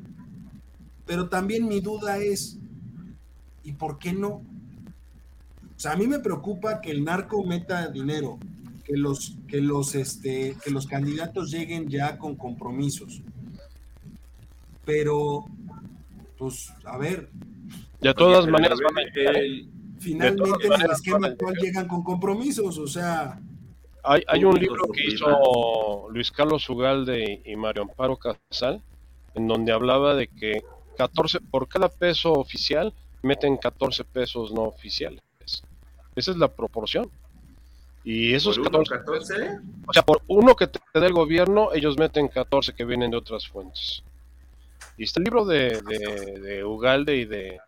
Pero 1.05 1.27
también 1.27 1.67
mi 1.67 1.81
duda 1.81 2.17
es, 2.17 2.60
¿y 3.63 3.73
por 3.73 3.99
qué 3.99 4.13
no? 4.13 4.29
O 4.29 5.83
sea, 5.83 5.93
a 5.93 5.95
mí 5.95 6.07
me 6.07 6.19
preocupa 6.19 6.79
que 6.79 6.91
el 6.91 7.03
narco 7.03 7.43
meta 7.43 7.87
dinero, 7.87 8.37
que 8.85 8.95
los, 8.97 9.35
que 9.47 9.61
los, 9.61 9.95
este, 9.95 10.55
que 10.63 10.69
los 10.69 10.85
candidatos 10.85 11.49
lleguen 11.49 11.89
ya 11.89 12.17
con 12.17 12.35
compromisos. 12.35 13.21
Pero, 14.85 15.45
pues, 16.37 16.71
a 16.85 16.97
ver. 16.97 17.29
De 17.99 18.13
todas 18.13 18.47
maneras, 18.47 18.79
finalmente 19.99 20.67
en 20.67 20.81
el 20.81 20.91
esquema 20.91 21.27
actual 21.27 21.55
llegan 21.55 21.87
con 21.87 22.03
compromisos, 22.03 22.77
o 22.77 22.87
sea. 22.87 23.39
Hay, 24.03 24.23
hay 24.27 24.43
un 24.43 24.59
libro 24.59 24.87
que 24.91 25.05
hizo 25.05 26.09
Luis 26.11 26.31
Carlos 26.31 26.67
Ugalde 26.69 27.41
y 27.45 27.55
Mario 27.55 27.83
Amparo 27.83 28.17
Casal, 28.17 28.81
en 29.35 29.47
donde 29.47 29.71
hablaba 29.71 30.15
de 30.15 30.27
que 30.27 30.63
14 30.97 31.39
por 31.39 31.67
cada 31.67 31.89
peso 31.89 32.33
oficial 32.33 32.93
meten 33.21 33.57
14 33.57 34.03
pesos 34.05 34.51
no 34.51 34.63
oficiales. 34.63 35.21
Esa 36.15 36.31
es 36.31 36.37
la 36.37 36.49
proporción. 36.49 37.09
Y 38.03 38.33
esos 38.33 38.57
14, 38.57 39.59
o 39.87 39.93
sea, 39.93 40.01
por 40.01 40.23
uno 40.27 40.55
que 40.55 40.65
te 40.67 40.79
da 40.93 41.05
el 41.05 41.13
gobierno, 41.13 41.71
ellos 41.73 41.97
meten 41.97 42.27
14 42.27 42.73
que 42.73 42.83
vienen 42.83 43.11
de 43.11 43.17
otras 43.17 43.47
fuentes. 43.47 44.03
Y 44.97 45.03
este 45.03 45.19
libro 45.19 45.45
de, 45.45 45.79
de, 45.81 46.39
de 46.39 46.65
Ugalde 46.65 47.17
y 47.17 47.25
de 47.25 47.59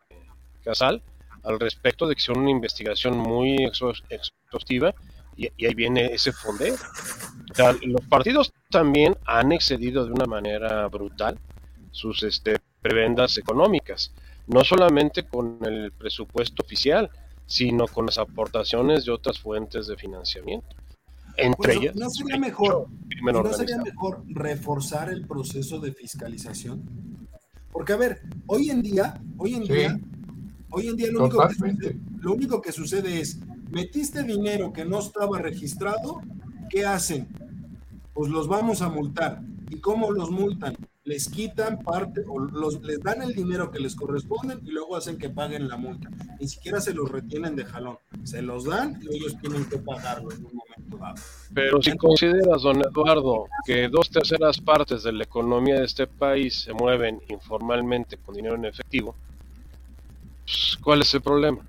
Casal 0.63 1.03
al 1.43 1.59
respecto 1.59 2.07
de 2.07 2.15
que 2.15 2.21
son 2.21 2.39
una 2.39 2.51
investigación 2.51 3.17
muy 3.17 3.57
exhaustiva 4.09 4.93
y, 5.35 5.47
ahí 5.65 5.73
viene 5.75 6.13
ese 6.13 6.31
fondeo. 6.31 6.75
los 7.81 8.05
partidos 8.07 8.53
también 8.69 9.17
han 9.25 9.51
excedido 9.51 10.05
de 10.05 10.13
una 10.13 10.25
manera 10.25 10.87
brutal 10.87 11.37
sus 11.91 12.23
este, 12.23 12.57
prebendas 12.81 13.37
económicas, 13.37 14.13
no 14.47 14.63
solamente 14.63 15.23
con 15.23 15.59
el 15.63 15.91
presupuesto 15.91 16.63
oficial, 16.63 17.09
sino 17.45 17.87
con 17.87 18.05
las 18.05 18.17
aportaciones 18.17 19.05
de 19.05 19.11
otras 19.11 19.39
fuentes 19.39 19.87
de 19.87 19.95
financiamiento. 19.95 20.75
Entre 21.37 21.73
ellas, 21.75 21.95
¿no 21.95 22.09
sería, 22.09 22.37
mejor, 22.37 22.87
¿no 23.21 23.53
sería 23.53 23.77
mejor 23.77 24.23
reforzar 24.27 25.09
el 25.09 25.25
proceso 25.25 25.79
de 25.79 25.91
fiscalización? 25.91 26.83
Porque, 27.71 27.93
a 27.93 27.97
ver, 27.97 28.21
hoy 28.45 28.69
en 28.69 28.83
día, 28.83 29.19
hoy 29.37 29.55
en 29.55 29.63
día, 29.63 29.99
Hoy 30.75 30.87
en 30.87 30.95
día 30.95 31.11
lo 31.11 31.25
único, 31.25 31.47
que 31.47 31.53
sucede, 31.53 31.99
lo 32.19 32.33
único 32.33 32.61
que 32.61 32.71
sucede 32.71 33.19
es, 33.19 33.37
metiste 33.69 34.23
dinero 34.23 34.73
que 34.73 34.83
no 34.83 34.99
estaba 34.99 35.37
registrado, 35.37 36.19
¿qué 36.67 36.83
hacen? 36.83 37.27
Pues 38.11 38.31
los 38.31 38.47
vamos 38.47 38.81
a 38.81 38.89
multar. 38.89 39.41
¿Y 39.69 39.79
cómo 39.79 40.11
los 40.11 40.31
multan? 40.31 40.75
Les 41.05 41.27
quitan 41.27 41.79
parte 41.79 42.21
o 42.27 42.39
los, 42.39 42.81
les 42.81 43.01
dan 43.01 43.21
el 43.21 43.33
dinero 43.33 43.69
que 43.69 43.79
les 43.79 43.95
corresponde 43.95 44.57
y 44.63 44.71
luego 44.71 44.95
hacen 44.95 45.17
que 45.17 45.29
paguen 45.29 45.67
la 45.67 45.75
multa. 45.75 46.09
Ni 46.39 46.47
siquiera 46.47 46.79
se 46.79 46.93
los 46.93 47.11
retienen 47.11 47.55
de 47.55 47.65
jalón. 47.65 47.97
Se 48.23 48.41
los 48.41 48.65
dan 48.65 48.99
y 49.01 49.17
ellos 49.17 49.35
tienen 49.41 49.65
que 49.65 49.77
pagarlo 49.77 50.31
en 50.31 50.45
un 50.45 50.53
momento 50.55 50.97
dado. 50.97 51.15
Pero 51.53 51.81
si 51.81 51.97
consideras, 51.97 52.61
don 52.61 52.79
Eduardo, 52.79 53.47
que 53.65 53.89
dos 53.89 54.09
terceras 54.09 54.61
partes 54.61 55.03
de 55.03 55.11
la 55.11 55.25
economía 55.25 55.79
de 55.79 55.85
este 55.85 56.07
país 56.07 56.61
se 56.61 56.73
mueven 56.73 57.21
informalmente 57.27 58.17
con 58.17 58.35
dinero 58.35 58.55
en 58.55 58.65
efectivo, 58.65 59.13
pues, 60.43 60.77
¿Cuál 60.81 61.01
es 61.01 61.13
el 61.13 61.21
problema? 61.21 61.59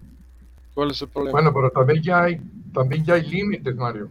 ¿Cuál 0.74 0.91
es 0.91 1.03
el 1.03 1.09
problema? 1.09 1.32
Bueno, 1.32 1.53
pero 1.55 1.70
también 1.70 2.03
ya 2.03 2.24
hay, 2.24 2.41
también 2.72 3.05
ya 3.05 3.14
hay 3.14 3.28
límites, 3.28 3.74
Mario. 3.76 4.09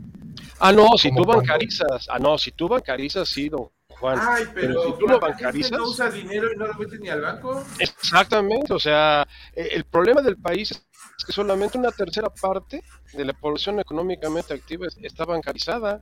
Ah, 0.60 0.72
no, 0.72 0.98
si 0.98 1.14
tú 1.14 1.26
bancarizas, 1.26 2.08
ah, 2.10 2.20
no, 2.20 2.38
si 2.38 2.52
tú 2.52 2.70
bancarizas, 2.70 3.28
sí, 3.28 3.50
don 3.50 3.68
Juan. 4.00 4.20
Ay, 4.22 4.46
pero, 4.54 4.84
si 4.84 5.00
tú 5.00 5.08
lo 5.08 5.20
bancarizas. 5.20 5.72
no 5.72 5.86
usa 5.86 6.10
dinero 6.10 6.52
y 6.52 6.58
no 6.58 6.68
lo 6.68 6.74
metes 6.76 7.00
ni 7.00 7.10
al 7.10 7.22
banco? 7.22 7.64
Exactamente, 7.80 8.74
o 8.74 8.80
sea, 8.80 9.28
e, 9.56 9.70
el 9.74 9.86
problema 9.86 10.22
del 10.22 10.38
país 10.38 10.72
es 10.72 11.26
que 11.26 11.32
solamente 11.32 11.78
una 11.78 11.92
tercera 11.92 12.30
parte 12.30 12.84
de 13.14 13.26
la 13.26 13.34
población 13.34 13.80
económicamente 13.80 14.54
activa 14.54 14.88
está 15.02 15.26
bancarizada. 15.26 16.02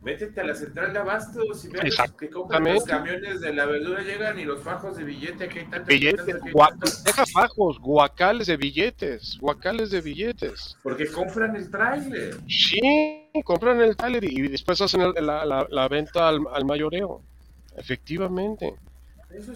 Métete 0.00 0.40
a 0.40 0.44
la 0.44 0.54
central 0.54 0.92
de 0.92 0.98
abastos 1.00 1.64
y 1.64 1.68
ves 1.68 1.96
que 2.18 2.30
compran 2.30 2.62
los 2.62 2.84
camiones 2.84 3.40
de 3.40 3.52
la 3.52 3.66
verdura 3.66 4.00
llegan 4.02 4.38
y 4.38 4.44
los 4.44 4.62
fajos 4.62 4.96
de 4.96 5.02
billete 5.02 5.48
que 5.48 5.60
hay 5.60 5.66
tantos. 5.66 5.88
Billetes, 5.88 7.04
deja 7.04 7.26
fajos, 7.26 7.80
guacales 7.80 8.46
de 8.46 8.56
billetes, 8.56 9.36
guacales 9.40 9.90
de 9.90 10.00
billetes. 10.00 10.76
Porque 10.84 11.08
compran 11.08 11.56
el 11.56 11.68
tráiler. 11.68 12.36
Sí, 12.48 13.28
compran 13.44 13.80
el 13.80 13.96
tráiler 13.96 14.22
y, 14.24 14.48
después 14.48 14.80
hacen 14.80 15.12
la, 15.20 15.66
la, 15.68 15.88
venta 15.88 16.28
al, 16.28 16.64
mayoreo. 16.64 17.20
Efectivamente. 17.76 18.74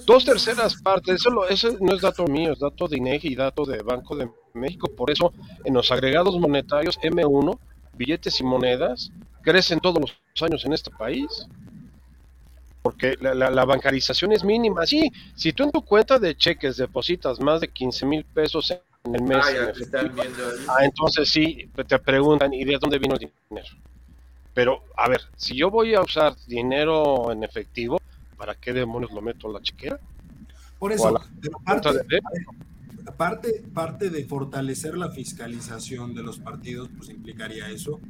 Dos 0.04 0.24
terceras 0.24 0.74
partes, 0.82 1.14
eso, 1.14 1.48
eso 1.48 1.76
no 1.80 1.94
es 1.94 2.02
dato 2.02 2.26
mío, 2.26 2.52
es 2.52 2.58
dato 2.58 2.88
de 2.88 2.98
INEGI 2.98 3.28
y 3.28 3.36
dato 3.36 3.64
de 3.64 3.80
Banco 3.82 4.16
de 4.16 4.28
México. 4.54 4.88
Por 4.94 5.10
eso, 5.10 5.32
en 5.64 5.74
los 5.74 5.90
agregados 5.92 6.38
monetarios 6.38 6.98
M1, 7.00 7.58
billetes 7.94 8.40
y 8.40 8.44
monedas, 8.44 9.10
crecen 9.42 9.80
todos 9.80 10.00
los 10.00 10.42
años 10.42 10.64
en 10.64 10.72
este 10.72 10.90
país. 10.90 11.46
Porque 12.82 13.16
la, 13.20 13.64
bancarización 13.64 14.32
es 14.32 14.42
mínima. 14.42 14.84
Sí, 14.86 15.10
si 15.36 15.52
tú 15.52 15.62
en 15.62 15.70
tu 15.70 15.82
cuenta 15.82 16.18
de 16.18 16.36
cheques 16.36 16.76
depositas 16.76 17.38
más 17.40 17.60
de 17.60 17.68
15 17.68 18.06
mil 18.06 18.24
pesos 18.24 18.72
en 19.04 19.14
el 19.14 19.22
mes, 19.22 19.44
ah, 20.68 20.84
entonces 20.84 21.28
sí, 21.28 21.70
te 21.86 21.98
preguntan, 22.00 22.52
¿y 22.52 22.64
de 22.64 22.78
dónde 22.80 22.98
vino 22.98 23.14
el 23.14 23.30
dinero? 23.48 23.68
Pero, 24.54 24.82
a 24.96 25.08
ver, 25.08 25.22
si 25.36 25.56
yo 25.56 25.70
voy 25.70 25.94
a 25.94 26.02
usar 26.02 26.34
dinero 26.46 27.30
en 27.30 27.44
efectivo, 27.44 27.98
¿para 28.36 28.56
qué 28.56 28.72
demonios 28.72 29.12
lo 29.12 29.22
meto 29.22 29.48
a 29.48 29.52
la 29.52 29.62
chequera? 29.62 29.98
Por 30.78 30.90
eso, 30.92 31.14
parte, 33.16 33.62
parte 33.72 34.10
de 34.10 34.24
fortalecer 34.24 34.96
la 34.96 35.10
fiscalización 35.10 36.14
de 36.14 36.24
los 36.24 36.40
partidos, 36.40 36.90
pues 36.96 37.08
implicaría 37.08 37.68
eso, 37.68 38.00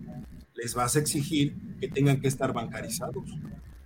les 0.63 0.75
vas 0.75 0.95
a 0.95 1.01
exigir 1.01 1.57
que 1.81 1.89
tengan 1.89 2.21
que 2.21 2.29
estar 2.29 2.53
bancarizados. 2.53 3.25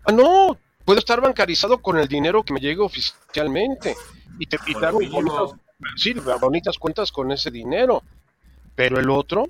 Ah, 0.04 0.12
no, 0.12 0.58
puedo 0.84 0.98
estar 0.98 1.20
bancarizado 1.22 1.78
con 1.78 1.96
el 1.96 2.06
dinero 2.06 2.42
que 2.42 2.52
me 2.52 2.60
llegue 2.60 2.80
oficialmente 2.80 3.94
y 4.38 4.46
te 4.46 4.58
pidan 4.58 4.92
bonitas, 4.92 5.52
sí, 5.96 6.14
bonitas 6.40 6.76
cuentas 6.78 7.10
con 7.10 7.32
ese 7.32 7.50
dinero. 7.50 8.02
Pero 8.74 9.00
el 9.00 9.08
otro. 9.08 9.48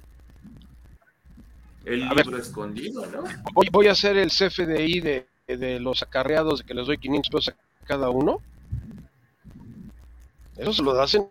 El 1.85 2.09
libro 2.09 2.39
escondido, 2.39 3.05
¿no? 3.07 3.25
Voy, 3.53 3.69
voy, 3.73 3.89
a 3.89 3.93
hacer 3.93 4.17
el 4.17 4.31
CFDI 4.31 5.01
de, 5.01 5.27
de 5.49 5.81
los 5.81 6.03
acarreados, 6.03 6.61
de 6.61 6.65
que 6.65 6.75
les 6.75 6.87
doy 6.87 6.99
500 6.99 7.31
pesos 7.31 7.55
a 7.55 7.87
cada 7.87 8.09
uno. 8.09 8.41
Eso 10.57 10.73
se 10.73 10.83
lo 10.83 10.95
das 10.95 11.15
en, 11.15 11.29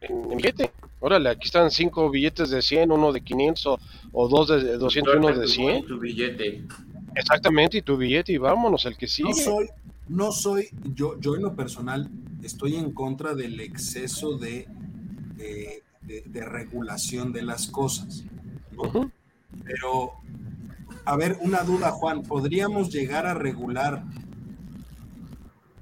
en 0.00 0.36
billete. 0.36 0.72
Órale, 1.00 1.28
aquí 1.28 1.46
están 1.46 1.70
cinco 1.70 2.08
billetes 2.10 2.50
de 2.50 2.62
100, 2.62 2.90
uno 2.90 3.12
de 3.12 3.20
500 3.20 3.78
o, 4.12 4.28
dos 4.28 4.48
de 4.48 4.78
200 4.78 5.14
y 5.14 5.18
uno 5.18 5.32
de 5.32 5.46
100. 5.46 5.86
Tu 5.86 5.98
billete. 5.98 6.64
Exactamente, 7.14 7.78
y 7.78 7.82
tu 7.82 7.96
billete 7.96 8.32
y 8.32 8.38
vámonos, 8.38 8.84
el 8.86 8.96
que 8.96 9.06
sigue. 9.06 9.28
No 9.28 9.34
soy, 9.34 9.68
no 10.08 10.32
soy, 10.32 10.68
yo, 10.94 11.18
yo 11.20 11.36
en 11.36 11.42
lo 11.42 11.54
personal 11.54 12.10
estoy 12.42 12.76
en 12.76 12.92
contra 12.92 13.34
del 13.34 13.60
exceso 13.60 14.38
de, 14.38 14.68
de, 15.36 16.44
regulación 16.44 17.32
de 17.32 17.42
las 17.42 17.68
cosas. 17.68 18.24
Pero, 19.64 20.12
a 21.04 21.16
ver, 21.16 21.38
una 21.40 21.62
duda, 21.62 21.90
Juan, 21.90 22.22
¿podríamos 22.22 22.90
llegar 22.90 23.26
a 23.26 23.34
regular 23.34 24.04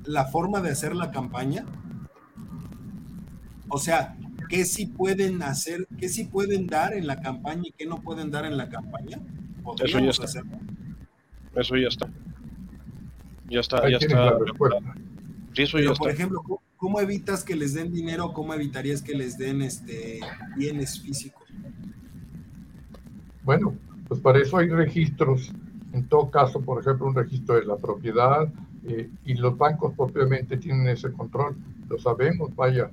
la 0.04 0.26
forma 0.26 0.60
de 0.60 0.70
hacer 0.70 0.94
la 0.94 1.10
campaña? 1.10 1.66
O 3.68 3.78
sea, 3.78 4.16
qué 4.48 4.64
sí 4.64 4.86
pueden 4.86 5.42
hacer, 5.42 5.86
qué 5.98 6.08
sí 6.08 6.24
pueden 6.24 6.66
dar 6.66 6.94
en 6.94 7.06
la 7.06 7.20
campaña 7.20 7.62
y 7.66 7.72
qué 7.72 7.86
no 7.86 8.02
pueden 8.02 8.30
dar 8.30 8.44
en 8.44 8.56
la 8.56 8.68
campaña? 8.68 9.18
Eso 9.82 9.98
ya 9.98 10.10
está. 10.10 10.42
Eso 11.56 11.76
ya 11.76 11.88
está. 11.88 12.08
Ya 13.48 13.60
está, 13.60 13.88
ya 13.88 13.96
está. 13.96 14.38
Sí, 15.54 15.62
eso 15.62 15.78
ya 15.78 15.92
por 15.94 16.10
ejemplo, 16.10 16.42
¿cómo 16.76 17.00
evitas 17.00 17.44
que 17.44 17.54
les 17.54 17.74
den 17.74 17.92
dinero? 17.92 18.32
¿Cómo 18.32 18.54
evitarías 18.54 19.02
que 19.02 19.14
les 19.14 19.38
den 19.38 19.62
este 19.62 20.20
bienes 20.56 21.00
físicos? 21.00 21.44
Bueno, 23.44 23.74
pues 24.08 24.20
para 24.20 24.38
eso 24.40 24.56
hay 24.56 24.68
registros. 24.68 25.52
En 25.92 26.08
todo 26.08 26.30
caso, 26.30 26.60
por 26.60 26.80
ejemplo, 26.80 27.06
un 27.06 27.14
registro 27.14 27.54
de 27.54 27.64
la 27.64 27.76
propiedad 27.76 28.48
eh, 28.88 29.08
y 29.24 29.34
los 29.34 29.56
bancos 29.56 29.94
propiamente 29.94 30.56
tienen 30.56 30.88
ese 30.88 31.12
control. 31.12 31.56
Lo 31.88 31.98
sabemos, 31.98 32.54
vaya. 32.56 32.90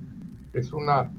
Es 0.52 0.72
una 0.72 1.10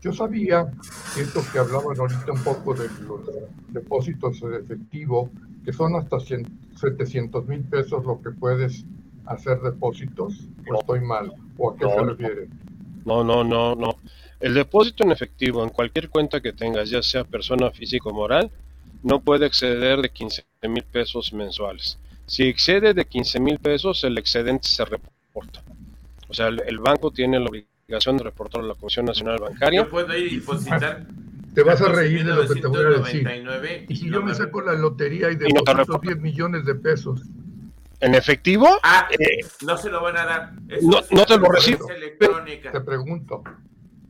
yo 0.00 0.12
sabía 0.12 0.70
esto 1.18 1.40
que 1.52 1.58
hablaban 1.58 1.98
ahorita 1.98 2.32
un 2.32 2.42
poco 2.42 2.74
de 2.74 2.88
los 3.06 3.20
depósitos 3.68 4.40
de 4.40 4.58
efectivo, 4.58 5.30
que 5.64 5.72
son 5.72 5.96
hasta 5.96 6.18
700 6.20 7.46
mil 7.46 7.64
pesos 7.64 8.04
lo 8.04 8.20
que 8.22 8.30
puedes 8.30 8.84
hacer 9.26 9.60
depósitos, 9.60 10.48
o 10.70 10.80
estoy 10.80 11.00
mal, 11.00 11.32
o 11.56 11.70
a 11.70 11.76
qué 11.76 11.88
se 11.88 12.02
refiere. 12.02 12.48
No, 13.04 13.24
no, 13.24 13.44
no, 13.44 13.74
no. 13.74 13.96
El 14.40 14.54
depósito 14.54 15.04
en 15.04 15.12
efectivo 15.12 15.64
en 15.64 15.70
cualquier 15.70 16.08
cuenta 16.08 16.40
que 16.40 16.52
tengas, 16.52 16.90
ya 16.90 17.02
sea 17.02 17.24
persona 17.24 17.70
física 17.70 18.08
o 18.08 18.12
moral, 18.12 18.50
no 19.02 19.20
puede 19.20 19.46
exceder 19.46 20.00
de 20.00 20.10
15 20.10 20.44
mil 20.68 20.84
pesos 20.84 21.32
mensuales. 21.32 21.98
Si 22.26 22.44
excede 22.44 22.94
de 22.94 23.04
15 23.06 23.40
mil 23.40 23.58
pesos, 23.58 24.04
el 24.04 24.18
excedente 24.18 24.68
se 24.68 24.84
reporta. 24.84 25.62
O 26.28 26.34
sea, 26.34 26.48
el, 26.48 26.78
banco 26.78 27.10
tiene 27.10 27.40
la 27.40 27.46
obligación 27.46 27.67
obligación 27.88 28.18
de 28.18 28.24
reportar 28.24 28.60
a 28.60 28.64
la 28.64 28.74
Comisión 28.74 29.06
Nacional 29.06 29.38
Bancaria. 29.40 29.82
Yo 29.82 29.88
puedo 29.88 30.14
ir 30.14 30.30
y 30.30 30.36
depositar. 30.40 31.06
Te 31.54 31.62
vas 31.62 31.80
a 31.80 31.88
reír 31.88 32.22
de 32.22 32.34
lo 32.34 32.46
que 32.46 32.60
te 32.60 32.66
voy 32.66 32.84
a 32.84 32.98
decir. 32.98 33.26
Y 33.88 33.96
si 33.96 34.10
yo 34.10 34.22
me 34.22 34.34
saco 34.34 34.60
la 34.60 34.74
lotería 34.74 35.30
y 35.30 35.36
deposito 35.36 35.98
10 36.02 36.18
millones 36.18 36.66
de 36.66 36.74
pesos. 36.74 37.22
¿En 38.00 38.14
efectivo? 38.14 38.68
Ah, 38.82 39.08
eh, 39.18 39.40
no 39.64 39.76
se 39.78 39.88
lo 39.88 40.02
van 40.02 40.18
a 40.18 40.24
dar. 40.26 40.52
no, 40.82 41.00
no 41.10 41.24
te 41.24 41.38
lo 41.38 41.48
reciben. 41.48 41.80
Te 42.18 42.80
pregunto. 42.82 43.42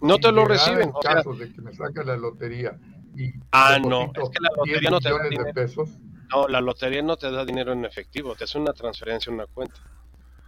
No 0.03 0.19
te 0.19 0.33
lo 0.33 0.45
reciben. 0.45 0.89
En 0.89 0.93
caso 1.01 1.33
de 1.35 1.53
que 1.53 1.63
me 1.63 1.73
saque 1.73 2.05
la 2.05 2.17
lotería 2.17 2.77
y 3.17 3.33
ah, 3.53 3.79
no, 3.81 4.13
es 4.15 4.31
que 4.31 4.41
la 4.41 4.51
lotería 4.57 4.91
no 4.91 5.01
te 5.01 5.11
da 5.11 5.23
dinero. 5.23 5.45
De 5.45 5.55
pesos, 5.55 5.91
no, 6.31 6.49
la 6.49 6.61
lotería 6.61 7.03
no 7.03 7.17
te 7.17 7.31
da 7.31 7.45
dinero 7.45 7.73
en 7.73 7.85
efectivo, 7.85 8.35
te 8.35 8.45
hace 8.45 8.59
una 8.59 8.73
transferencia 8.73 9.33
a 9.33 9.35
una 9.35 9.47
cuenta 9.47 9.81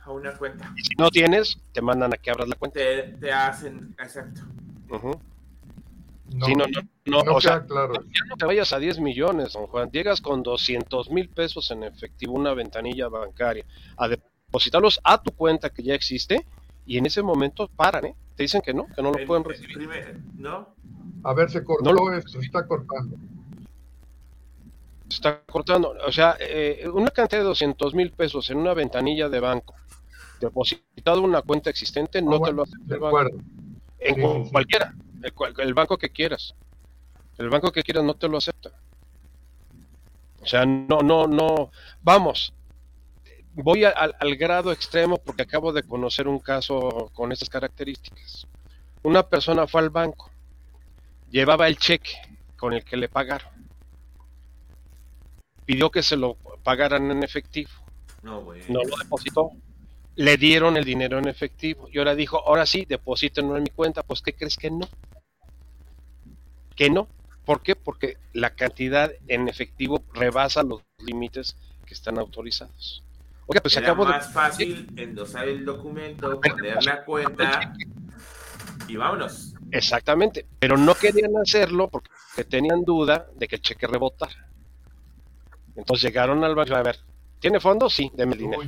a 0.04 0.10
una 0.10 0.36
cuenta. 0.36 0.72
Y 0.76 0.82
si 0.82 0.94
no 0.98 1.10
tienes, 1.10 1.58
te 1.72 1.82
mandan 1.82 2.14
a 2.14 2.16
que 2.16 2.30
abras 2.30 2.48
la 2.48 2.56
cuenta. 2.56 2.80
Te, 2.80 3.32
hacen, 3.32 3.94
exacto. 3.98 4.42
No, 4.88 6.46
no, 6.46 6.64
no, 7.06 7.24
no, 7.24 7.34
o 7.34 7.40
sea, 7.40 7.64
claro. 7.64 7.94
ya 7.94 8.24
no 8.28 8.36
te 8.36 8.46
vayas 8.46 8.72
a 8.72 8.78
10 8.78 9.00
millones, 9.00 9.52
don 9.52 9.66
Juan. 9.66 9.90
Llegas 9.90 10.20
con 10.20 10.42
200 10.42 11.10
mil 11.10 11.28
pesos 11.28 11.70
en 11.72 11.82
efectivo, 11.82 12.34
una 12.34 12.54
ventanilla 12.54 13.08
bancaria, 13.08 13.64
a 13.96 14.06
depositarlos 14.06 15.00
a 15.02 15.20
tu 15.20 15.32
cuenta 15.32 15.70
que 15.70 15.82
ya 15.82 15.94
existe 15.94 16.46
y 16.86 16.98
en 16.98 17.06
ese 17.06 17.22
momento 17.22 17.68
paran, 17.68 18.06
¿eh? 18.06 18.14
Te 18.36 18.44
dicen 18.44 18.62
que 18.62 18.72
no, 18.72 18.86
que 18.86 19.02
no 19.02 19.12
lo 19.12 19.26
pueden 19.26 19.44
recibir. 19.44 19.88
¿No? 20.36 20.74
A 21.24 21.34
ver, 21.34 21.50
se 21.50 21.62
cortó 21.64 22.12
esto, 22.12 22.40
se 22.40 22.46
está 22.46 22.66
cortando. 22.66 23.16
Se 25.08 25.16
está 25.16 25.40
cortando. 25.42 25.94
O 26.06 26.12
sea, 26.12 26.36
eh, 26.38 26.88
una 26.92 27.10
cantidad 27.10 27.40
de 27.40 27.46
200 27.46 27.94
mil 27.94 28.12
pesos 28.12 28.48
en 28.50 28.58
una 28.58 28.72
ventanilla 28.72 29.28
de 29.28 29.40
banco 29.40 29.74
depositado 30.40 31.22
una 31.22 31.42
cuenta 31.42 31.70
existente, 31.70 32.20
no 32.22 32.36
ah, 32.36 32.40
te 32.44 32.52
lo 32.52 32.62
acepta 32.62 32.94
el 32.94 33.00
banco. 33.00 33.30
En 33.98 34.48
cualquiera, 34.48 34.94
el, 35.58 35.74
banco 35.74 35.98
que 35.98 36.10
quieras. 36.10 36.54
El 37.38 37.50
banco 37.50 37.70
que 37.70 37.82
quieras 37.82 38.04
no 38.04 38.14
te 38.14 38.28
lo 38.28 38.38
acepta. 38.38 38.70
O 40.40 40.46
sea, 40.46 40.64
no, 40.64 41.00
no, 41.02 41.26
no. 41.26 41.70
Vamos, 42.02 42.54
voy 43.52 43.84
al, 43.84 44.14
al 44.18 44.36
grado 44.36 44.72
extremo 44.72 45.18
porque 45.18 45.42
acabo 45.42 45.72
de 45.72 45.82
conocer 45.82 46.26
un 46.26 46.38
caso 46.38 47.10
con 47.12 47.30
estas 47.30 47.50
características. 47.50 48.46
Una 49.02 49.22
persona 49.22 49.66
fue 49.66 49.82
al 49.82 49.90
banco, 49.90 50.30
llevaba 51.30 51.68
el 51.68 51.78
cheque 51.78 52.12
con 52.56 52.72
el 52.72 52.84
que 52.84 52.96
le 52.96 53.08
pagaron, 53.08 53.50
pidió 55.64 55.90
que 55.90 56.02
se 56.02 56.16
lo 56.16 56.36
pagaran 56.62 57.10
en 57.10 57.22
efectivo, 57.22 57.70
no, 58.22 58.42
no 58.68 58.82
lo 58.84 58.96
depositó, 58.98 59.52
le 60.20 60.36
dieron 60.36 60.76
el 60.76 60.84
dinero 60.84 61.18
en 61.18 61.28
efectivo. 61.28 61.88
Y 61.90 61.98
ahora 61.98 62.14
dijo, 62.14 62.46
ahora 62.46 62.66
sí, 62.66 62.84
deposítenlo 62.86 63.56
en 63.56 63.62
mi 63.62 63.70
cuenta. 63.70 64.02
Pues, 64.02 64.20
¿qué 64.20 64.34
crees 64.34 64.58
que 64.58 64.70
no? 64.70 64.86
Que 66.76 66.90
no. 66.90 67.08
¿Por 67.46 67.62
qué? 67.62 67.74
Porque 67.74 68.18
la 68.34 68.50
cantidad 68.50 69.10
en 69.28 69.48
efectivo 69.48 70.04
rebasa 70.12 70.62
los 70.62 70.82
límites 70.98 71.56
que 71.86 71.94
están 71.94 72.18
autorizados. 72.18 73.02
Oiga, 73.46 73.62
pues 73.62 73.78
Era 73.78 73.94
más 73.94 74.30
fácil 74.30 74.88
endosar 74.94 75.48
el 75.48 75.64
documento, 75.64 76.38
poner 76.38 76.84
la 76.84 77.02
cuenta 77.02 77.72
y 78.88 78.96
vámonos. 78.96 79.54
Exactamente, 79.72 80.44
pero 80.58 80.76
no 80.76 80.94
querían 80.94 81.34
hacerlo 81.38 81.88
porque 81.88 82.10
tenían 82.44 82.84
duda 82.84 83.26
de 83.36 83.48
que 83.48 83.56
el 83.56 83.62
cheque 83.62 83.86
rebotara. 83.86 84.48
Entonces 85.74 86.04
llegaron 86.04 86.44
al 86.44 86.54
banco 86.54 86.74
a 86.74 86.82
ver, 86.82 86.98
¿tiene 87.40 87.58
fondos? 87.58 87.94
Sí, 87.94 88.12
deme 88.14 88.34
el 88.34 88.38
dinero. 88.38 88.62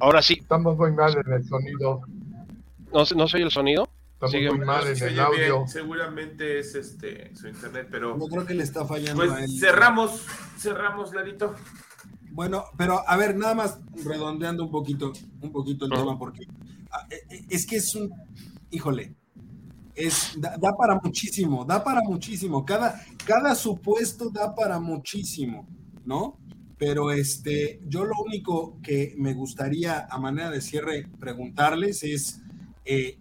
Ahora 0.00 0.22
sí. 0.22 0.38
Estamos 0.40 0.76
muy 0.76 0.92
mal 0.92 1.14
en 1.24 1.32
el 1.32 1.44
sonido. 1.44 2.00
¿No, 2.92 3.04
no 3.16 3.28
soy 3.28 3.42
el 3.42 3.50
sonido? 3.50 3.88
Estamos 4.14 4.56
muy 4.56 4.66
mal 4.66 4.86
en 4.86 5.02
el 5.02 5.20
audio. 5.20 5.66
Seguramente 5.66 6.58
es 6.58 6.74
este 6.74 7.34
su 7.34 7.48
internet, 7.48 7.88
pero. 7.90 8.16
No 8.16 8.26
creo 8.26 8.46
que 8.46 8.54
le 8.54 8.62
está 8.62 8.86
fallando 8.86 9.22
pues 9.22 9.32
a 9.32 9.44
él. 9.44 9.50
Cerramos, 9.58 10.24
cerramos, 10.58 11.12
Larito. 11.12 11.54
Bueno, 12.30 12.64
pero 12.76 13.02
a 13.06 13.16
ver, 13.16 13.36
nada 13.36 13.54
más 13.54 13.78
redondeando 14.04 14.64
un 14.64 14.70
poquito, 14.70 15.12
un 15.40 15.52
poquito 15.52 15.86
el 15.86 15.92
tema, 15.92 16.18
porque 16.18 16.46
ah, 16.90 17.06
eh, 17.10 17.22
eh, 17.30 17.46
es 17.48 17.66
que 17.66 17.76
es 17.76 17.94
un, 17.94 18.12
híjole, 18.70 19.14
es, 19.94 20.34
da, 20.36 20.56
da, 20.58 20.76
para 20.76 21.00
muchísimo, 21.02 21.64
da 21.64 21.82
para 21.82 22.02
muchísimo. 22.02 22.64
Cada, 22.64 23.00
cada 23.24 23.54
supuesto 23.54 24.28
da 24.28 24.54
para 24.54 24.78
muchísimo, 24.78 25.66
¿no? 26.04 26.36
Pero 26.78 27.10
este, 27.10 27.80
yo 27.86 28.04
lo 28.04 28.14
único 28.18 28.80
que 28.82 29.14
me 29.16 29.32
gustaría 29.32 30.06
a 30.10 30.18
manera 30.18 30.50
de 30.50 30.60
cierre 30.60 31.08
preguntarles 31.18 32.02
es, 32.02 32.42
eh, 32.84 33.18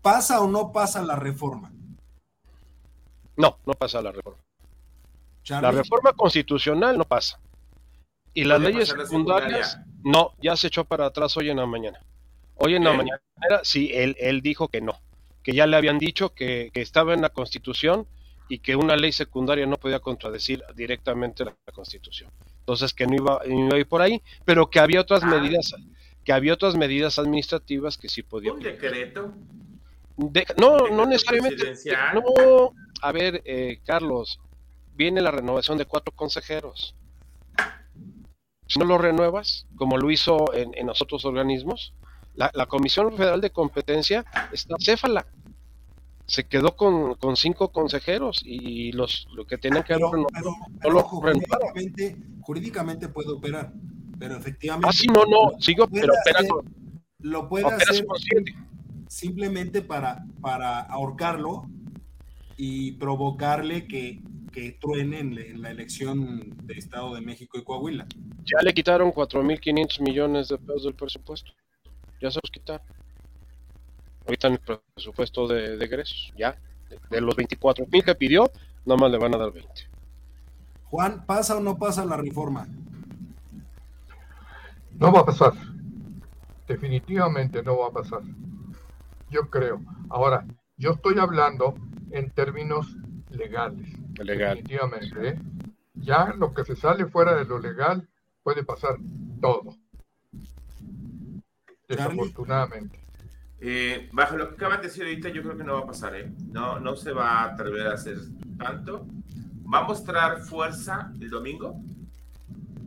¿pasa 0.00 0.40
o 0.40 0.48
no 0.48 0.72
pasa 0.72 1.02
la 1.02 1.16
reforma? 1.16 1.70
No, 3.36 3.58
no 3.66 3.74
pasa 3.74 4.00
la 4.00 4.12
reforma. 4.12 4.42
La 5.48 5.70
reforma 5.70 6.12
constitucional 6.14 6.96
no 6.96 7.04
pasa. 7.04 7.40
Y 8.32 8.44
las 8.44 8.60
leyes 8.60 8.88
secundarias, 8.88 9.78
no, 10.02 10.32
ya 10.40 10.56
se 10.56 10.68
echó 10.68 10.84
para 10.84 11.06
atrás 11.06 11.36
hoy 11.36 11.50
en 11.50 11.58
la 11.58 11.66
mañana. 11.66 12.00
Hoy 12.54 12.76
en 12.76 12.84
la 12.84 12.92
mañana, 12.92 13.20
sí, 13.64 13.90
él, 13.92 14.16
él 14.18 14.40
dijo 14.40 14.68
que 14.68 14.80
no, 14.80 14.98
que 15.42 15.52
ya 15.52 15.66
le 15.66 15.76
habían 15.76 15.98
dicho 15.98 16.32
que, 16.32 16.70
que 16.72 16.80
estaba 16.80 17.12
en 17.12 17.20
la 17.20 17.30
constitución 17.30 18.06
y 18.48 18.60
que 18.60 18.76
una 18.76 18.96
ley 18.96 19.12
secundaria 19.12 19.66
no 19.66 19.76
podía 19.76 20.00
contradecir 20.00 20.62
directamente 20.74 21.44
la 21.44 21.54
constitución 21.72 22.30
entonces 22.62 22.94
que 22.94 23.06
no 23.06 23.14
iba, 23.16 23.40
a 23.42 23.78
ir 23.78 23.86
por 23.86 24.02
ahí, 24.02 24.22
pero 24.44 24.70
que 24.70 24.78
había 24.78 25.00
otras 25.00 25.24
ah. 25.24 25.26
medidas, 25.26 25.74
que 26.24 26.32
había 26.32 26.54
otras 26.54 26.76
medidas 26.76 27.18
administrativas 27.18 27.98
que 27.98 28.08
sí 28.08 28.22
podían. 28.22 28.54
¿Un 28.54 28.62
decreto? 28.62 29.34
no, 30.56 30.88
no 30.88 31.06
necesariamente. 31.06 31.74
No, 32.14 32.72
a 33.00 33.12
ver, 33.12 33.42
eh, 33.44 33.80
Carlos, 33.84 34.38
viene 34.94 35.20
la 35.20 35.32
renovación 35.32 35.76
de 35.76 35.86
cuatro 35.86 36.14
consejeros. 36.14 36.94
Si 38.68 38.78
no 38.78 38.84
lo 38.84 38.96
renuevas, 38.96 39.66
como 39.76 39.98
lo 39.98 40.10
hizo 40.10 40.54
en, 40.54 40.72
en 40.78 40.86
los 40.86 41.02
otros 41.02 41.24
organismos, 41.24 41.94
la, 42.36 42.50
la 42.54 42.66
Comisión 42.66 43.14
Federal 43.16 43.40
de 43.40 43.50
Competencia 43.50 44.24
está 44.52 44.76
céfala 44.78 45.26
se 46.32 46.44
quedó 46.44 46.76
con, 46.76 47.14
con, 47.16 47.36
cinco 47.36 47.72
consejeros 47.72 48.42
y 48.42 48.90
los 48.92 49.28
lo 49.34 49.46
que 49.46 49.58
tenían 49.58 49.84
que 49.84 49.92
pero, 49.92 50.10
pero, 50.80 51.02
jurídicamente, 51.02 52.16
jurídicamente, 52.40 53.08
puede 53.10 53.32
operar, 53.32 53.70
pero 54.18 54.36
efectivamente. 54.36 54.88
Ah, 54.88 54.92
sí, 54.94 55.08
no, 55.08 55.26
no, 55.26 55.60
sigo, 55.60 55.86
pero 55.88 56.14
lo 57.18 57.50
puede 57.50 57.66
hacer 57.66 58.06
simplemente 59.08 59.82
para, 59.82 60.24
para 60.40 60.80
ahorcarlo 60.80 61.68
y 62.56 62.92
provocarle 62.92 63.86
que, 63.86 64.22
que 64.52 64.78
truene 64.80 65.18
en, 65.18 65.38
en, 65.38 65.60
la 65.60 65.70
elección 65.70 66.56
de 66.66 66.78
Estado 66.78 67.14
de 67.14 67.20
México 67.20 67.58
y 67.58 67.62
Coahuila. 67.62 68.06
Ya 68.46 68.62
le 68.62 68.72
quitaron 68.72 69.12
4.500 69.12 70.00
millones 70.00 70.48
de 70.48 70.56
pesos 70.56 70.84
del 70.84 70.94
presupuesto. 70.94 71.52
Ya 72.22 72.30
se 72.30 72.40
los 72.42 72.50
quitaron. 72.50 72.86
Ahorita 74.26 74.48
en 74.48 74.54
el 74.54 74.60
presupuesto 74.94 75.48
de, 75.48 75.74
egresos, 75.84 76.32
ya. 76.36 76.56
De, 77.10 77.20
los 77.20 77.34
24 77.34 77.86
mil 77.86 78.04
que 78.04 78.14
pidió, 78.14 78.50
nomás 78.84 79.10
le 79.10 79.18
van 79.18 79.34
a 79.34 79.38
dar 79.38 79.52
20. 79.52 79.70
Juan, 80.84 81.24
¿pasa 81.24 81.56
o 81.56 81.60
no 81.60 81.78
pasa 81.78 82.04
la 82.04 82.16
reforma? 82.16 82.66
No 84.98 85.12
va 85.12 85.20
a 85.20 85.24
pasar. 85.24 85.52
Definitivamente 86.68 87.62
no 87.62 87.78
va 87.78 87.88
a 87.88 87.92
pasar. 87.92 88.22
Yo 89.30 89.48
creo. 89.48 89.80
Ahora, 90.10 90.44
Yo 90.76 90.92
estoy 90.92 91.18
hablando 91.18 91.74
en 92.10 92.30
términos 92.30 92.96
legales. 93.30 93.88
Legal. 94.18 94.56
Definitivamente. 94.56 95.28
¿eh? 95.28 95.38
Ya 95.94 96.34
lo 96.36 96.52
que 96.52 96.64
se 96.64 96.76
sale 96.76 97.06
fuera 97.06 97.36
de 97.36 97.44
lo 97.44 97.58
legal 97.58 98.08
puede 98.42 98.64
pasar 98.64 98.96
todo. 99.40 99.76
Desafortunadamente. 101.88 103.01
Eh, 103.64 104.08
bajo 104.12 104.36
lo 104.36 104.48
que 104.48 104.54
acaban 104.56 104.80
de 104.80 104.88
decir 104.88 105.04
ahorita, 105.04 105.28
yo 105.28 105.40
creo 105.42 105.56
que 105.56 105.62
no 105.62 105.74
va 105.74 105.80
a 105.80 105.86
pasar, 105.86 106.16
¿eh? 106.16 106.32
No, 106.50 106.80
no 106.80 106.96
se 106.96 107.12
va 107.12 107.42
a 107.42 107.44
atrever 107.52 107.86
a 107.86 107.94
hacer 107.94 108.18
tanto. 108.58 109.06
Va 109.72 109.78
a 109.78 109.84
mostrar 109.84 110.40
fuerza 110.40 111.12
el 111.20 111.30
domingo, 111.30 111.80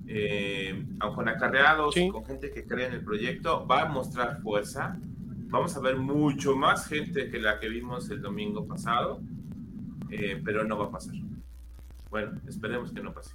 eh, 0.08 0.86
con 1.16 1.30
acarreados 1.30 1.94
Sí. 1.94 2.10
con 2.10 2.26
gente 2.26 2.52
que 2.52 2.66
cree 2.66 2.88
en 2.88 2.94
el 2.94 3.02
proyecto, 3.06 3.66
va 3.66 3.84
a 3.84 3.86
mostrar 3.86 4.42
fuerza. 4.42 4.98
Vamos 5.48 5.76
a 5.78 5.80
ver 5.80 5.96
mucho 5.96 6.56
más 6.58 6.88
gente 6.88 7.30
que 7.30 7.40
la 7.40 7.60
que 7.60 7.70
vimos 7.70 8.10
el 8.10 8.22
domingo 8.22 8.66
pasado, 8.68 9.22
eh, 10.10 10.42
pero 10.44 10.66
no 10.66 10.78
va 10.78 10.86
a 10.88 10.92
pasar. 10.92 11.16
Bueno, 12.10 12.34
esperemos 12.48 12.92
que 12.92 13.02
no 13.02 13.14
pase. 13.14 13.32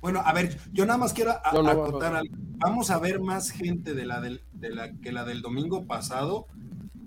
Bueno, 0.00 0.20
a 0.24 0.32
ver, 0.32 0.58
yo 0.72 0.84
nada 0.86 0.98
más 0.98 1.12
quiero 1.12 1.32
a- 1.32 1.52
No, 1.52 1.62
no, 1.62 1.78
va, 1.78 1.88
acotar 1.88 2.16
algo. 2.16 2.34
Vamos 2.56 2.90
a 2.90 2.98
ver 2.98 3.20
más 3.20 3.50
gente 3.50 3.94
de 3.94 4.06
la, 4.06 4.20
del, 4.20 4.40
de 4.54 4.70
la 4.70 4.92
que 4.94 5.12
la 5.12 5.24
del 5.24 5.42
domingo 5.42 5.86
pasado 5.86 6.46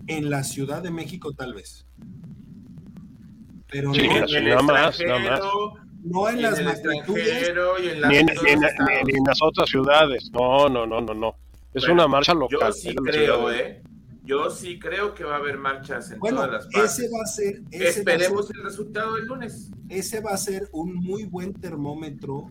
en 0.08 0.30
la 0.30 0.44
Ciudad 0.44 0.82
de 0.84 0.92
México, 0.92 1.34
tal 1.34 1.54
vez. 1.54 1.86
Pero 3.70 3.94
Sí, 3.94 4.08
no, 4.08 4.14
en 4.28 4.32
la- 4.50 4.50
nada 4.56 4.62
más, 4.62 5.00
nada 5.06 5.20
más. 5.20 5.40
no 6.04 6.30
en 6.30 6.42
las 6.42 6.60
el 6.60 6.66
magnitudes. 6.66 7.28
extranjero 7.28 7.80
y 7.84 7.88
en 7.90 8.02
las 8.02 8.12
Ni 8.12 8.18
en, 8.18 8.30
otros 8.30 8.44
ni 8.44 8.50
en- 8.52 8.64
estados. 8.64 8.92
ni 9.06 9.14
en 9.18 9.24
las 9.26 9.42
otras 9.42 9.70
ciudades. 9.70 10.32
No, 10.32 10.70
no, 10.70 10.86
no, 10.86 11.02
no, 11.02 11.14
no. 11.14 11.36
Es 11.74 11.82
Bueno, 11.84 11.94
una 11.96 12.08
marcha 12.08 12.34
Yo 12.34 12.40
local. 12.40 12.74
sí 12.74 12.90
de 12.90 12.94
la 12.94 13.02
creo, 13.12 13.38
ciudad. 13.50 13.56
¿eh? 13.60 13.82
Yo 14.24 14.50
sí 14.50 14.80
creo 14.80 15.14
que 15.14 15.24
va 15.24 15.36
a 15.36 15.38
haber 15.38 15.58
marchas 15.58 16.10
en 16.12 16.20
Bueno, 16.20 16.38
todas 16.38 16.52
las 16.52 16.68
partes. 16.68 17.00
ese 17.00 17.10
va 17.12 17.22
a 17.22 17.26
ser, 17.26 17.62
ese 17.72 17.84
va 17.84 17.90
a 17.90 17.94
ser, 17.94 17.98
Esperemos 18.00 18.52
el 18.52 18.64
resultado 18.64 19.16
del 19.16 19.26
lunes. 19.26 19.70
ese 19.90 20.20
va 20.22 20.32
a 20.32 20.38
ser 20.38 20.68
un 20.72 20.96
muy 20.96 21.26
buen 21.26 21.54
termómetro 21.54 22.50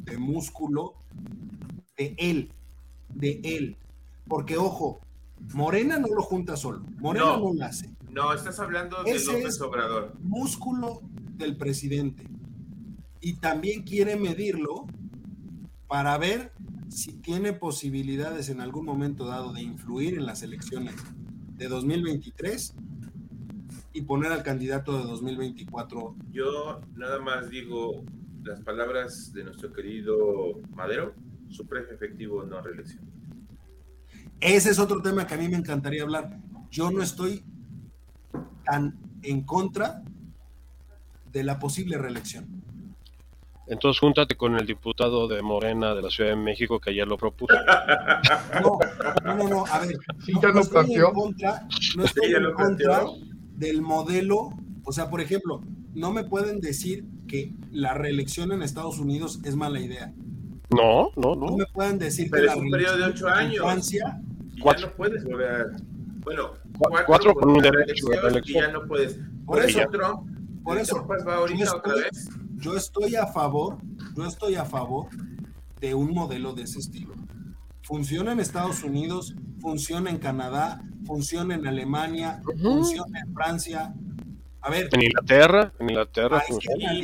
de 0.00 0.18
músculo 0.18 0.94
de 1.96 2.14
él, 2.18 2.50
de 3.10 3.40
él. 3.44 3.76
Porque, 4.28 4.56
ojo, 4.58 5.00
Morena 5.54 5.98
no 5.98 6.08
lo 6.08 6.22
junta 6.22 6.56
solo, 6.56 6.80
Morena 6.98 7.26
no, 7.26 7.38
No. 7.38 7.54
lo 7.54 7.64
hace. 7.64 7.90
No, 8.10 8.32
estás 8.32 8.58
hablando 8.60 9.02
de 9.02 9.10
Ese 9.12 9.32
López 9.32 9.54
es- 9.56 9.60
Obrador. 9.60 10.14
músculo 10.20 11.00
del 11.36 11.56
presidente 11.56 12.26
y 13.20 13.34
también 13.34 13.82
quiere 13.82 14.16
medirlo 14.16 14.86
para 15.88 16.16
ver 16.18 16.52
si 16.88 17.12
tiene 17.14 17.52
posibilidades 17.52 18.48
en 18.48 18.60
algún 18.60 18.84
momento 18.86 19.26
dado 19.26 19.52
de 19.52 19.62
influir 19.62 20.14
en 20.14 20.26
las 20.26 20.42
elecciones 20.42 20.94
de 21.56 21.68
2023 21.68 22.74
y 23.92 24.02
poner 24.02 24.32
al 24.32 24.42
candidato 24.42 24.96
de 24.98 25.04
2024. 25.04 26.14
Yo 26.32 26.80
nada 26.96 27.20
más 27.20 27.48
digo 27.50 28.04
las 28.44 28.60
palabras 28.60 29.32
de 29.32 29.44
nuestro 29.44 29.72
querido 29.72 30.60
Madero, 30.74 31.14
su 31.48 31.66
prefe 31.66 31.94
efectivo 31.94 32.44
no 32.44 32.60
reelección. 32.60 33.04
Ese 34.40 34.70
es 34.70 34.78
otro 34.78 35.00
tema 35.02 35.26
que 35.26 35.34
a 35.34 35.36
mí 35.38 35.48
me 35.48 35.56
encantaría 35.56 36.02
hablar. 36.02 36.38
Yo 36.70 36.90
no 36.90 37.02
estoy 37.02 37.42
tan 38.64 38.96
en 39.22 39.42
contra 39.42 40.02
de 41.32 41.44
la 41.44 41.58
posible 41.58 41.96
reelección. 41.98 42.46
Entonces 43.66 43.98
júntate 43.98 44.36
con 44.36 44.56
el 44.56 44.66
diputado 44.66 45.26
de 45.26 45.40
Morena 45.40 45.94
de 45.94 46.02
la 46.02 46.10
Ciudad 46.10 46.30
de 46.30 46.36
México 46.36 46.78
que 46.78 46.90
ayer 46.90 47.08
lo 47.08 47.16
propuso. 47.16 47.54
No, 48.62 48.78
no, 49.24 49.34
no, 49.34 49.48
no, 49.48 49.66
a 49.66 49.78
ver. 49.80 49.96
Sí, 50.24 50.32
no, 50.32 50.42
ya 50.42 50.48
no 50.48 50.54
lo 50.54 50.60
estoy 50.60 50.74
planteó. 50.84 51.08
en 51.08 51.14
contra, 51.14 51.68
no 51.96 52.04
estoy 52.04 52.26
Sí, 52.26 52.32
ya 52.32 52.38
en 52.38 52.52
contra 52.52 53.00
planteó. 53.00 53.16
del 53.56 53.80
modelo. 53.82 54.50
O 54.84 54.92
sea, 54.92 55.08
por 55.08 55.22
ejemplo, 55.22 55.62
no 55.94 56.12
me 56.12 56.24
pueden 56.24 56.60
decir 56.60 57.06
que 57.26 57.54
la 57.72 57.94
reelección 57.94 58.52
en 58.52 58.62
Estados 58.62 58.98
Unidos 58.98 59.40
es 59.44 59.56
mala 59.56 59.80
idea. 59.80 60.12
No, 60.74 61.10
no, 61.16 61.34
No 61.36 61.50
no. 61.50 61.56
me 61.56 61.66
pueden 61.66 61.98
decir 61.98 62.28
Pero 62.30 62.42
que 62.44 62.48
es 62.50 62.56
la 62.56 62.62
un 62.62 62.70
periodo 62.70 62.96
de 62.98 63.04
ocho 63.04 63.28
años. 63.28 63.58
Francia, 63.58 64.20
Y 64.54 64.60
Cuatro. 64.60 64.82
ya 64.82 64.90
no 64.90 64.96
puedes 64.96 65.24
volver 65.24 65.50
a... 65.50 65.66
Bueno, 66.24 66.48
Cu- 66.50 66.88
cuatro, 66.88 67.06
cuatro 67.06 67.34
con 67.34 67.50
un 67.50 67.58
derecho 67.58 68.06
de 68.08 68.20
reelección 68.20 68.64
y 68.64 68.66
ya 68.66 68.72
no 68.72 68.86
puedes. 68.86 69.18
Por 69.46 69.60
eso, 69.64 69.80
Trump, 69.92 70.62
por 70.64 70.78
eso, 70.78 70.96
Trump 71.06 71.28
va 71.28 71.34
ahorita 71.36 71.64
yo 71.64 71.76
otra 71.76 71.92
estoy- 71.92 72.02
vez. 72.04 72.28
yo 72.56 72.76
estoy 72.76 73.16
a 73.16 73.26
favor, 73.26 73.78
yo 74.16 74.24
estoy 74.26 74.54
a 74.56 74.64
favor 74.64 75.06
de 75.80 75.94
un 75.94 76.12
modelo 76.14 76.52
de 76.54 76.62
ese 76.62 76.78
estilo. 76.78 77.12
Funciona 77.82 78.32
en 78.32 78.40
Estados 78.40 78.82
Unidos, 78.82 79.34
funciona 79.60 80.08
en 80.10 80.16
Canadá, 80.18 80.82
funciona 81.06 81.54
en 81.56 81.66
Alemania, 81.66 82.40
funciona 82.62 83.20
en 83.20 83.34
Francia. 83.34 83.92
A 84.62 84.70
ver, 84.70 84.88
En 84.92 85.02
Inglaterra, 85.02 85.72
en 85.78 85.90
Inglaterra. 85.90 86.42
Sí, 86.48 86.56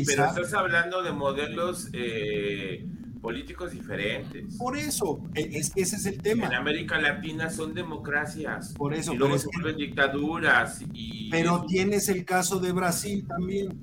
pero 0.06 0.24
estás 0.24 0.54
hablando 0.54 1.02
de 1.02 1.12
modelos 1.12 1.90
eh, 1.92 2.86
políticos 3.20 3.72
diferentes. 3.72 4.56
por 4.56 4.76
eso, 4.76 5.20
e- 5.34 5.50
es 5.58 5.70
que 5.70 5.82
ese 5.82 5.96
es 5.96 6.06
el 6.06 6.18
tema. 6.22 6.46
En 6.46 6.54
América 6.54 6.98
Latina 7.00 7.50
son 7.50 7.74
democracias. 7.74 8.72
Por 8.74 8.94
eso, 8.94 9.12
y 9.12 9.16
luego 9.16 9.38
se 9.38 9.48
que- 9.48 9.60
vuelven 9.60 9.76
dictaduras. 9.76 10.82
Y 10.92 11.30
Pero 11.30 11.64
tienes 11.66 12.08
el 12.08 12.24
caso 12.24 12.58
de 12.58 12.72
Brasil 12.72 13.26
también. 13.26 13.80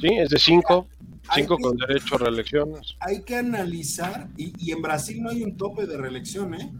Sí, 0.00 0.08
es 0.08 0.30
de 0.30 0.38
cinco, 0.38 0.86
cinco 1.34 1.56
que- 1.56 1.62
con 1.62 1.76
derecho 1.76 2.16
a 2.16 2.18
reelecciones. 2.18 2.96
Hay 3.00 3.22
que 3.22 3.36
analizar, 3.36 4.28
y, 4.36 4.52
y 4.58 4.72
en 4.72 4.82
Brasil 4.82 5.22
no 5.22 5.30
hay 5.30 5.42
un 5.42 5.56
tope 5.56 5.86
de 5.86 5.96
reelección, 5.96 6.54
¿eh? 6.54 6.70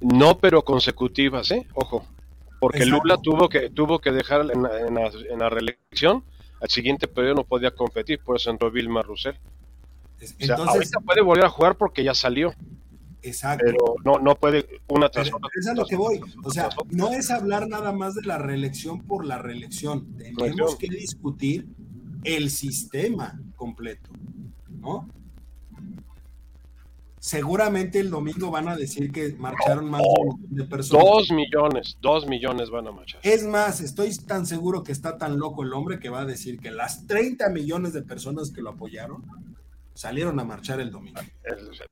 No, 0.00 0.38
pero 0.38 0.62
consecutivas, 0.64 1.50
¿eh? 1.50 1.66
Ojo. 1.74 2.06
Porque 2.60 2.78
Exacto. 2.78 3.02
Lula 3.02 3.16
tuvo 3.22 3.48
que, 3.48 3.70
tuvo 3.70 4.00
que 4.00 4.10
dejar 4.12 4.40
en 4.50 4.62
la, 4.62 4.80
en, 4.80 4.94
la, 4.94 5.10
en 5.30 5.38
la 5.38 5.48
reelección, 5.48 6.24
al 6.60 6.68
siguiente 6.68 7.08
periodo 7.08 7.36
no 7.36 7.44
podía 7.44 7.70
competir, 7.70 8.20
por 8.20 8.36
eso 8.36 8.50
entró 8.50 8.70
Vilma 8.70 9.00
O 9.00 9.16
sea, 9.16 9.34
Entonces, 10.20 10.50
ahorita 10.50 11.00
puede 11.00 11.22
volver 11.22 11.44
a 11.44 11.48
jugar 11.48 11.76
porque 11.76 12.02
ya 12.02 12.14
salió, 12.14 12.52
exacto. 13.22 13.64
pero 13.64 13.94
no, 14.04 14.18
no 14.18 14.34
puede 14.34 14.80
una 14.88 15.08
tras 15.08 15.32
otra. 15.32 15.48
es 15.58 15.66
a 15.66 15.74
lo 15.74 15.84
que 15.84 15.96
voy. 15.96 16.20
O 16.44 16.50
sea, 16.50 16.68
no 16.90 17.12
es 17.12 17.30
hablar 17.30 17.68
nada 17.68 17.92
más 17.92 18.14
de 18.14 18.22
la 18.22 18.38
reelección 18.38 19.00
por 19.02 19.24
la 19.24 19.38
reelección. 19.38 20.16
Tenemos 20.16 20.76
que 20.76 20.88
discutir 20.88 21.66
el 22.24 22.50
sistema 22.50 23.40
completo, 23.56 24.10
¿no? 24.68 25.08
Seguramente 27.28 28.00
el 28.00 28.08
domingo 28.08 28.50
van 28.50 28.68
a 28.68 28.74
decir 28.74 29.12
que 29.12 29.34
marcharon 29.38 29.90
más 29.90 30.00
de 30.00 30.08
un 30.08 30.28
millón 30.28 30.46
de 30.48 30.64
personas. 30.64 31.04
Dos 31.04 31.30
millones, 31.30 31.98
dos 32.00 32.26
millones 32.26 32.70
van 32.70 32.86
a 32.86 32.90
marchar. 32.90 33.20
Es 33.22 33.44
más, 33.46 33.82
estoy 33.82 34.16
tan 34.16 34.46
seguro 34.46 34.82
que 34.82 34.92
está 34.92 35.18
tan 35.18 35.38
loco 35.38 35.62
el 35.62 35.74
hombre 35.74 35.98
que 36.00 36.08
va 36.08 36.20
a 36.22 36.24
decir 36.24 36.58
que 36.58 36.70
las 36.70 37.06
30 37.06 37.50
millones 37.50 37.92
de 37.92 38.00
personas 38.00 38.50
que 38.50 38.62
lo 38.62 38.70
apoyaron 38.70 39.26
salieron 39.92 40.40
a 40.40 40.44
marchar 40.44 40.80
el 40.80 40.90
domingo. 40.90 41.20
Es- 41.44 41.82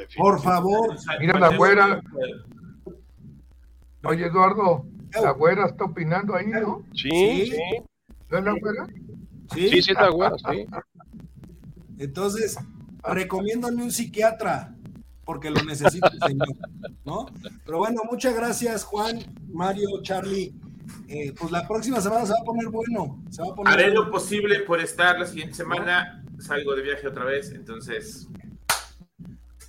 es- 0.00 0.16
Por 0.16 0.42
favor, 0.42 0.96
Mira 1.20 1.38
la 1.38 1.56
güera. 1.56 2.02
Oye, 4.02 4.26
Eduardo, 4.26 4.84
la 5.14 5.30
güera 5.30 5.66
está 5.66 5.84
opinando 5.84 6.34
ahí, 6.34 6.46
¿no? 6.48 6.82
Sí, 6.92 7.08
Sí. 7.08 7.46
sí, 7.52 7.60
¿No 8.32 8.38
es 8.38 8.44
la 8.44 8.52
güera? 8.58 8.86
¿sí? 9.54 9.68
sí, 9.68 9.80
sí, 9.82 9.90
está 9.92 10.10
bueno, 10.10 10.36
sí. 10.38 10.66
Entonces, 11.98 12.58
recomiéndame 13.04 13.82
un 13.82 13.90
psiquiatra, 13.92 14.74
porque 15.24 15.50
lo 15.50 15.62
necesito, 15.64 16.08
señor, 16.26 16.48
¿no? 17.04 17.26
Pero 17.64 17.78
bueno, 17.78 18.02
muchas 18.10 18.34
gracias, 18.34 18.84
Juan, 18.84 19.18
Mario, 19.52 19.88
Charlie. 20.02 20.52
Eh, 21.08 21.32
pues 21.38 21.50
la 21.52 21.66
próxima 21.66 22.00
semana 22.00 22.26
se 22.26 22.32
va 22.32 22.38
a 22.40 22.44
poner 22.44 22.68
bueno. 22.68 23.22
Se 23.30 23.42
va 23.42 23.48
a 23.52 23.54
poner 23.54 23.72
Haré 23.72 23.84
bueno. 23.90 24.04
lo 24.04 24.10
posible 24.10 24.60
por 24.60 24.80
estar 24.80 25.18
la 25.18 25.26
siguiente 25.26 25.54
semana. 25.54 26.24
Salgo 26.38 26.74
de 26.74 26.82
viaje 26.82 27.06
otra 27.06 27.24
vez, 27.24 27.50
entonces. 27.52 28.28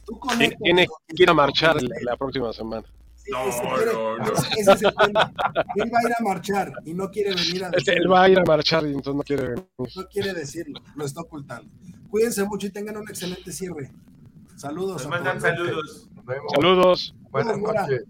Tú 0.06 0.20
Tiene, 0.20 0.20
conéctate 0.20 0.64
tiene 0.64 0.88
con 0.88 0.98
quien 1.06 1.16
que 1.16 1.24
ir 1.24 1.30
a 1.30 1.32
te 1.32 1.36
marchar 1.36 1.76
la, 2.02 2.18
próxima 2.18 2.52
semana. 2.52 2.84
Sí, 3.16 3.32
No, 3.32 3.44
ese 3.48 3.62
quiere- 3.62 3.94
no, 3.94 4.18
no. 4.18 4.24
ese- 4.34 4.48
ese 4.60 4.72
es 4.74 4.82
el 4.82 4.96
tema. 4.96 5.32
Él 5.76 5.92
va 5.94 6.00
a 6.00 6.04
ir 6.10 6.14
a 6.20 6.24
marchar 6.24 6.74
y 6.86 6.94
no 6.94 7.10
quiere 7.10 7.30
venir 7.36 7.64
a 7.64 7.70
decirlo. 7.70 8.02
él 8.02 8.12
va 8.12 8.24
a 8.24 8.30
ir 8.30 8.40
a 8.40 8.44
marchar 8.44 8.84
y 8.84 8.88
entonces 8.88 9.16
no 9.16 9.24
quiere 9.24 9.44
venir. 9.50 9.66
No 9.78 10.08
quiere 10.12 10.34
decirlo, 10.34 10.82
lo 10.96 11.06
está 11.06 11.22
ocultando. 11.22 11.72
Cuídense 12.14 12.44
mucho 12.46 12.68
y 12.68 12.70
tengan 12.70 12.96
un 12.98 13.10
excelente 13.10 13.52
cierre. 13.52 13.90
Saludos. 14.56 14.98
Nos 14.98 15.06
a 15.08 15.10
mandan 15.10 15.40
todos. 15.40 15.58
saludos. 15.58 16.10
Nos 16.14 16.26
vemos. 16.28 16.52
Saludos. 16.54 17.16
Buenas 17.32 17.58
noches. 17.58 18.04